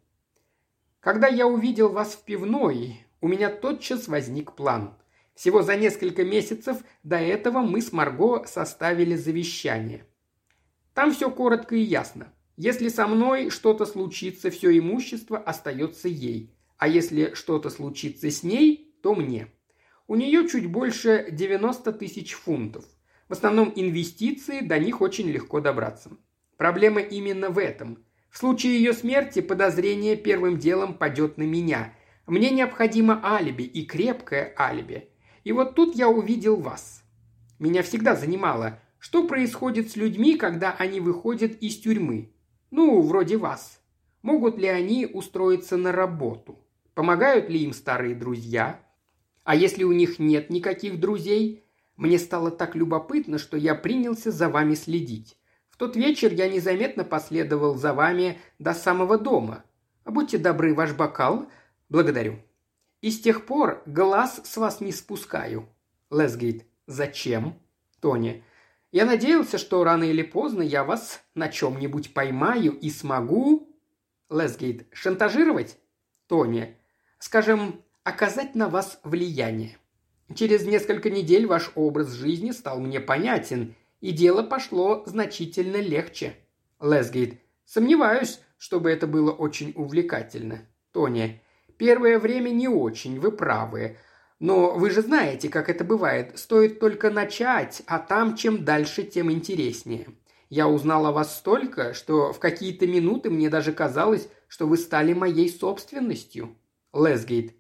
Когда 1.00 1.28
я 1.28 1.48
увидел 1.48 1.90
вас 1.90 2.14
в 2.14 2.24
пивной, 2.24 3.06
у 3.22 3.28
меня 3.28 3.50
тотчас 3.50 4.08
возник 4.08 4.54
план. 4.54 4.96
Всего 5.36 5.62
за 5.62 5.76
несколько 5.76 6.24
месяцев 6.24 6.78
до 7.04 7.18
этого 7.18 7.60
мы 7.60 7.82
с 7.82 7.92
Марго 7.92 8.46
составили 8.46 9.16
завещание. 9.16 10.06
Там 10.94 11.14
все 11.14 11.32
коротко 11.32 11.76
и 11.76 11.82
ясно. 11.82 12.34
Если 12.58 12.90
со 12.90 13.08
мной 13.08 13.50
что-то 13.50 13.86
случится, 13.86 14.52
все 14.52 14.78
имущество 14.78 15.38
остается 15.38 16.08
ей. 16.08 16.54
А 16.78 16.88
если 16.88 17.34
что-то 17.34 17.70
случится 17.70 18.30
с 18.30 18.44
ней, 18.44 18.96
то 19.02 19.16
мне. 19.16 19.48
У 20.08 20.16
нее 20.16 20.48
чуть 20.50 20.66
больше 20.66 21.28
90 21.32 21.94
тысяч 21.94 22.34
фунтов. 22.34 22.86
В 23.30 23.34
основном 23.34 23.72
инвестиции, 23.76 24.60
до 24.60 24.78
них 24.78 25.00
очень 25.00 25.30
легко 25.30 25.62
добраться. 25.62 26.12
Проблема 26.58 27.00
именно 27.00 27.50
в 27.50 27.58
этом. 27.58 28.04
В 28.30 28.38
случае 28.38 28.74
ее 28.74 28.94
смерти 28.94 29.42
подозрение 29.42 30.18
первым 30.18 30.58
делом 30.58 30.94
падет 30.94 31.38
на 31.38 31.44
меня. 31.44 31.94
Мне 32.28 32.50
необходимо 32.50 33.22
алиби 33.24 33.64
и 33.64 33.86
крепкое 33.86 34.54
алиби. 34.58 35.11
И 35.44 35.52
вот 35.52 35.76
тут 35.76 35.96
я 35.96 36.10
увидел 36.10 36.58
вас. 36.58 37.04
Меня 37.60 37.84
всегда 37.84 38.16
занимало, 38.16 38.80
что 39.00 39.28
происходит 39.28 39.92
с 39.92 39.96
людьми, 39.96 40.36
когда 40.36 40.72
они 40.72 41.00
выходят 41.00 41.54
из 41.62 41.78
тюрьмы. 41.78 42.32
Ну, 42.70 43.02
вроде 43.02 43.38
вас. 43.38 43.82
Могут 44.22 44.58
ли 44.58 44.68
они 44.68 45.08
устроиться 45.08 45.78
на 45.78 45.92
работу? 45.92 46.60
Помогают 46.94 47.50
ли 47.50 47.60
им 47.64 47.74
старые 47.74 48.16
друзья? 48.16 48.80
А 49.44 49.56
если 49.56 49.84
у 49.84 49.92
них 49.92 50.20
нет 50.20 50.50
никаких 50.50 51.00
друзей? 51.00 51.66
Мне 51.98 52.20
стало 52.20 52.52
так 52.52 52.76
любопытно, 52.76 53.38
что 53.38 53.58
я 53.58 53.76
принялся 53.76 54.32
за 54.32 54.50
вами 54.50 54.76
следить. 54.76 55.38
В 55.70 55.78
тот 55.78 55.96
вечер 55.96 56.32
я 56.32 56.48
незаметно 56.48 57.04
последовал 57.04 57.76
за 57.76 57.94
вами 57.94 58.40
до 58.60 58.74
самого 58.74 59.18
дома. 59.18 59.64
Будьте 60.06 60.38
добры, 60.38 60.76
ваш 60.76 60.94
бокал. 60.94 61.48
Благодарю. 61.90 62.40
И 63.02 63.10
с 63.12 63.20
тех 63.20 63.46
пор 63.46 63.82
глаз 63.86 64.42
с 64.44 64.58
вас 64.58 64.80
не 64.80 64.92
спускаю. 64.92 65.68
Лесгейт. 66.10 66.66
Зачем? 66.88 67.60
Тони. 68.00 68.44
Я 68.92 69.06
надеялся, 69.06 69.58
что 69.58 69.84
рано 69.84 70.04
или 70.04 70.22
поздно 70.22 70.62
я 70.62 70.84
вас 70.84 71.22
на 71.34 71.48
чем-нибудь 71.48 72.14
поймаю 72.14 72.74
и 72.74 72.90
смогу...» 72.90 73.70
Лесгейт. 74.30 74.88
«Шантажировать?» 74.92 75.78
Тони. 76.28 76.76
«Скажем, 77.18 77.82
оказать 78.04 78.54
на 78.56 78.68
вас 78.68 79.00
влияние. 79.04 79.78
Через 80.36 80.66
несколько 80.66 81.10
недель 81.10 81.46
ваш 81.46 81.72
образ 81.76 82.12
жизни 82.12 82.52
стал 82.52 82.80
мне 82.82 83.00
понятен, 83.00 83.76
и 84.02 84.12
дело 84.12 84.44
пошло 84.44 85.04
значительно 85.06 85.78
легче». 85.78 86.36
Лесгейт. 86.82 87.40
«Сомневаюсь, 87.64 88.42
чтобы 88.58 88.92
это 88.92 89.08
было 89.08 89.32
очень 89.32 89.72
увлекательно». 89.76 90.68
Тони. 90.92 91.41
«Первое 91.82 92.20
время 92.20 92.52
не 92.52 92.68
очень, 92.68 93.20
вы 93.20 93.32
правы. 93.32 93.98
Но 94.38 94.76
вы 94.76 94.92
же 94.92 95.02
знаете, 95.02 95.50
как 95.50 95.68
это 95.68 95.84
бывает. 95.84 96.38
Стоит 96.38 96.80
только 96.80 97.10
начать, 97.10 97.82
а 97.88 97.98
там 97.98 98.36
чем 98.36 98.64
дальше, 98.64 99.02
тем 99.02 99.32
интереснее. 99.32 100.10
Я 100.48 100.68
узнал 100.68 101.08
о 101.08 101.12
вас 101.12 101.36
столько, 101.36 101.96
что 101.96 102.34
в 102.34 102.40
какие-то 102.40 102.86
минуты 102.86 103.32
мне 103.32 103.50
даже 103.50 103.74
казалось, 103.74 104.30
что 104.48 104.68
вы 104.68 104.78
стали 104.78 105.14
моей 105.14 105.50
собственностью. 105.50 106.56
Лесгейт. 106.94 107.56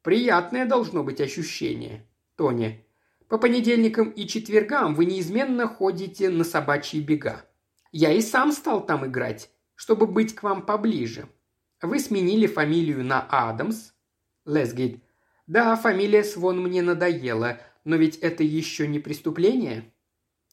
Приятное 0.00 0.64
должно 0.64 1.04
быть 1.04 1.20
ощущение. 1.20 2.06
Тони. 2.34 2.82
По 3.28 3.36
понедельникам 3.36 4.08
и 4.08 4.26
четвергам 4.26 4.94
вы 4.94 5.04
неизменно 5.04 5.68
ходите 5.68 6.30
на 6.30 6.44
собачьи 6.44 7.02
бега. 7.02 7.44
Я 7.92 8.10
и 8.10 8.22
сам 8.22 8.52
стал 8.52 8.86
там 8.86 9.04
играть, 9.04 9.50
чтобы 9.74 10.06
быть 10.06 10.34
к 10.34 10.44
вам 10.44 10.64
поближе. 10.64 11.28
Вы 11.82 11.98
сменили 12.00 12.46
фамилию 12.46 13.04
на 13.04 13.26
Адамс. 13.28 13.92
Лесгейт. 14.44 15.02
Да, 15.46 15.76
фамилия 15.76 16.24
Свон 16.24 16.62
мне 16.62 16.82
надоела, 16.82 17.60
но 17.84 17.96
ведь 17.96 18.16
это 18.16 18.42
еще 18.42 18.88
не 18.88 18.98
преступление. 18.98 19.92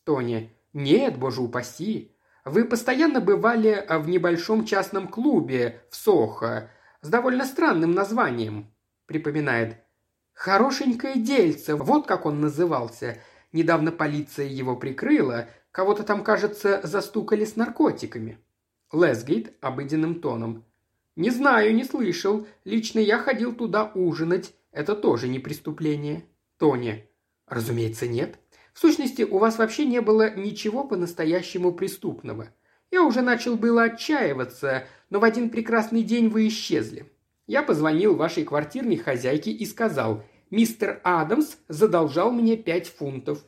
Тони. 0.03 0.53
Нет, 0.73 1.17
боже 1.17 1.41
упаси. 1.41 2.15
Вы 2.45 2.65
постоянно 2.65 3.21
бывали 3.21 3.85
в 3.89 4.09
небольшом 4.09 4.65
частном 4.65 5.07
клубе 5.07 5.81
в 5.89 5.95
Сохо 5.95 6.69
с 7.01 7.07
довольно 7.07 7.45
странным 7.45 7.91
названием. 7.93 8.73
Припоминает. 9.05 9.77
Хорошенькое 10.33 11.15
дельце, 11.15 11.75
вот 11.75 12.05
как 12.05 12.25
он 12.25 12.41
назывался. 12.41 13.19
Недавно 13.51 13.91
полиция 13.91 14.47
его 14.47 14.75
прикрыла, 14.75 15.47
кого-то 15.71 16.03
там, 16.03 16.23
кажется, 16.23 16.81
застукали 16.83 17.45
с 17.45 17.55
наркотиками. 17.55 18.39
Лесгейт 18.91 19.53
обыденным 19.61 20.19
тоном. 20.19 20.65
«Не 21.15 21.29
знаю, 21.29 21.75
не 21.75 21.83
слышал. 21.83 22.47
Лично 22.65 22.99
я 22.99 23.19
ходил 23.19 23.53
туда 23.53 23.91
ужинать. 23.93 24.53
Это 24.71 24.95
тоже 24.95 25.27
не 25.27 25.39
преступление». 25.39 26.25
Тони. 26.57 27.07
«Разумеется, 27.47 28.07
нет. 28.07 28.39
В 28.73 28.79
сущности, 28.79 29.21
у 29.21 29.37
вас 29.37 29.59
вообще 29.59 29.85
не 29.85 30.01
было 30.01 30.35
ничего 30.35 30.83
по-настоящему 30.83 31.71
преступного. 31.71 32.49
Я 32.89 33.03
уже 33.03 33.21
начал 33.21 33.55
было 33.55 33.83
отчаиваться, 33.83 34.87
но 35.11 35.19
в 35.19 35.23
один 35.23 35.51
прекрасный 35.51 36.01
день 36.01 36.29
вы 36.29 36.47
исчезли. 36.47 37.11
Я 37.45 37.61
позвонил 37.61 38.15
вашей 38.15 38.43
квартирной 38.43 38.97
хозяйке 38.97 39.51
и 39.51 39.65
сказал, 39.65 40.23
мистер 40.49 40.99
Адамс 41.03 41.57
задолжал 41.67 42.31
мне 42.31 42.57
пять 42.57 42.87
фунтов. 42.87 43.43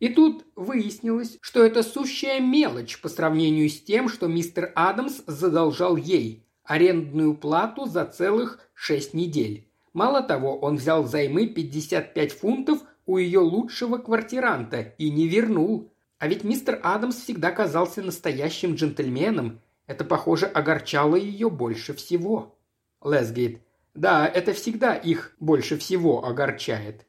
И 0.00 0.10
тут 0.10 0.44
выяснилось, 0.56 1.38
что 1.40 1.64
это 1.64 1.82
сущая 1.82 2.40
мелочь 2.40 3.00
по 3.00 3.08
сравнению 3.08 3.70
с 3.70 3.80
тем, 3.80 4.10
что 4.10 4.26
мистер 4.26 4.72
Адамс 4.74 5.22
задолжал 5.26 5.96
ей– 5.96 6.42
арендную 6.66 7.34
плату 7.34 7.86
за 7.86 8.04
целых 8.04 8.58
шесть 8.74 9.14
недель. 9.14 9.68
Мало 9.92 10.22
того, 10.22 10.58
он 10.58 10.76
взял 10.76 11.04
займы 11.06 11.46
55 11.46 12.32
фунтов 12.32 12.80
у 13.06 13.16
ее 13.16 13.38
лучшего 13.38 13.98
квартиранта 13.98 14.94
и 14.98 15.10
не 15.10 15.26
вернул. 15.28 15.92
А 16.18 16.28
ведь 16.28 16.44
мистер 16.44 16.80
Адамс 16.82 17.16
всегда 17.16 17.50
казался 17.50 18.02
настоящим 18.02 18.74
джентльменом. 18.74 19.60
Это, 19.86 20.04
похоже, 20.04 20.46
огорчало 20.46 21.16
ее 21.16 21.48
больше 21.48 21.94
всего. 21.94 22.58
Лесгейт. 23.02 23.62
Да, 23.94 24.26
это 24.26 24.52
всегда 24.52 24.94
их 24.94 25.34
больше 25.40 25.78
всего 25.78 26.26
огорчает. 26.26 27.06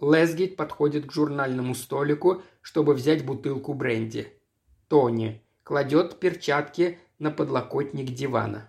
Лесгейт 0.00 0.54
подходит 0.56 1.06
к 1.06 1.12
журнальному 1.12 1.74
столику, 1.74 2.42
чтобы 2.60 2.94
взять 2.94 3.24
бутылку 3.24 3.74
бренди. 3.74 4.32
Тони 4.86 5.42
кладет 5.64 6.20
перчатки 6.20 6.98
на 7.18 7.30
подлокотник 7.30 8.10
дивана. 8.14 8.68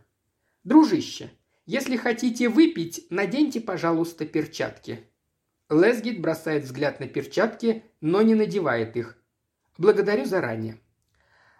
«Дружище, 0.64 1.32
если 1.66 1.96
хотите 1.98 2.50
выпить, 2.50 3.06
наденьте, 3.10 3.62
пожалуйста, 3.62 4.26
перчатки». 4.26 5.08
Лесгит 5.70 6.20
бросает 6.22 6.64
взгляд 6.64 7.00
на 7.00 7.08
перчатки, 7.08 7.84
но 8.02 8.22
не 8.22 8.36
надевает 8.36 8.98
их. 8.98 9.18
«Благодарю 9.78 10.26
заранее». 10.26 10.80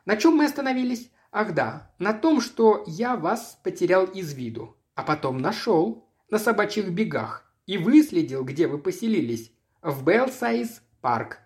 «На 0.06 0.18
чем 0.18 0.36
мы 0.36 0.46
остановились?» 0.46 1.12
«Ах 1.32 1.54
да, 1.54 1.94
на 2.00 2.14
том, 2.14 2.42
что 2.42 2.84
я 2.88 3.16
вас 3.16 3.60
потерял 3.64 4.06
из 4.06 4.34
виду, 4.34 4.76
а 4.96 5.04
потом 5.04 5.38
нашел 5.38 6.10
на 6.32 6.40
собачьих 6.40 6.90
бегах 6.90 7.54
и 7.68 7.78
выследил, 7.78 8.44
где 8.44 8.66
вы 8.66 8.80
поселились, 8.80 9.52
в 9.82 10.04
Белсайз 10.04 10.82
парк. 11.02 11.40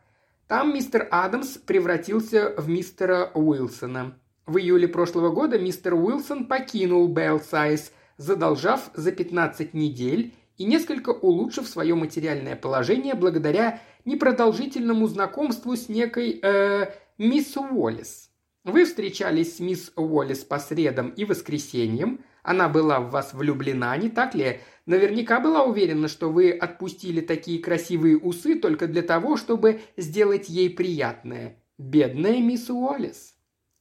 Там 0.47 0.73
мистер 0.73 1.07
Адамс 1.11 1.57
превратился 1.57 2.53
в 2.57 2.69
мистера 2.69 3.31
Уилсона. 3.33 4.17
В 4.45 4.57
июле 4.57 4.89
прошлого 4.89 5.29
года 5.29 5.57
мистер 5.57 5.93
Уилсон 5.93 6.47
покинул 6.47 7.07
Белсайз, 7.07 7.93
задолжав 8.17 8.91
за 8.93 9.13
15 9.13 9.73
недель 9.73 10.33
и 10.57 10.65
несколько 10.65 11.11
улучшив 11.11 11.65
свое 11.65 11.95
материальное 11.95 12.57
положение 12.57 13.13
благодаря 13.13 13.81
непродолжительному 14.03 15.07
знакомству 15.07 15.77
с 15.77 15.87
некой 15.87 16.41
э, 16.41 16.91
мисс 17.17 17.55
Уоллес. 17.55 18.31
Вы 18.65 18.83
встречались 18.83 19.57
с 19.57 19.59
мисс 19.61 19.93
Уоллес 19.95 20.39
по 20.39 20.59
средам 20.59 21.09
и 21.11 21.23
воскресеньям. 21.23 22.19
Она 22.43 22.67
была 22.67 22.99
в 22.99 23.11
вас 23.11 23.33
влюблена, 23.33 23.95
не 23.95 24.09
так 24.09 24.35
ли? 24.35 24.59
Наверняка 24.85 25.39
была 25.39 25.63
уверена, 25.63 26.09
что 26.09 26.29
вы 26.29 26.51
отпустили 26.51 27.21
такие 27.21 27.59
красивые 27.59 28.17
усы 28.17 28.55
только 28.55 28.87
для 28.87 29.03
того, 29.03 29.37
чтобы 29.37 29.79
сделать 29.95 30.49
ей 30.49 30.69
приятное. 30.69 31.63
Бедная 31.77 32.39
мисс 32.39 32.69
Уоллес. 32.69 33.32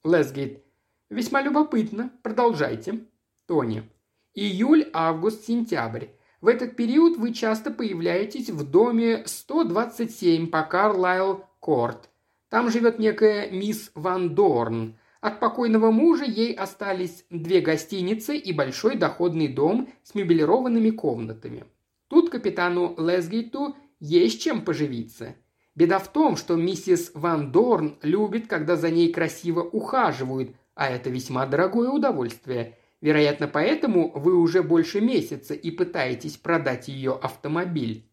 Лесгейт. 0.05 0.64
Весьма 1.11 1.42
любопытно. 1.42 2.11
Продолжайте. 2.22 3.07
Тони. 3.46 3.88
Июль, 4.34 4.88
август, 4.92 5.46
сентябрь. 5.46 6.07
В 6.40 6.48
этот 6.48 6.74
период 6.74 7.16
вы 7.18 7.32
часто 7.32 7.70
появляетесь 7.70 8.50
в 8.50 8.68
доме 8.68 9.22
127 9.24 10.48
по 10.48 10.62
Карлайл 10.62 11.44
Корт. 11.61 12.11
Там 12.48 12.68
живет 12.68 12.98
некая 12.98 13.48
мисс 13.50 13.92
Ван 13.94 14.34
Дорн. 14.34 14.98
От 15.20 15.38
покойного 15.38 15.92
мужа 15.92 16.24
ей 16.24 16.53
остались 16.53 17.24
две 17.30 17.61
гостиницы 17.61 18.36
и 18.36 18.53
большой 18.53 18.96
доходный 18.96 19.46
дом 19.46 19.88
с 20.03 20.16
мебелированными 20.16 20.90
комнатами. 20.90 21.64
Тут 22.09 22.28
капитану 22.28 22.96
Лесгейту 22.98 23.76
есть 24.00 24.42
чем 24.42 24.64
поживиться. 24.64 25.36
Беда 25.75 25.99
в 25.99 26.12
том, 26.12 26.37
что 26.37 26.57
миссис 26.57 27.11
Ван 27.14 27.51
Дорн 27.51 27.97
любит, 28.03 28.47
когда 28.47 28.77
за 28.77 28.91
ней 28.91 29.12
красиво 29.12 29.61
ухаживают, 29.61 30.55
а 30.75 30.89
это 30.89 31.09
весьма 31.09 31.47
дорогое 31.47 31.89
удовольствие. 31.89 32.79
Вероятно, 33.01 33.49
поэтому 33.49 34.12
вы 34.14 34.37
уже 34.37 34.62
больше 34.62 35.01
месяца 35.01 35.55
и 35.55 35.70
пытаетесь 35.70 36.37
продать 36.37 36.89
ее 36.89 37.12
автомобиль. 37.12 38.07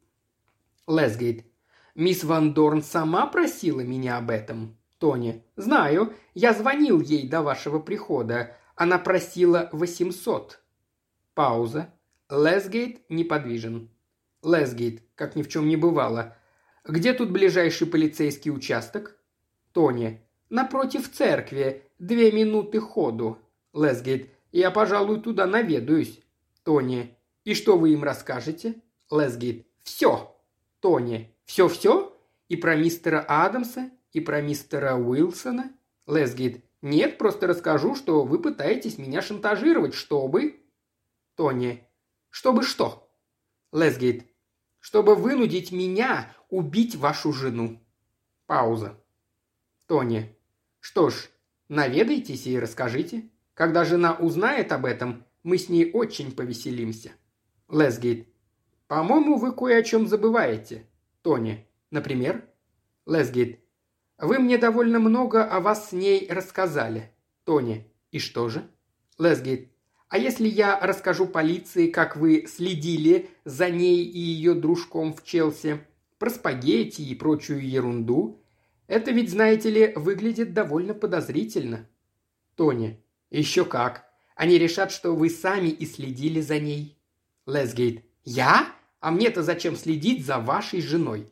Лесгейт. 0.88 1.45
Мисс 1.95 2.24
Ван 2.24 2.53
Дорн 2.53 2.82
сама 2.82 3.28
просила 3.28 3.82
меня 3.82 4.18
об 4.18 4.30
этом. 4.32 4.78
Тони. 4.97 5.43
Знаю. 5.55 6.14
Я 6.34 6.53
звонил 6.53 7.01
ей 7.01 7.28
до 7.28 7.41
вашего 7.41 7.80
прихода. 7.80 8.55
Она 8.76 8.97
просила 8.97 9.70
800. 9.74 10.60
Пауза. 11.36 11.93
Лесгейт 12.30 13.01
неподвижен. 13.10 13.89
Лесгейт, 14.43 15.03
как 15.16 15.36
ни 15.36 15.43
в 15.43 15.49
чем 15.49 15.68
не 15.68 15.76
бывало. 15.76 16.36
Где 16.86 17.13
тут 17.13 17.32
ближайший 17.32 17.88
полицейский 17.88 18.51
участок? 18.51 19.17
Тони. 19.73 20.21
Напротив 20.49 21.11
церкви. 21.11 21.84
Две 21.99 22.32
минуты 22.32 22.80
ходу. 22.80 23.38
Лесгейт. 23.73 24.30
Я, 24.51 24.71
пожалуй, 24.71 25.21
туда 25.21 25.45
наведаюсь. 25.45 26.21
Тони. 26.63 27.15
И 27.43 27.53
что 27.53 27.77
вы 27.77 27.93
им 27.93 28.03
расскажете? 28.03 28.82
Лесгейт. 29.11 29.67
Все. 29.84 30.36
Тони. 30.80 31.36
Все-все? 31.45 32.15
И 32.47 32.55
про 32.55 32.75
мистера 32.75 33.23
Адамса, 33.27 33.91
и 34.11 34.19
про 34.19 34.41
мистера 34.41 34.95
Уилсона? 34.95 35.71
Лесгейт. 36.07 36.63
Нет, 36.82 37.17
просто 37.17 37.47
расскажу, 37.47 37.95
что 37.95 38.23
вы 38.23 38.39
пытаетесь 38.39 38.97
меня 38.97 39.21
шантажировать, 39.21 39.93
чтобы... 39.93 40.63
Тони. 41.36 41.88
Чтобы 42.30 42.63
что? 42.63 43.11
Лесгейт. 43.71 44.28
Чтобы 44.80 45.15
вынудить 45.15 45.71
меня 45.71 46.34
убить 46.49 46.95
вашу 46.95 47.34
жену. 47.34 47.80
Пауза. 48.45 48.97
Тони. 49.86 50.36
Что 50.80 51.09
ж, 51.09 51.30
наведайтесь 51.67 52.47
и 52.47 52.59
расскажите. 52.59 53.30
Когда 53.53 53.84
жена 53.84 54.13
узнает 54.13 54.71
об 54.71 54.86
этом, 54.86 55.25
мы 55.43 55.57
с 55.57 55.69
ней 55.69 55.91
очень 55.91 56.32
повеселимся. 56.32 57.11
Лесгейт. 57.69 58.27
По-моему, 58.88 59.38
вы 59.38 59.51
кое 59.51 59.77
о 59.77 59.84
чем 59.84 60.07
забываете. 60.07 60.88
Тони. 61.21 61.67
Например? 61.91 62.43
Лесгейт. 63.05 63.59
Вы 64.17 64.39
мне 64.39 64.57
довольно 64.57 64.99
много 64.99 65.45
о 65.45 65.59
вас 65.59 65.89
с 65.89 65.91
ней 65.91 66.27
рассказали. 66.30 67.11
Тони. 67.43 67.91
И 68.11 68.19
что 68.19 68.49
же? 68.49 68.69
Лесгейт. 69.17 69.71
А 70.10 70.18
если 70.18 70.47
я 70.47 70.80
расскажу 70.80 71.28
полиции, 71.28 71.88
как 71.88 72.18
вы 72.18 72.45
следили 72.47 73.30
за 73.45 73.70
ней 73.70 74.03
и 74.03 74.20
ее 74.20 74.53
дружком 74.53 75.14
в 75.14 75.24
Челси? 75.24 75.80
про 76.20 76.30
спагетти 76.30 77.01
и 77.01 77.16
прочую 77.16 77.68
ерунду. 77.68 78.43
Это 78.88 79.12
ведь, 79.12 79.32
знаете 79.32 79.70
ли, 79.70 79.93
выглядит 79.95 80.53
довольно 80.53 80.93
подозрительно. 80.93 81.88
Тони. 82.55 83.01
Еще 83.32 83.66
как. 83.66 84.05
Они 84.36 84.57
решат, 84.57 84.91
что 84.91 85.16
вы 85.16 85.30
сами 85.30 85.70
и 85.70 85.86
следили 85.86 86.41
за 86.41 86.60
ней. 86.60 86.97
Лесгейт. 87.47 88.03
Я? 88.24 88.68
А 88.99 89.12
мне-то 89.12 89.43
зачем 89.43 89.76
следить 89.76 90.26
за 90.26 90.39
вашей 90.39 90.82
женой? 90.82 91.32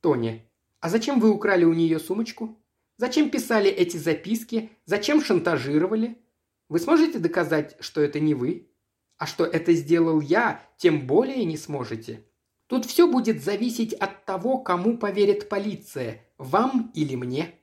Тони. 0.00 0.48
А 0.80 0.88
зачем 0.88 1.18
вы 1.18 1.30
украли 1.30 1.64
у 1.64 1.74
нее 1.74 1.98
сумочку? 1.98 2.56
Зачем 2.96 3.30
писали 3.30 3.70
эти 3.70 3.96
записки? 3.96 4.70
Зачем 4.84 5.22
шантажировали? 5.22 6.16
Вы 6.68 6.78
сможете 6.78 7.18
доказать, 7.18 7.76
что 7.80 8.00
это 8.00 8.20
не 8.20 8.34
вы? 8.34 8.68
А 9.16 9.26
что 9.26 9.44
это 9.44 9.72
сделал 9.72 10.20
я, 10.20 10.62
тем 10.76 11.06
более 11.06 11.44
не 11.44 11.56
сможете. 11.56 12.24
Тут 12.66 12.84
все 12.84 13.10
будет 13.10 13.42
зависеть 13.42 13.94
от 13.94 14.24
того, 14.26 14.58
кому 14.58 14.98
поверит 14.98 15.48
полиция, 15.48 16.24
вам 16.36 16.92
или 16.94 17.16
мне. 17.16 17.54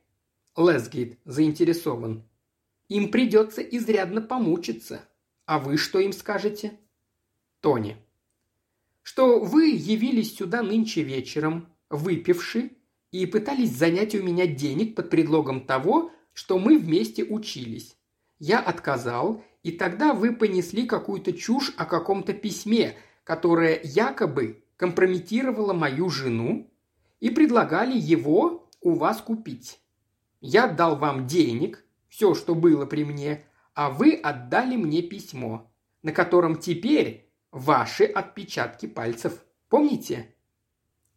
Лесгейт 0.57 1.19
заинтересован. 1.25 2.23
Им 2.89 3.11
придется 3.11 3.61
изрядно 3.61 4.21
помучиться. 4.21 5.07
А 5.45 5.59
вы 5.59 5.77
что 5.77 5.99
им 5.99 6.11
скажете? 6.11 6.79
Тони. 7.61 7.97
Что 9.03 9.39
вы 9.39 9.67
явились 9.69 10.35
сюда 10.35 10.63
нынче 10.63 11.03
вечером, 11.03 11.67
выпивши, 11.89 12.71
и 13.11 13.25
пытались 13.27 13.71
занять 13.71 14.15
у 14.15 14.23
меня 14.23 14.47
денег 14.47 14.95
под 14.95 15.09
предлогом 15.09 15.65
того, 15.65 16.11
что 16.33 16.57
мы 16.57 16.77
вместе 16.77 17.23
учились. 17.23 17.95
Я 18.39 18.59
отказал, 18.59 19.43
и 19.63 19.71
тогда 19.71 20.13
вы 20.13 20.35
понесли 20.35 20.85
какую-то 20.85 21.33
чушь 21.33 21.73
о 21.77 21.85
каком-то 21.85 22.33
письме, 22.33 22.95
которое 23.23 23.79
якобы 23.83 24.63
компрометировало 24.77 25.73
мою 25.73 26.09
жену, 26.09 26.69
и 27.19 27.29
предлагали 27.29 27.97
его 27.97 28.69
у 28.81 28.93
вас 28.93 29.21
купить. 29.21 29.79
Я 30.41 30.67
дал 30.67 30.97
вам 30.97 31.25
денег, 31.25 31.83
все, 32.07 32.35
что 32.35 32.53
было 32.53 32.85
при 32.85 33.03
мне, 33.03 33.45
а 33.73 33.89
вы 33.89 34.13
отдали 34.13 34.75
мне 34.75 35.01
письмо, 35.01 35.71
на 36.03 36.11
котором 36.11 36.57
теперь 36.57 37.29
ваши 37.51 38.03
отпечатки 38.03 38.85
пальцев. 38.85 39.43
Помните? 39.69 40.35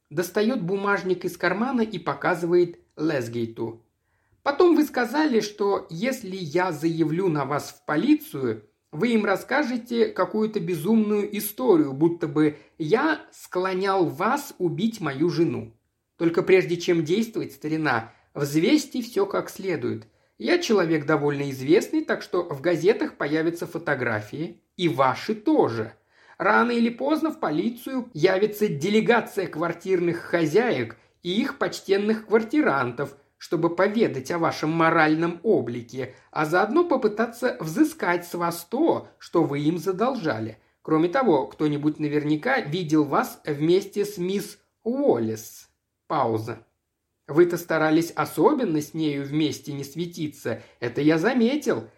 Достает 0.09 0.63
бумажник 0.63 1.25
из 1.25 1.37
кармана 1.37 1.83
и 1.83 1.99
показывает 1.99 2.79
Лесгейту. 2.97 3.85
Потом 4.43 4.77
вы 4.77 4.85
сказали, 4.85 5.41
что 5.41 5.87
если 5.91 6.37
я 6.37 6.73
заявлю 6.73 7.29
на 7.29 7.45
вас 7.45 7.71
в 7.71 7.85
полицию, 7.85 8.65
вы 8.91 9.09
им 9.09 9.25
расскажете 9.25 10.07
какую-то 10.07 10.61
безумную 10.61 11.37
историю, 11.37 11.93
будто 11.93 12.27
бы 12.27 12.57
я 12.79 13.21
склонял 13.33 14.07
вас 14.07 14.55
убить 14.59 15.01
мою 15.01 15.29
жену. 15.29 15.75
Только 16.17 16.43
прежде 16.43 16.77
чем 16.77 17.05
действовать, 17.05 17.53
старина, 17.53 18.13
взвесьте 18.35 19.03
все 19.03 19.27
как 19.27 19.51
следует. 19.51 20.07
Я 20.39 20.59
человек 20.59 21.05
довольно 21.05 21.51
известный, 21.51 22.05
так 22.05 22.23
что 22.23 22.45
в 22.45 22.61
газетах 22.61 23.17
появятся 23.17 23.67
фотографии. 23.67 24.63
И 24.77 24.89
ваши 24.89 25.35
тоже. 25.35 25.95
Рано 26.39 26.71
или 26.71 26.89
поздно 26.89 27.33
в 27.33 27.41
полицию 27.41 28.09
явится 28.15 28.69
делегация 28.69 29.49
квартирных 29.49 30.19
хозяек 30.19 30.97
и 31.25 31.41
их 31.41 31.59
почтенных 31.59 32.27
квартирантов, 32.27 33.17
чтобы 33.39 33.75
поведать 33.75 34.31
о 34.31 34.39
вашем 34.39 34.71
моральном 34.71 35.41
облике, 35.43 36.15
а 36.31 36.45
заодно 36.45 36.85
попытаться 36.85 37.57
взыскать 37.61 38.27
с 38.27 38.35
вас 38.35 38.67
то, 38.69 39.09
что 39.19 39.45
вы 39.45 39.61
им 39.61 39.79
задолжали. 39.79 40.59
Кроме 40.83 41.09
того, 41.09 41.47
кто-нибудь 41.47 41.99
наверняка 41.99 42.61
видел 42.61 43.05
вас 43.05 43.41
вместе 43.45 44.05
с 44.05 44.19
мисс 44.19 44.59
Уоллес. 44.83 45.69
Пауза. 46.07 46.67
Вы-то 47.27 47.59
старались 47.59 48.11
особенно 48.11 48.81
с 48.81 48.95
нею 48.95 49.25
вместе 49.25 49.73
не 49.73 49.85
светиться, 49.85 50.63
это 50.81 51.03
я 51.03 51.19
заметил. 51.19 51.89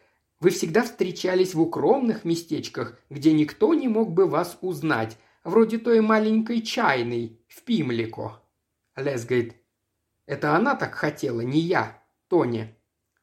Вы 0.41 0.51
всегда 0.51 0.83
встречались 0.83 1.55
в 1.55 1.61
укромных 1.61 2.25
местечках, 2.25 2.99
где 3.11 3.33
никто 3.33 3.75
не 3.75 3.87
мог 3.87 4.13
бы 4.13 4.27
вас 4.27 4.59
узнать, 4.61 5.17
вроде 5.45 5.79
той 5.79 6.01
маленькой 6.01 6.63
чайной 6.63 7.39
в 7.47 7.63
Пимлико. 7.63 8.43
Лес 8.97 9.25
это 10.31 10.55
она 10.55 10.75
так 10.75 10.95
хотела, 10.95 11.41
не 11.41 11.61
я, 11.61 12.03
Тони. 12.29 12.75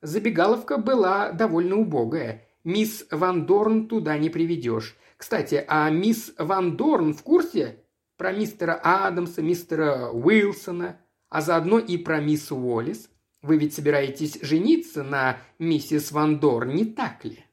Забегаловка 0.02 0.78
была 0.78 1.32
довольно 1.32 1.78
убогая. 1.78 2.46
Мисс 2.64 3.06
Ван 3.12 3.46
Дорн 3.46 3.88
туда 3.88 4.18
не 4.18 4.30
приведешь. 4.30 4.96
Кстати, 5.18 5.66
а 5.68 5.90
мисс 5.90 6.34
Ван 6.38 6.78
Дорн 6.78 7.14
в 7.14 7.24
курсе 7.24 7.84
про 8.18 8.32
мистера 8.32 8.80
Адамса, 8.84 9.42
мистера 9.42 10.10
Уилсона– 10.10 11.00
а 11.30 11.42
заодно 11.42 11.80
и 11.80 11.98
про 11.98 12.20
мисс 12.20 12.52
Уоллес. 12.52 13.10
Вы 13.42 13.58
ведь 13.58 13.74
собираетесь 13.74 14.40
жениться 14.42 15.04
на 15.04 15.38
миссис 15.60 16.12
Ван 16.12 16.40
Дор, 16.40 16.66
не 16.66 16.86
так 16.86 17.24
ли? 17.24 17.46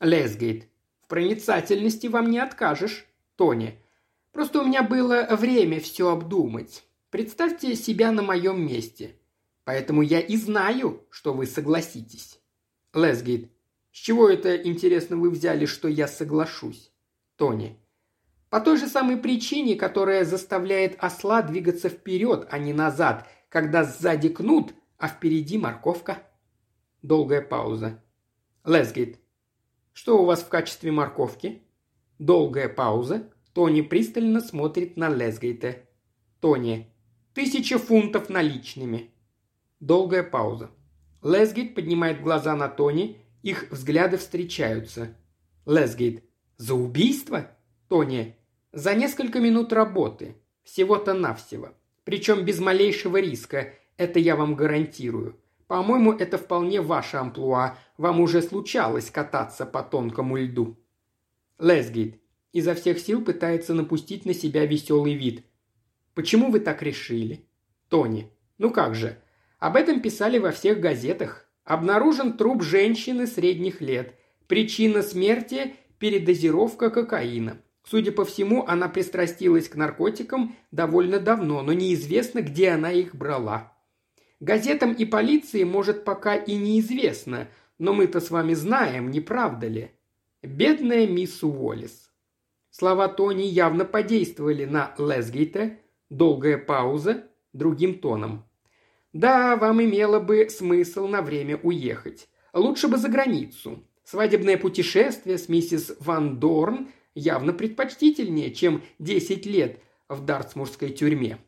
Лесгейт. 0.00 0.68
В 1.02 1.08
проницательности 1.08 2.06
вам 2.06 2.30
не 2.30 2.38
откажешь, 2.38 3.06
Тони. 3.36 3.78
Просто 4.32 4.60
у 4.60 4.64
меня 4.64 4.82
было 4.82 5.26
время 5.30 5.80
все 5.80 6.10
обдумать. 6.10 6.84
Представьте 7.14 7.76
себя 7.76 8.10
на 8.10 8.22
моем 8.22 8.66
месте. 8.66 9.14
Поэтому 9.62 10.02
я 10.02 10.18
и 10.18 10.36
знаю, 10.36 11.06
что 11.10 11.32
вы 11.32 11.46
согласитесь. 11.46 12.40
Лесгейт. 12.92 13.52
С 13.92 13.98
чего 13.98 14.28
это, 14.28 14.56
интересно, 14.56 15.16
вы 15.16 15.30
взяли, 15.30 15.64
что 15.66 15.86
я 15.86 16.08
соглашусь? 16.08 16.90
Тони. 17.36 17.78
По 18.50 18.60
той 18.60 18.78
же 18.78 18.88
самой 18.88 19.16
причине, 19.16 19.76
которая 19.76 20.24
заставляет 20.24 20.96
осла 20.98 21.42
двигаться 21.42 21.88
вперед, 21.88 22.48
а 22.50 22.58
не 22.58 22.72
назад, 22.72 23.28
когда 23.48 23.84
сзади 23.84 24.28
кнут, 24.28 24.74
а 24.98 25.06
впереди 25.06 25.56
морковка. 25.56 26.18
Долгая 27.02 27.42
пауза. 27.42 28.02
Лесгейт. 28.64 29.20
Что 29.92 30.20
у 30.20 30.24
вас 30.24 30.42
в 30.42 30.48
качестве 30.48 30.90
морковки? 30.90 31.62
Долгая 32.18 32.68
пауза. 32.68 33.30
Тони 33.52 33.82
пристально 33.82 34.40
смотрит 34.40 34.96
на 34.96 35.08
Лесгейта. 35.10 35.76
Тони. 36.40 36.90
Тысяча 37.34 37.78
фунтов 37.78 38.28
наличными. 38.28 39.10
Долгая 39.80 40.22
пауза. 40.22 40.70
Лесгейт 41.20 41.74
поднимает 41.74 42.22
глаза 42.22 42.54
на 42.54 42.68
Тони, 42.68 43.18
их 43.42 43.70
взгляды 43.72 44.18
встречаются. 44.18 45.16
Лесгейт. 45.66 46.22
За 46.58 46.74
убийство? 46.74 47.50
Тони. 47.88 48.36
За 48.72 48.94
несколько 48.94 49.40
минут 49.40 49.72
работы. 49.72 50.36
Всего-то 50.62 51.12
навсего. 51.12 51.70
Причем 52.04 52.44
без 52.44 52.60
малейшего 52.60 53.20
риска. 53.20 53.74
Это 53.96 54.20
я 54.20 54.36
вам 54.36 54.54
гарантирую. 54.54 55.40
По-моему, 55.66 56.12
это 56.12 56.38
вполне 56.38 56.80
ваше 56.80 57.16
амплуа. 57.16 57.76
Вам 57.98 58.20
уже 58.20 58.42
случалось 58.42 59.10
кататься 59.10 59.66
по 59.66 59.82
тонкому 59.82 60.36
льду. 60.36 60.78
Лесгейт 61.58 62.20
изо 62.52 62.76
всех 62.76 63.00
сил 63.00 63.24
пытается 63.24 63.74
напустить 63.74 64.24
на 64.24 64.32
себя 64.32 64.64
веселый 64.64 65.14
вид. 65.14 65.44
Почему 66.14 66.50
вы 66.50 66.60
так 66.60 66.82
решили? 66.82 67.46
Тони. 67.88 68.30
Ну 68.58 68.70
как 68.70 68.94
же. 68.94 69.18
Об 69.58 69.76
этом 69.76 70.00
писали 70.00 70.38
во 70.38 70.52
всех 70.52 70.80
газетах. 70.80 71.48
Обнаружен 71.64 72.36
труп 72.36 72.62
женщины 72.62 73.26
средних 73.26 73.80
лет. 73.80 74.18
Причина 74.46 75.02
смерти– 75.02 75.74
передозировка 75.98 76.90
кокаина. 76.90 77.60
Судя 77.84 78.12
по 78.12 78.24
всему, 78.24 78.64
она 78.66 78.88
пристрастилась 78.88 79.68
к 79.68 79.74
наркотикам 79.74 80.56
довольно 80.70 81.18
давно, 81.18 81.62
но 81.62 81.72
неизвестно, 81.72 82.40
где 82.40 82.70
она 82.70 82.92
их 82.92 83.14
брала. 83.14 83.74
Газетам 84.40 84.92
и 84.92 85.04
полиции, 85.04 85.64
может, 85.64 86.04
пока 86.04 86.34
и 86.34 86.56
неизвестно, 86.56 87.48
но 87.78 87.92
мы-то 87.92 88.20
с 88.20 88.30
вами 88.30 88.54
знаем, 88.54 89.10
не 89.10 89.20
правда 89.20 89.66
ли? 89.66 89.90
Бедная 90.42 91.06
мисс 91.06 91.42
Уоллес. 91.42 92.10
Слова 92.70 93.08
Тони 93.08 93.44
явно 93.44 93.84
подействовали 93.84 94.64
на 94.64 94.94
Лесгейта. 94.98 95.78
Долгая 96.10 96.58
пауза 96.58 97.24
другим 97.52 97.98
тоном. 97.98 98.44
Да, 99.12 99.56
вам 99.56 99.82
имело 99.82 100.20
бы 100.20 100.48
смысл 100.50 101.06
на 101.06 101.22
время 101.22 101.56
уехать. 101.58 102.28
Лучше 102.52 102.88
бы 102.88 102.96
за 102.96 103.08
границу. 103.08 103.84
Свадебное 104.04 104.58
путешествие 104.58 105.38
с 105.38 105.48
миссис 105.48 105.96
Ван 106.00 106.38
Дорн– 106.38 106.88
явно 107.14 107.52
предпочтительнее, 107.52 108.52
чем 108.52 108.82
10 108.98 109.46
лет 109.46 109.80
в 110.08 110.24
дартсмурской 110.24 110.90
тюрьме. 110.90 111.38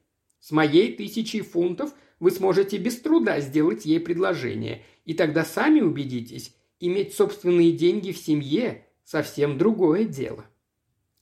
С 0.40 0.52
моей 0.52 0.94
тысячей 0.94 1.40
фунтов 1.40 1.92
вы 2.20 2.30
сможете 2.30 2.78
без 2.78 3.00
труда 3.00 3.40
сделать 3.40 3.84
ей 3.84 4.00
предложение, 4.00 4.82
и 5.04 5.14
тогда 5.14 5.44
сами 5.44 5.80
убедитесь, 5.80 6.54
иметь 6.80 7.14
собственные 7.14 7.72
деньги 7.72 8.12
в 8.12 8.18
семье– 8.18 8.84
совсем 9.04 9.57
другое 9.57 10.04
дело. 10.04 10.44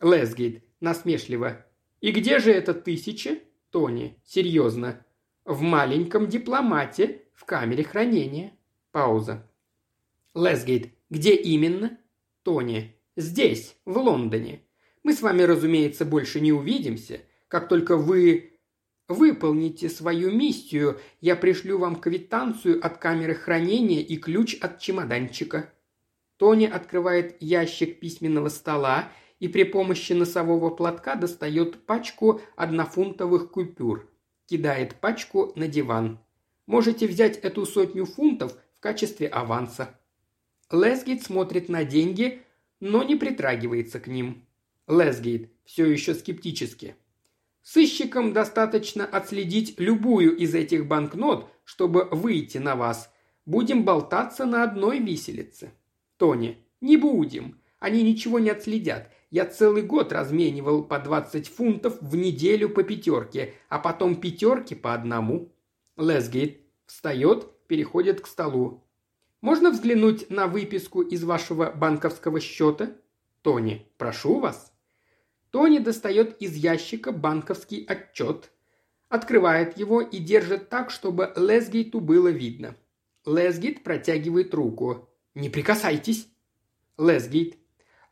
Лесгейт 0.01 0.63
насмешливо. 0.81 1.67
«И 2.05 2.11
где 2.11 2.39
же 2.39 2.53
эта 2.53 2.75
тысяча?» 2.75 3.39
Тони, 3.71 4.21
серьезно. 4.27 5.07
«В 5.47 5.63
маленьком 5.63 6.29
дипломате, 6.29 7.23
в 7.33 7.47
камере 7.47 7.83
хранения». 7.83 8.53
Пауза. 8.93 9.51
Лесгейт, 10.35 10.93
где 11.09 11.35
именно? 11.35 11.99
Тони, 12.43 12.95
Здесь, 13.17 13.77
в 13.87 13.97
Лондоне. 13.97 14.61
Мы 15.03 15.15
с 15.15 15.23
вами, 15.23 15.45
разумеется, 15.45 16.05
больше 16.05 16.41
не 16.41 16.53
увидимся. 16.53 17.23
Как 17.49 17.69
только 17.69 17.97
вы 17.97 18.59
выполните 19.09 19.89
свою 19.89 20.31
миссию, 20.31 21.01
я 21.23 21.37
пришлю 21.37 21.79
вам 21.79 21.97
квитанцию 21.97 22.85
от 22.85 22.99
камеры 22.99 23.35
хранения 23.35 24.03
и 24.03 24.19
ключ 24.19 24.59
от 24.61 24.79
чемоданчика». 24.79 25.73
Тони 26.37 26.67
открывает 26.67 27.41
ящик 27.41 27.99
письменного 27.99 28.51
стола 28.51 29.11
и 29.41 29.49
при 29.49 29.65
помощи 29.65 30.13
носового 30.13 30.71
платка 30.71 31.17
достает 31.17 31.85
пачку 31.87 32.41
однофунтовых 32.57 33.51
купюр. 33.51 34.11
Кидает 34.47 34.97
пачку 34.97 35.53
на 35.57 35.69
диван. 35.69 36.19
Можете 36.67 37.07
взять 37.07 37.39
эту 37.39 37.67
сотню 37.67 38.07
фунтов 38.07 38.57
в 38.75 38.81
качестве 38.81 39.27
аванса. 39.29 39.99
Лесгит 40.71 41.23
смотрит 41.23 41.69
на 41.69 41.85
деньги, 41.85 42.43
но 42.81 43.03
не 43.03 43.17
притрагивается 43.17 44.01
к 44.01 44.07
ним. 44.07 44.47
Лесгейт 44.87 45.51
все 45.65 45.87
еще 45.87 46.15
скептически. 46.15 46.97
Сыщикам 47.63 48.35
достаточно 48.35 49.07
отследить 49.07 49.81
любую 49.81 50.37
из 50.37 50.55
этих 50.55 50.87
банкнот, 50.87 51.51
чтобы 51.65 52.05
выйти 52.11 52.59
на 52.59 52.77
вас. 52.77 53.11
Будем 53.47 53.85
болтаться 53.85 54.45
на 54.45 54.63
одной 54.63 54.99
виселице. 54.99 55.73
Тони, 56.19 56.59
не 56.81 56.97
будем. 56.97 57.61
Они 57.79 58.03
ничего 58.03 58.39
не 58.39 58.51
отследят. 58.51 59.11
Я 59.35 59.47
целый 59.47 59.83
год 59.83 60.13
разменивал 60.13 60.85
по 60.85 61.01
20 61.01 61.49
фунтов 61.49 62.01
в 62.01 62.15
неделю 62.15 62.69
по 62.69 62.85
пятерке, 62.85 63.55
а 63.69 63.81
потом 63.81 64.15
пятерки 64.15 64.77
по 64.77 64.95
одному. 64.95 65.53
Лесгейт 65.97 66.61
встает, 66.87 67.49
переходит 67.67 68.21
к 68.21 68.29
столу. 68.29 68.85
Можно 69.41 69.73
взглянуть 69.73 70.31
на 70.31 70.47
выписку 70.47 71.03
из 71.03 71.25
вашего 71.25 71.73
банковского 71.73 72.39
счета? 72.39 72.93
Тони, 73.43 73.91
прошу 73.99 74.39
вас. 74.39 74.73
Тони 75.51 75.79
достает 75.79 76.41
из 76.41 76.55
ящика 76.55 77.11
банковский 77.11 77.85
отчет, 77.89 78.53
открывает 79.09 79.77
его 79.77 80.01
и 80.01 80.19
держит 80.19 80.69
так, 80.69 80.93
чтобы 80.93 81.33
Лесгейту 81.35 81.99
было 81.99 82.29
видно. 82.29 82.77
Лесгейт 83.27 83.83
протягивает 83.83 84.55
руку. 84.55 85.09
«Не 85.35 85.49
прикасайтесь!» 85.51 86.29
Лесгейт 86.97 87.59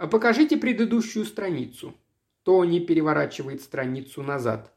покажите 0.07 0.57
предыдущую 0.57 1.25
страницу. 1.25 1.95
Тони 2.43 2.81
переворачивает 2.81 3.63
страницу 3.63 4.23
назад. 4.23 4.73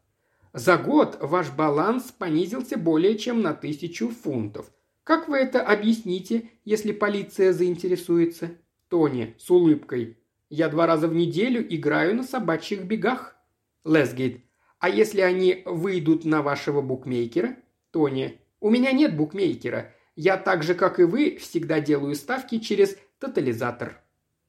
За 0.54 0.78
год 0.78 1.18
ваш 1.20 1.52
баланс 1.52 2.12
понизился 2.12 2.78
более 2.78 3.18
чем 3.18 3.42
на 3.42 3.54
тысячу 3.54 4.10
фунтов. 4.10 4.72
Как 5.04 5.28
вы 5.28 5.38
это 5.38 5.62
объясните, 5.62 6.50
если 6.64 6.92
полиция 6.92 7.54
заинтересуется? 7.54 8.52
Тони 8.88 9.36
с 9.38 9.50
улыбкой. 9.50 10.18
Я 10.50 10.70
два 10.70 10.88
раза 10.88 11.08
в 11.08 11.14
неделю 11.14 11.66
играю 11.68 12.16
на 12.16 12.24
собачьих 12.24 12.84
бегах. 12.86 13.36
Лесгейт. 13.84 14.46
А 14.80 14.90
если 14.90 15.22
они 15.22 15.64
выйдут 15.66 16.24
на 16.24 16.42
вашего 16.42 16.82
букмекера? 16.82 17.58
Тони. 17.92 18.40
У 18.60 18.70
меня 18.70 18.92
нет 18.92 19.16
букмекера. 19.18 19.94
Я 20.16 20.38
так 20.38 20.64
же, 20.64 20.76
как 20.76 21.00
и 21.00 21.04
вы, 21.04 21.38
всегда 21.38 21.80
делаю 21.80 22.16
ставки 22.16 22.60
через 22.60 22.98
тотализатор. 23.20 24.02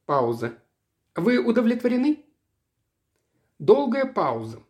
Пауза. 0.05 0.59
Вы 1.17 1.39
удовлетворены?» 1.39 2.25
Долгая 3.59 4.05
пауза. 4.05 4.63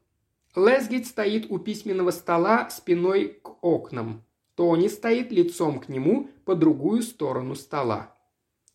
Лесгейт 0.55 1.07
стоит 1.07 1.51
у 1.51 1.59
письменного 1.59 2.13
стола 2.13 2.71
спиной 2.71 3.41
к 3.43 3.63
окнам. 3.65 4.25
Тони 4.55 4.89
стоит 4.89 5.33
лицом 5.33 5.81
к 5.81 5.89
нему 5.89 6.31
по 6.45 6.55
другую 6.55 7.03
сторону 7.03 7.55
стола. 7.57 8.15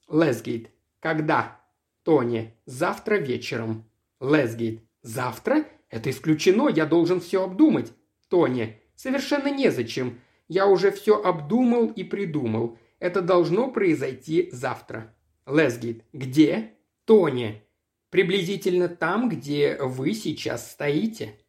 Лесгейт. 0.09 0.69
Когда? 0.99 1.59
Тони. 2.03 2.53
Завтра 2.65 3.15
вечером. 3.15 3.85
Лесгейт. 4.19 4.83
Завтра? 5.01 5.65
Это 5.89 6.11
исключено, 6.11 6.69
я 6.69 6.85
должен 6.85 7.19
все 7.19 7.43
обдумать. 7.43 7.93
Тони. 8.27 8.79
Совершенно 8.95 9.49
незачем. 9.49 10.19
Я 10.47 10.67
уже 10.67 10.91
все 10.91 11.19
обдумал 11.19 11.87
и 11.87 12.03
придумал. 12.03 12.77
Это 12.99 13.21
должно 13.21 13.71
произойти 13.71 14.49
завтра. 14.51 15.15
Лесгейт. 15.47 16.03
Где? 16.13 16.75
Тони. 17.05 17.63
Приблизительно 18.09 18.87
там, 18.87 19.29
где 19.29 19.77
вы 19.77 20.13
сейчас 20.13 20.71
стоите. 20.71 21.39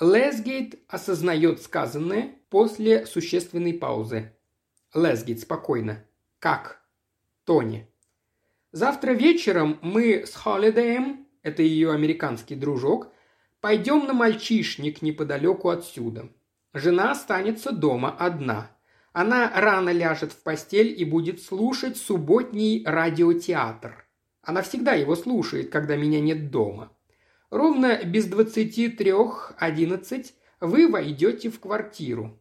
Лесгейт 0.00 0.78
осознает 0.88 1.60
сказанное 1.60 2.36
после 2.48 3.04
существенной 3.06 3.74
паузы. 3.74 4.32
Лесгейт 4.94 5.40
спокойно. 5.40 6.04
Как? 6.38 6.82
Тони. 7.44 7.88
Завтра 8.70 9.12
вечером 9.12 9.78
мы 9.82 10.24
с 10.24 10.34
Холидеем, 10.34 11.26
это 11.42 11.62
ее 11.62 11.92
американский 11.92 12.54
дружок, 12.54 13.10
пойдем 13.60 14.06
на 14.06 14.12
мальчишник 14.12 15.02
неподалеку 15.02 15.70
отсюда. 15.70 16.28
Жена 16.74 17.10
останется 17.10 17.72
дома 17.72 18.14
одна. 18.16 18.70
Она 19.12 19.50
рано 19.52 19.90
ляжет 19.90 20.32
в 20.32 20.42
постель 20.42 20.94
и 20.96 21.04
будет 21.04 21.42
слушать 21.42 21.96
субботний 21.96 22.84
радиотеатр– 22.84 24.04
она 24.48 24.62
всегда 24.62 24.94
его 24.94 25.14
слушает, 25.14 25.68
когда 25.68 25.94
меня 25.94 26.20
нет 26.20 26.50
дома. 26.50 26.90
Ровно 27.50 28.02
без 28.02 28.24
двадцати 28.24 28.88
трех 28.88 29.52
одиннадцать 29.58 30.32
вы 30.58 30.88
войдете 30.88 31.50
в 31.50 31.60
квартиру. 31.60 32.40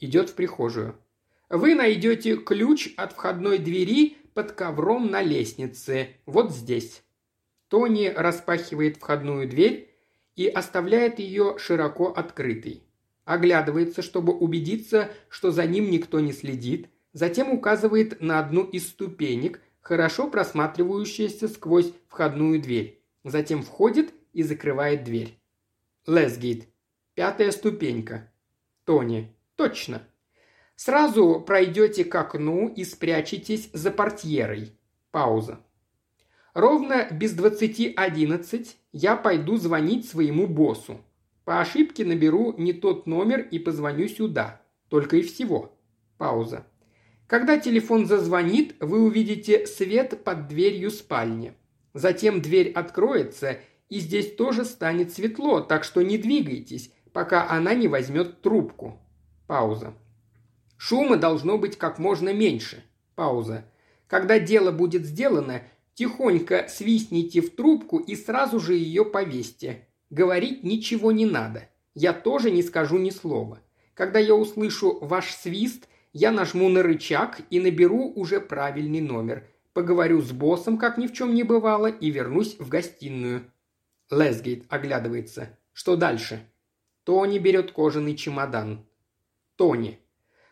Идет 0.00 0.30
в 0.30 0.34
прихожую. 0.34 0.96
Вы 1.48 1.76
найдете 1.76 2.38
ключ 2.38 2.92
от 2.96 3.12
входной 3.12 3.58
двери 3.58 4.16
под 4.34 4.50
ковром 4.50 5.12
на 5.12 5.22
лестнице, 5.22 6.16
вот 6.26 6.50
здесь. 6.50 7.04
Тони 7.68 8.08
распахивает 8.08 8.96
входную 8.96 9.48
дверь 9.48 9.94
и 10.34 10.48
оставляет 10.48 11.20
ее 11.20 11.54
широко 11.60 12.08
открытой. 12.08 12.82
Оглядывается, 13.24 14.02
чтобы 14.02 14.32
убедиться, 14.32 15.12
что 15.28 15.52
за 15.52 15.66
ним 15.66 15.88
никто 15.88 16.18
не 16.18 16.32
следит, 16.32 16.88
затем 17.12 17.52
указывает 17.52 18.20
на 18.20 18.40
одну 18.40 18.64
из 18.64 18.88
ступенек, 18.88 19.60
хорошо 19.88 20.28
просматривающаяся 20.28 21.48
сквозь 21.48 21.94
входную 22.08 22.60
дверь. 22.60 23.02
Затем 23.24 23.62
входит 23.62 24.12
и 24.34 24.42
закрывает 24.42 25.02
дверь. 25.02 25.40
Лесгейт. 26.06 26.68
Пятая 27.14 27.50
ступенька. 27.52 28.30
Тони. 28.84 29.34
Точно. 29.56 30.02
Сразу 30.76 31.40
пройдете 31.40 32.04
к 32.04 32.14
окну 32.14 32.68
и 32.68 32.84
спрячетесь 32.84 33.70
за 33.72 33.90
портьерой. 33.90 34.72
Пауза. 35.10 35.58
Ровно 36.52 37.08
без 37.10 37.32
двадцати 37.32 37.90
одиннадцать 37.96 38.76
я 38.92 39.16
пойду 39.16 39.56
звонить 39.56 40.06
своему 40.06 40.46
боссу. 40.46 41.00
По 41.46 41.60
ошибке 41.62 42.04
наберу 42.04 42.54
не 42.58 42.74
тот 42.74 43.06
номер 43.06 43.40
и 43.40 43.58
позвоню 43.58 44.06
сюда. 44.08 44.60
Только 44.90 45.16
и 45.16 45.22
всего. 45.22 45.78
Пауза. 46.18 46.66
Когда 47.28 47.58
телефон 47.58 48.06
зазвонит, 48.06 48.74
вы 48.80 49.02
увидите 49.02 49.66
свет 49.66 50.24
под 50.24 50.48
дверью 50.48 50.90
спальни. 50.90 51.52
Затем 51.92 52.40
дверь 52.40 52.72
откроется, 52.72 53.58
и 53.90 54.00
здесь 54.00 54.34
тоже 54.34 54.64
станет 54.64 55.12
светло, 55.12 55.60
так 55.60 55.84
что 55.84 56.00
не 56.00 56.16
двигайтесь, 56.16 56.90
пока 57.12 57.50
она 57.50 57.74
не 57.74 57.86
возьмет 57.86 58.40
трубку. 58.40 58.98
Пауза. 59.46 59.92
Шума 60.78 61.18
должно 61.18 61.58
быть 61.58 61.76
как 61.76 61.98
можно 61.98 62.32
меньше. 62.32 62.82
Пауза. 63.14 63.66
Когда 64.06 64.38
дело 64.38 64.72
будет 64.72 65.04
сделано, 65.04 65.60
тихонько 65.92 66.64
свистните 66.70 67.42
в 67.42 67.54
трубку 67.54 67.98
и 67.98 68.16
сразу 68.16 68.58
же 68.58 68.74
ее 68.74 69.04
повесьте. 69.04 69.86
Говорить 70.08 70.64
ничего 70.64 71.12
не 71.12 71.26
надо. 71.26 71.68
Я 71.92 72.14
тоже 72.14 72.50
не 72.50 72.62
скажу 72.62 72.96
ни 72.96 73.10
слова. 73.10 73.60
Когда 73.92 74.18
я 74.18 74.34
услышу 74.34 74.98
ваш 75.02 75.34
свист– 75.34 75.88
я 76.18 76.32
нажму 76.32 76.68
на 76.68 76.82
рычаг 76.82 77.42
и 77.48 77.60
наберу 77.60 78.12
уже 78.16 78.40
правильный 78.40 79.00
номер. 79.00 79.44
Поговорю 79.72 80.20
с 80.20 80.32
боссом, 80.32 80.76
как 80.76 80.98
ни 80.98 81.06
в 81.06 81.12
чем 81.12 81.32
не 81.32 81.44
бывало, 81.44 81.86
и 81.86 82.10
вернусь 82.10 82.56
в 82.58 82.68
гостиную. 82.68 83.44
Лесгейт 84.10 84.64
оглядывается. 84.68 85.56
Что 85.72 85.94
дальше? 85.94 86.44
Тони 87.04 87.38
берет 87.38 87.70
кожаный 87.70 88.16
чемодан. 88.16 88.84
Тони. 89.54 90.00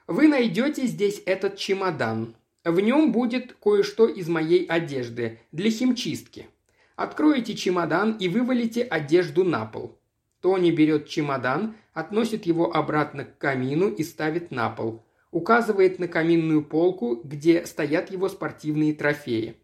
Вы 0.07 0.29
найдете 0.29 0.87
здесь 0.87 1.21
этот 1.27 1.57
чемодан. 1.57 2.37
В 2.63 2.79
нем 2.79 3.11
будет 3.11 3.55
кое-что 3.55 4.07
из 4.07 4.29
моей 4.29 4.67
одежды 4.67 5.41
для 5.51 5.73
химчистки. 5.73 6.47
Откроете 6.95 7.57
чемодан 7.57 8.13
и 8.13 8.29
вывалите 8.29 8.85
одежду 8.85 9.43
на 9.43 9.65
пол. 9.65 9.99
Тони 10.41 10.71
берет 10.71 11.09
чемодан, 11.09 11.75
относит 11.93 12.47
его 12.47 12.73
обратно 12.73 13.25
к 13.25 13.37
камину 13.39 13.89
и 13.89 14.05
ставит 14.05 14.53
на 14.53 14.71
пол 14.71 15.03
указывает 15.37 15.99
на 15.99 16.09
каминную 16.09 16.65
полку, 16.65 17.21
где 17.23 17.67
стоят 17.67 18.11
его 18.11 18.31
спортивные 18.31 18.95
трофеи. 18.95 19.59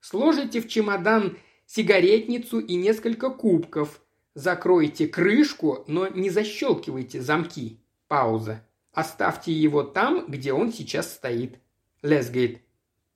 Сложите 0.00 0.60
в 0.60 0.68
чемодан 0.68 1.38
сигаретницу 1.64 2.58
и 2.58 2.74
несколько 2.74 3.30
кубков. 3.30 4.02
Закройте 4.34 5.08
крышку, 5.08 5.82
но 5.88 6.08
не 6.08 6.28
защелкивайте 6.28 7.22
замки. 7.22 7.80
Пауза. 8.06 8.66
Оставьте 8.92 9.50
его 9.50 9.82
там, 9.82 10.26
где 10.28 10.52
он 10.52 10.74
сейчас 10.74 11.10
стоит. 11.10 11.58
Лесгейт. 12.02 12.60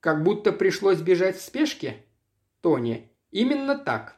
Как 0.01 0.23
будто 0.23 0.51
пришлось 0.51 0.99
бежать 0.99 1.37
в 1.37 1.43
спешке? 1.43 2.07
Тони. 2.63 3.11
Именно 3.31 3.77
так. 3.77 4.17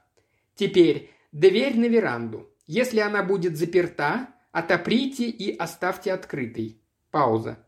Теперь 0.54 1.10
дверь 1.32 1.76
на 1.76 1.86
веранду. 1.86 2.48
Если 2.68 3.00
она 3.00 3.24
будет 3.24 3.56
заперта, 3.56 4.28
отоприте 4.52 5.28
и 5.28 5.56
оставьте 5.56 6.12
открытой. 6.12 6.80
Пауза. 7.10 7.63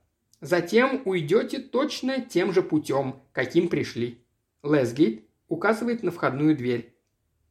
Затем 0.47 1.03
уйдете 1.07 1.59
точно 1.59 2.21
тем 2.21 2.53
же 2.53 2.63
путем, 2.63 3.21
каким 3.33 3.67
пришли. 3.67 4.25
Лесгейт 4.63 5.25
указывает 5.49 6.05
на 6.05 6.13
входную 6.13 6.57
дверь. 6.57 6.95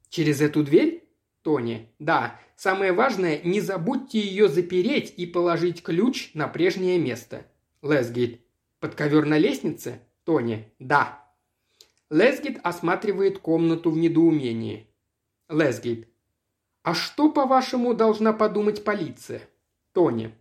Через 0.08 0.40
эту 0.40 0.64
дверь? 0.64 1.06
Тони. 1.42 1.90
Да. 2.00 2.40
Самое 2.56 2.94
важное, 2.94 3.42
не 3.44 3.60
забудьте 3.60 4.22
ее 4.22 4.48
запереть 4.48 5.14
и 5.18 5.26
положить 5.26 5.84
ключ 5.84 6.32
на 6.36 6.48
прежнее 6.48 6.98
место. 6.98 7.46
Лесгейт. 7.82 8.40
Под 8.80 8.96
ковер 8.96 9.26
на 9.26 9.38
лестнице? 9.38 10.00
Тони. 10.24 10.72
Да. 10.80 11.22
Лесгейт 12.10 12.62
осматривает 12.64 13.40
комнату 13.40 13.92
в 13.92 13.98
недоумении. 13.98 14.88
Лесгейт. 15.50 16.08
А 16.82 16.94
что, 16.94 17.30
по-вашему, 17.30 17.94
должна 17.94 18.32
подумать 18.32 18.86
полиция? 18.86 19.42
Тони. 19.92 20.34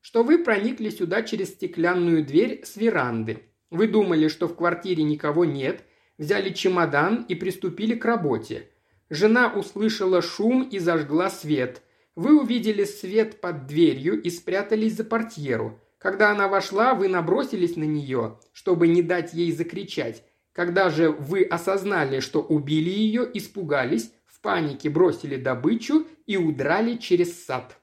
Что 0.00 0.22
вы 0.22 0.42
проникли 0.42 0.90
сюда 0.90 1.22
через 1.22 1.50
стеклянную 1.50 2.24
дверь 2.24 2.62
с 2.64 2.76
веранды. 2.76 3.44
Вы 3.70 3.86
думали, 3.86 4.28
что 4.28 4.48
в 4.48 4.56
квартире 4.56 5.02
никого 5.02 5.44
нет, 5.44 5.84
взяли 6.18 6.50
чемодан 6.50 7.24
и 7.28 7.34
приступили 7.34 7.94
к 7.94 8.04
работе. 8.04 8.70
Жена 9.10 9.52
услышала 9.52 10.22
шум 10.22 10.62
и 10.62 10.78
зажгла 10.78 11.30
свет. 11.30 11.82
Вы 12.16 12.40
увидели 12.40 12.84
свет 12.84 13.40
под 13.40 13.66
дверью 13.66 14.20
и 14.20 14.30
спрятались 14.30 14.96
за 14.96 15.04
портьеру. 15.04 15.80
Когда 15.98 16.30
она 16.30 16.48
вошла, 16.48 16.94
вы 16.94 17.08
набросились 17.08 17.76
на 17.76 17.84
нее, 17.84 18.38
чтобы 18.52 18.88
не 18.88 19.02
дать 19.02 19.34
ей 19.34 19.52
закричать. 19.52 20.24
Когда 20.52 20.90
же 20.90 21.10
вы 21.10 21.42
осознали, 21.44 22.20
что 22.20 22.40
убили 22.42 22.90
ее, 22.90 23.30
испугались, 23.34 24.12
в 24.26 24.40
панике 24.40 24.88
бросили 24.88 25.36
добычу 25.36 26.06
и 26.26 26.36
удрали 26.36 26.96
через 26.96 27.44
сад. 27.44 27.76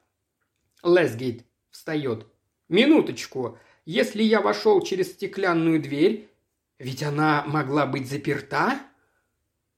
Лесгейт 0.83 1.46
встает. 1.77 2.25
«Минуточку. 2.69 3.57
Если 3.85 4.23
я 4.23 4.41
вошел 4.41 4.81
через 4.81 5.13
стеклянную 5.13 5.81
дверь, 5.81 6.29
ведь 6.79 7.03
она 7.03 7.43
могла 7.45 7.85
быть 7.85 8.09
заперта?» 8.09 8.79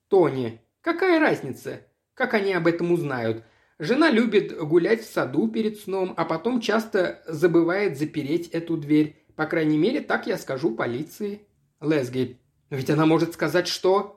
Тони. 0.08 0.62
«Какая 0.82 1.20
разница? 1.20 1.86
Как 2.14 2.34
они 2.34 2.54
об 2.54 2.66
этом 2.68 2.92
узнают? 2.92 3.44
Жена 3.78 4.10
любит 4.10 4.58
гулять 4.58 5.04
в 5.04 5.12
саду 5.12 5.48
перед 5.50 5.80
сном, 5.80 6.14
а 6.18 6.26
потом 6.26 6.62
часто 6.62 7.22
забывает 7.28 7.98
запереть 7.98 8.48
эту 8.48 8.78
дверь. 8.78 9.24
По 9.36 9.46
крайней 9.46 9.78
мере, 9.78 10.02
так 10.02 10.26
я 10.26 10.38
скажу 10.38 10.74
полиции». 10.74 11.46
«Но 11.82 12.78
ведь 12.78 12.90
она 12.90 13.06
может 13.06 13.34
сказать, 13.34 13.68
что...» 13.68 14.16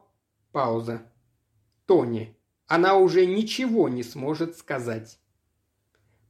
Пауза. 0.52 1.02
Тони. 1.86 2.36
Она 2.66 2.96
уже 2.96 3.24
ничего 3.24 3.88
не 3.88 4.02
сможет 4.02 4.56
сказать. 4.56 5.18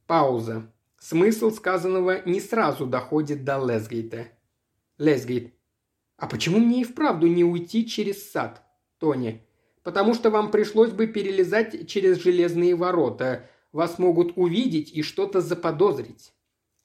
Пауза. 0.07 0.72
Смысл 1.03 1.51
сказанного 1.51 2.21
не 2.25 2.39
сразу 2.39 2.85
доходит 2.85 3.43
до 3.43 3.57
Лесгейта. 3.57 4.29
Лесгейт. 4.97 5.53
А 6.15 6.27
почему 6.27 6.59
мне 6.59 6.79
и 6.79 6.83
вправду 6.85 7.27
не 7.27 7.43
уйти 7.43 7.85
через 7.85 8.31
сад? 8.31 8.63
Тони. 8.99 9.45
Потому 9.83 10.13
что 10.13 10.29
вам 10.29 10.49
пришлось 10.49 10.91
бы 10.91 11.07
перелезать 11.07 11.89
через 11.89 12.23
железные 12.23 12.73
ворота. 12.75 13.49
Вас 13.73 13.99
могут 13.99 14.37
увидеть 14.37 14.93
и 14.93 15.01
что-то 15.01 15.41
заподозрить. 15.41 16.31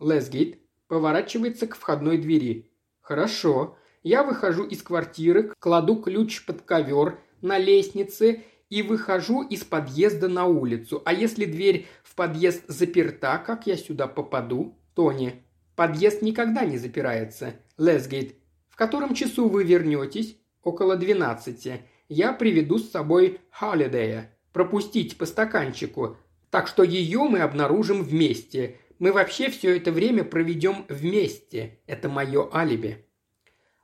Лесгейт 0.01 0.59
поворачивается 0.89 1.69
к 1.69 1.77
входной 1.77 2.19
двери. 2.19 2.73
Хорошо. 3.01 3.79
Я 4.03 4.25
выхожу 4.25 4.65
из 4.65 4.83
квартиры, 4.83 5.55
кладу 5.61 5.95
ключ 5.95 6.45
под 6.45 6.63
ковер 6.63 7.21
на 7.41 7.57
лестнице 7.57 8.43
и 8.71 8.83
выхожу 8.83 9.43
из 9.43 9.65
подъезда 9.65 10.29
на 10.29 10.47
улицу. 10.47 11.03
А 11.05 11.13
если 11.13 11.45
дверь 11.45 11.87
в 12.03 12.15
подъезд 12.15 12.65
заперта, 12.69 13.43
как 13.45 13.67
я 13.67 13.77
сюда 13.77 14.07
попаду? 14.07 14.77
Тони. 14.95 15.43
Подъезд 15.77 16.23
никогда 16.23 16.65
не 16.65 16.77
запирается. 16.77 17.55
Лесгейт. 17.77 18.35
В 18.69 18.77
котором 18.77 19.15
часу 19.15 19.49
вы 19.49 19.65
вернетесь? 19.65 20.37
Около 20.63 20.97
двенадцати. 20.97 21.83
Я 22.09 22.33
приведу 22.33 22.79
с 22.79 22.91
собой 22.91 23.41
Холидея. 23.51 24.37
Пропустить 24.53 25.17
по 25.17 25.25
стаканчику. 25.25 26.17
Так 26.51 26.67
что 26.67 26.83
ее 26.83 27.21
мы 27.25 27.41
обнаружим 27.41 28.03
вместе. 28.03 28.77
Мы 28.99 29.13
вообще 29.13 29.51
все 29.51 29.77
это 29.77 29.93
время 29.93 30.25
проведем 30.25 30.85
вместе. 30.89 31.79
Это 31.87 32.09
мое 32.09 32.49
алиби. 32.53 33.05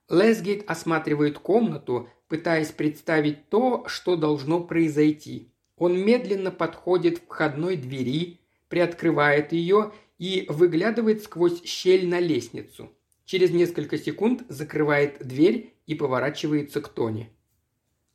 Лесгейт 0.08 0.68
осматривает 0.68 1.38
комнату, 1.38 2.08
пытаясь 2.34 2.72
представить 2.72 3.48
то, 3.48 3.84
что 3.86 4.16
должно 4.16 4.60
произойти. 4.60 5.52
Он 5.76 5.96
медленно 5.96 6.50
подходит 6.50 7.20
к 7.20 7.26
входной 7.26 7.76
двери, 7.76 8.40
приоткрывает 8.68 9.52
ее 9.52 9.92
и 10.18 10.44
выглядывает 10.48 11.22
сквозь 11.22 11.62
щель 11.62 12.08
на 12.08 12.18
лестницу. 12.18 12.90
Через 13.24 13.52
несколько 13.52 13.98
секунд 13.98 14.42
закрывает 14.48 15.24
дверь 15.24 15.74
и 15.86 15.94
поворачивается 15.94 16.80
к 16.80 16.88
Тони. 16.88 17.30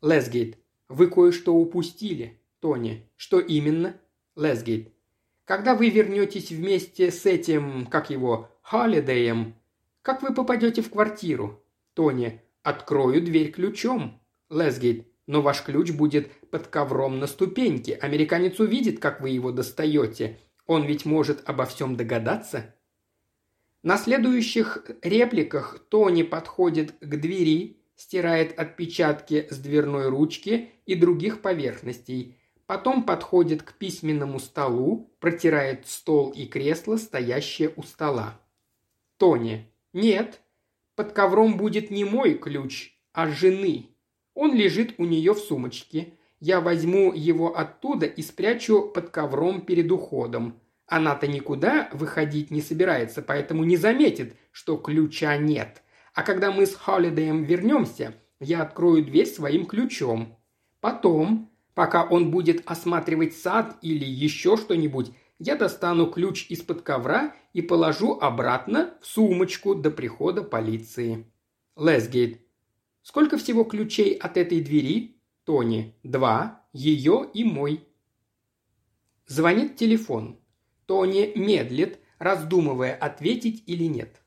Лесгейт, 0.01 0.57
вы 0.89 1.07
кое-что 1.07 1.55
упустили. 1.55 2.41
Тони, 2.59 3.07
что 3.15 3.39
именно? 3.39 3.95
Лесгейт, 4.35 4.91
когда 5.45 5.75
вы 5.75 5.89
вернетесь 5.89 6.51
вместе 6.51 7.09
с 7.09 7.25
этим, 7.25 7.85
как 7.85 8.09
его, 8.09 8.49
Холидеем, 8.63 9.55
как 10.01 10.21
вы 10.23 10.33
попадете 10.33 10.81
в 10.81 10.89
квартиру? 10.89 11.63
Тони, 11.93 12.41
Открою 12.63 13.21
дверь 13.21 13.51
ключом. 13.51 14.21
Лесгейт, 14.49 15.07
но 15.27 15.41
ваш 15.41 15.63
ключ 15.63 15.91
будет 15.91 16.31
под 16.49 16.67
ковром 16.67 17.19
на 17.19 17.27
ступеньке. 17.27 17.95
Американец 17.95 18.59
увидит, 18.59 18.99
как 18.99 19.21
вы 19.21 19.29
его 19.29 19.51
достаете. 19.51 20.39
Он 20.65 20.85
ведь 20.85 21.05
может 21.05 21.47
обо 21.47 21.65
всем 21.65 21.95
догадаться. 21.95 22.75
На 23.81 23.97
следующих 23.97 24.85
репликах 25.01 25.79
Тони 25.89 26.23
подходит 26.23 26.95
к 26.99 27.15
двери, 27.15 27.77
стирает 27.95 28.57
отпечатки 28.59 29.47
с 29.49 29.57
дверной 29.57 30.09
ручки 30.09 30.69
и 30.85 30.95
других 30.95 31.41
поверхностей. 31.41 32.37
Потом 32.65 33.03
подходит 33.03 33.63
к 33.63 33.73
письменному 33.73 34.39
столу, 34.39 35.11
протирает 35.19 35.87
стол 35.87 36.31
и 36.31 36.45
кресло, 36.45 36.97
стоящее 36.97 37.73
у 37.75 37.83
стола. 37.83 38.39
Тони. 39.17 39.71
Нет, 39.93 40.41
под 40.99 41.13
ковром 41.13 41.55
будет 41.55 41.91
не 41.91 42.03
мой 42.03 42.33
ключ, 42.33 42.91
а 43.13 43.29
жены. 43.29 43.95
Он 44.33 44.53
лежит 44.53 44.95
у 44.97 45.05
нее 45.05 45.33
в 45.33 45.39
сумочке. 45.39 46.15
Я 46.41 46.59
возьму 46.59 47.13
его 47.13 47.57
оттуда 47.57 48.05
и 48.05 48.21
спрячу 48.21 48.81
под 48.81 49.09
ковром 49.09 49.61
перед 49.61 49.89
уходом. 49.93 50.59
Она-то 50.87 51.25
никуда 51.27 51.89
выходить 51.93 52.51
не 52.51 52.59
собирается, 52.61 53.21
поэтому 53.21 53.63
не 53.63 53.77
заметит, 53.77 54.35
что 54.51 54.75
ключа 54.75 55.37
нет. 55.37 55.83
А 56.13 56.23
когда 56.23 56.51
мы 56.51 56.65
с 56.65 56.75
Холидеем 56.75 57.45
вернемся, 57.45 58.15
я 58.41 58.61
открою 58.61 59.01
дверь 59.01 59.27
своим 59.27 59.67
ключом. 59.67 60.37
Потом, 60.81 61.49
пока 61.75 62.03
он 62.03 62.29
будет 62.29 62.61
осматривать 62.69 63.37
сад 63.37 63.77
или 63.81 64.03
еще 64.03 64.57
что-нибудь, 64.57 65.13
я 65.39 65.55
достану 65.55 66.07
ключ 66.11 66.45
из-под 66.49 66.81
ковра 66.81 67.33
и 67.53 67.61
положу 67.61 68.19
обратно 68.19 68.93
в 69.01 69.07
сумочку 69.07 69.73
до 69.73 69.89
прихода 69.89 70.43
полиции. 70.43 71.31
Лесгейт. 71.77 72.41
Сколько 73.01 73.37
всего 73.37 73.63
ключей 73.63 74.15
от 74.15 74.35
этой 74.35 74.61
двери? 74.61 75.21
Тони. 75.45 75.95
Два. 76.03 76.67
Ее 76.73 77.27
и 77.33 77.45
мой. 77.45 77.87
Звонит 79.25 79.77
телефон. 79.77 80.39
Тони 80.85 81.31
медлит, 81.35 81.99
раздумывая, 82.19 82.93
ответить 82.93 83.63
или 83.65 83.85
нет. 83.85 84.21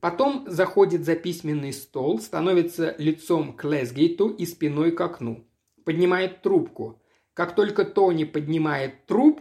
Потом 0.00 0.44
заходит 0.48 1.04
за 1.04 1.16
письменный 1.16 1.72
стол, 1.72 2.20
становится 2.20 2.94
лицом 2.98 3.56
к 3.56 3.64
Лесгейту 3.64 4.28
и 4.28 4.44
спиной 4.44 4.92
к 4.92 5.00
окну. 5.00 5.48
Поднимает 5.84 6.42
трубку. 6.42 7.02
Как 7.34 7.54
только 7.54 7.84
Тони 7.84 8.24
поднимает 8.24 9.06
трубку, 9.06 9.37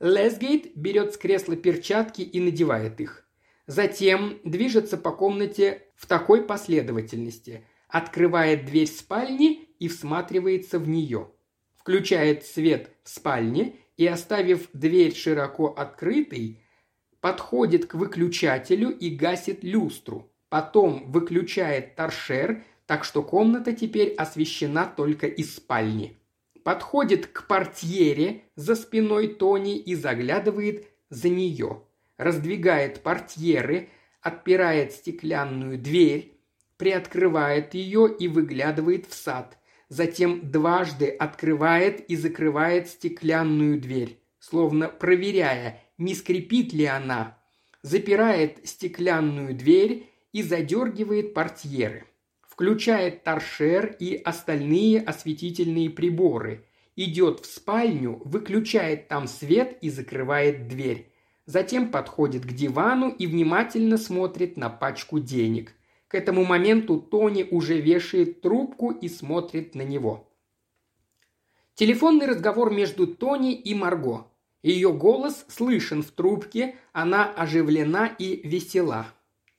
Лесгейт 0.00 0.76
берет 0.76 1.14
с 1.14 1.16
кресла 1.16 1.56
перчатки 1.56 2.22
и 2.22 2.40
надевает 2.40 3.00
их. 3.00 3.26
Затем 3.66 4.38
движется 4.44 4.96
по 4.96 5.10
комнате 5.10 5.82
в 5.96 6.06
такой 6.06 6.42
последовательности. 6.42 7.64
Открывает 7.88 8.66
дверь 8.66 8.88
спальни 8.88 9.68
и 9.78 9.88
всматривается 9.88 10.78
в 10.78 10.88
нее. 10.88 11.30
Включает 11.76 12.44
свет 12.44 12.90
в 13.02 13.08
спальне 13.08 13.76
и, 13.96 14.06
оставив 14.06 14.68
дверь 14.72 15.14
широко 15.14 15.68
открытой, 15.68 16.60
подходит 17.20 17.86
к 17.86 17.94
выключателю 17.94 18.90
и 18.90 19.10
гасит 19.10 19.62
люстру. 19.62 20.30
Потом 20.48 21.10
выключает 21.10 21.94
торшер, 21.96 22.64
так 22.86 23.04
что 23.04 23.22
комната 23.22 23.72
теперь 23.72 24.14
освещена 24.14 24.86
только 24.86 25.26
из 25.26 25.56
спальни 25.56 26.18
подходит 26.64 27.26
к 27.26 27.46
портьере 27.46 28.42
за 28.56 28.74
спиной 28.74 29.28
Тони 29.28 29.78
и 29.78 29.94
заглядывает 29.94 30.88
за 31.10 31.28
нее. 31.28 31.82
Раздвигает 32.16 33.02
портьеры, 33.02 33.90
отпирает 34.20 34.92
стеклянную 34.92 35.78
дверь, 35.78 36.32
приоткрывает 36.78 37.74
ее 37.74 38.12
и 38.18 38.26
выглядывает 38.26 39.06
в 39.06 39.14
сад. 39.14 39.58
Затем 39.88 40.50
дважды 40.50 41.08
открывает 41.10 42.00
и 42.08 42.16
закрывает 42.16 42.88
стеклянную 42.88 43.78
дверь, 43.78 44.18
словно 44.38 44.88
проверяя, 44.88 45.80
не 45.98 46.14
скрипит 46.14 46.72
ли 46.72 46.86
она. 46.86 47.38
Запирает 47.82 48.66
стеклянную 48.66 49.54
дверь 49.54 50.10
и 50.32 50.42
задергивает 50.42 51.34
портьеры– 51.34 52.06
включает 52.54 53.24
торшер 53.24 53.96
и 53.98 54.14
остальные 54.14 55.00
осветительные 55.00 55.90
приборы, 55.90 56.64
идет 56.94 57.40
в 57.40 57.46
спальню, 57.46 58.22
выключает 58.24 59.08
там 59.08 59.26
свет 59.26 59.76
и 59.80 59.90
закрывает 59.90 60.68
дверь. 60.68 61.10
Затем 61.46 61.90
подходит 61.90 62.46
к 62.46 62.52
дивану 62.52 63.10
и 63.10 63.26
внимательно 63.26 63.98
смотрит 63.98 64.56
на 64.56 64.70
пачку 64.70 65.18
денег. 65.18 65.72
К 66.06 66.14
этому 66.14 66.44
моменту 66.44 67.00
Тони 67.00 67.42
уже 67.42 67.80
вешает 67.80 68.40
трубку 68.40 68.92
и 68.92 69.08
смотрит 69.08 69.74
на 69.74 69.82
него. 69.82 70.30
Телефонный 71.74 72.26
разговор 72.26 72.72
между 72.72 73.08
Тони 73.08 73.52
и 73.52 73.74
Марго. 73.74 74.28
Ее 74.62 74.92
голос 74.92 75.44
слышен 75.48 76.04
в 76.04 76.12
трубке, 76.12 76.76
она 76.92 77.28
оживлена 77.32 78.06
и 78.06 78.48
весела. 78.48 79.08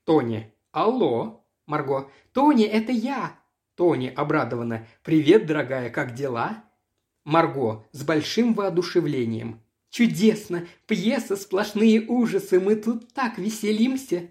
Тони. 0.06 0.54
«Алло?» 0.72 1.45
Марго. 1.66 2.12
«Тони, 2.32 2.66
это 2.66 2.92
я!» 2.92 3.40
Тони 3.76 4.08
обрадованно. 4.08 4.88
«Привет, 5.04 5.46
дорогая, 5.46 5.90
как 5.90 6.14
дела?» 6.14 6.64
Марго 7.24 7.86
с 7.92 8.04
большим 8.04 8.54
воодушевлением. 8.54 9.62
«Чудесно! 9.90 10.68
Пьеса 10.88 11.36
«Сплошные 11.36 12.02
ужасы», 12.02 12.60
мы 12.60 12.76
тут 12.76 13.14
так 13.14 13.38
веселимся!» 13.38 14.30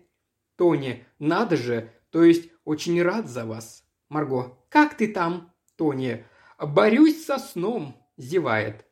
Тони. 0.57 1.05
«Надо 1.19 1.57
же! 1.57 1.91
То 2.11 2.23
есть 2.23 2.51
очень 2.65 3.03
рад 3.03 3.29
за 3.29 3.45
вас!» 3.45 3.85
Марго. 4.09 4.57
«Как 4.69 4.97
ты 4.97 5.09
там?» 5.09 5.53
Тони. 5.77 6.25
«Борюсь 6.59 7.25
со 7.25 7.39
сном»,– 7.39 7.97
зевает. 8.17 8.87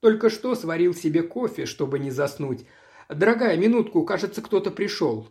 Только 0.00 0.28
что 0.28 0.54
сварил 0.54 0.94
себе 0.94 1.22
кофе, 1.22 1.64
чтобы 1.64 1.98
не 1.98 2.10
заснуть. 2.10 2.66
«Дорогая, 3.08 3.56
минутку, 3.56 4.04
кажется, 4.04 4.42
кто-то 4.42 4.70
пришел». 4.70 5.28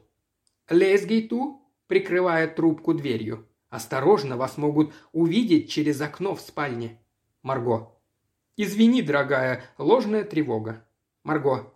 Лесгейту 0.67 1.64
прикрывает 1.87 2.55
трубку 2.55 2.93
дверью. 2.93 3.47
«Осторожно, 3.69 4.37
вас 4.37 4.57
могут 4.57 4.93
увидеть 5.11 5.69
через 5.69 5.99
окно 6.01 6.35
в 6.35 6.41
спальне». 6.41 6.99
Марго. 7.41 7.91
«Извини, 8.57 9.01
дорогая, 9.01 9.63
ложная 9.77 10.23
тревога». 10.23 10.85
Марго. 11.23 11.73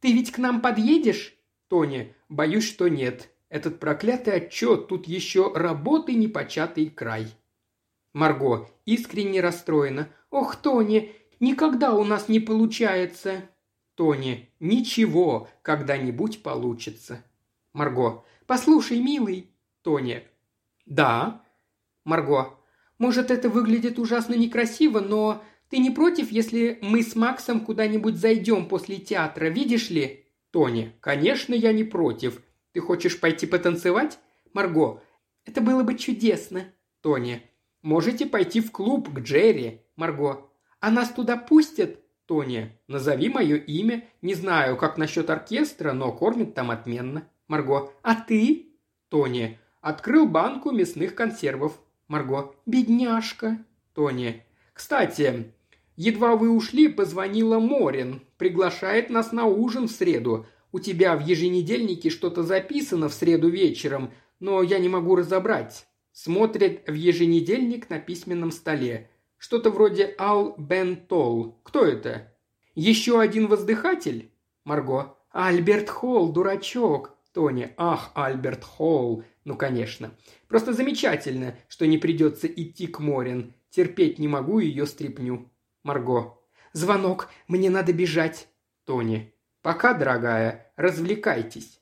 «Ты 0.00 0.12
ведь 0.12 0.30
к 0.30 0.38
нам 0.38 0.60
подъедешь?» 0.60 1.36
Тони. 1.68 2.14
«Боюсь, 2.28 2.64
что 2.64 2.88
нет. 2.88 3.30
Этот 3.48 3.80
проклятый 3.80 4.34
отчет, 4.34 4.88
тут 4.88 5.06
еще 5.06 5.52
работы 5.54 6.14
непочатый 6.14 6.88
край». 6.88 7.28
Марго 8.12 8.68
искренне 8.84 9.40
расстроена. 9.40 10.08
«Ох, 10.30 10.56
Тони, 10.56 11.12
никогда 11.40 11.94
у 11.94 12.04
нас 12.04 12.28
не 12.28 12.40
получается!» 12.40 13.48
Тони. 13.94 14.50
«Ничего, 14.60 15.48
когда-нибудь 15.62 16.42
получится». 16.42 17.24
Марго. 17.72 18.24
«Послушай, 18.46 19.00
милый». 19.00 19.50
Тони. 19.82 20.22
«Да». 20.86 21.44
Марго. 22.04 22.58
«Может, 22.98 23.30
это 23.30 23.48
выглядит 23.48 23.98
ужасно 23.98 24.34
некрасиво, 24.34 25.00
но 25.00 25.42
ты 25.68 25.78
не 25.78 25.90
против, 25.90 26.30
если 26.30 26.78
мы 26.82 27.02
с 27.02 27.16
Максом 27.16 27.60
куда-нибудь 27.60 28.16
зайдем 28.16 28.68
после 28.68 28.98
театра, 28.98 29.46
видишь 29.46 29.90
ли?» 29.90 30.26
Тони. 30.50 30.92
«Конечно, 31.00 31.54
я 31.54 31.72
не 31.72 31.84
против. 31.84 32.42
Ты 32.72 32.80
хочешь 32.80 33.18
пойти 33.18 33.46
потанцевать?» 33.46 34.18
Марго. 34.52 35.02
«Это 35.44 35.60
было 35.60 35.82
бы 35.82 35.96
чудесно». 35.96 36.72
Тони. 37.00 37.42
Можете 37.82 38.26
пойти 38.26 38.60
в 38.60 38.70
клуб 38.70 39.12
к 39.12 39.18
Джерри, 39.18 39.82
Марго. 39.96 40.48
А 40.80 40.90
нас 40.90 41.10
туда 41.10 41.36
пустят? 41.36 41.98
Тони, 42.26 42.78
назови 42.86 43.28
мое 43.28 43.56
имя. 43.56 44.08
Не 44.22 44.34
знаю, 44.34 44.76
как 44.76 44.96
насчет 44.96 45.28
оркестра, 45.28 45.92
но 45.92 46.12
кормят 46.12 46.54
там 46.54 46.70
отменно. 46.70 47.28
Марго. 47.52 47.92
А 48.00 48.14
ты? 48.14 48.68
Тони. 49.10 49.58
Открыл 49.82 50.26
банку 50.26 50.70
мясных 50.70 51.14
консервов. 51.14 51.78
Марго. 52.08 52.54
Бедняжка. 52.64 53.62
Тони. 53.92 54.42
Кстати, 54.72 55.52
едва 55.94 56.36
вы 56.36 56.48
ушли, 56.48 56.88
позвонила 56.88 57.58
Морин. 57.58 58.22
Приглашает 58.38 59.10
нас 59.10 59.32
на 59.32 59.44
ужин 59.44 59.86
в 59.86 59.90
среду. 59.90 60.46
У 60.72 60.78
тебя 60.78 61.14
в 61.14 61.26
еженедельнике 61.26 62.08
что-то 62.08 62.42
записано 62.42 63.10
в 63.10 63.12
среду 63.12 63.50
вечером, 63.50 64.12
но 64.40 64.62
я 64.62 64.78
не 64.78 64.88
могу 64.88 65.14
разобрать. 65.14 65.86
Смотрит 66.12 66.88
в 66.88 66.94
еженедельник 66.94 67.90
на 67.90 67.98
письменном 67.98 68.50
столе. 68.50 69.10
Что-то 69.36 69.68
вроде 69.68 70.14
Ал 70.18 70.54
Бен 70.56 70.96
Толл. 70.96 71.58
Кто 71.64 71.84
это? 71.84 72.32
Еще 72.74 73.20
один 73.20 73.46
воздыхатель? 73.46 74.32
Марго. 74.64 75.18
Альберт 75.32 75.90
Холл, 75.90 76.32
дурачок. 76.32 77.12
Тони. 77.32 77.72
Ах, 77.76 78.12
Альберт 78.14 78.64
Холл. 78.64 79.24
Ну, 79.44 79.56
конечно. 79.56 80.14
Просто 80.48 80.72
замечательно, 80.72 81.56
что 81.68 81.86
не 81.86 81.98
придется 81.98 82.46
идти 82.46 82.86
к 82.86 83.00
Морин. 83.00 83.54
Терпеть 83.70 84.18
не 84.18 84.28
могу 84.28 84.58
ее 84.58 84.86
стрипню. 84.86 85.50
Марго. 85.82 86.38
Звонок. 86.72 87.30
Мне 87.48 87.70
надо 87.70 87.92
бежать. 87.92 88.48
Тони. 88.84 89.34
Пока, 89.62 89.94
дорогая. 89.94 90.72
Развлекайтесь. 90.76 91.80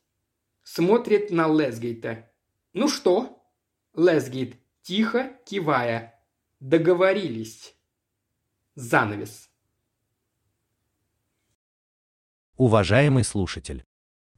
Смотрит 0.63 1.31
на 1.31 1.49
Лесгейта. 1.49 2.31
Ну 2.73 2.89
что? 2.89 3.43
Лесгейт, 3.95 4.57
тихо 4.83 5.33
кивая. 5.45 6.23
Договорились. 6.61 7.75
Занавес. 8.77 9.51
Уважаемый 12.57 13.25
слушатель, 13.25 13.85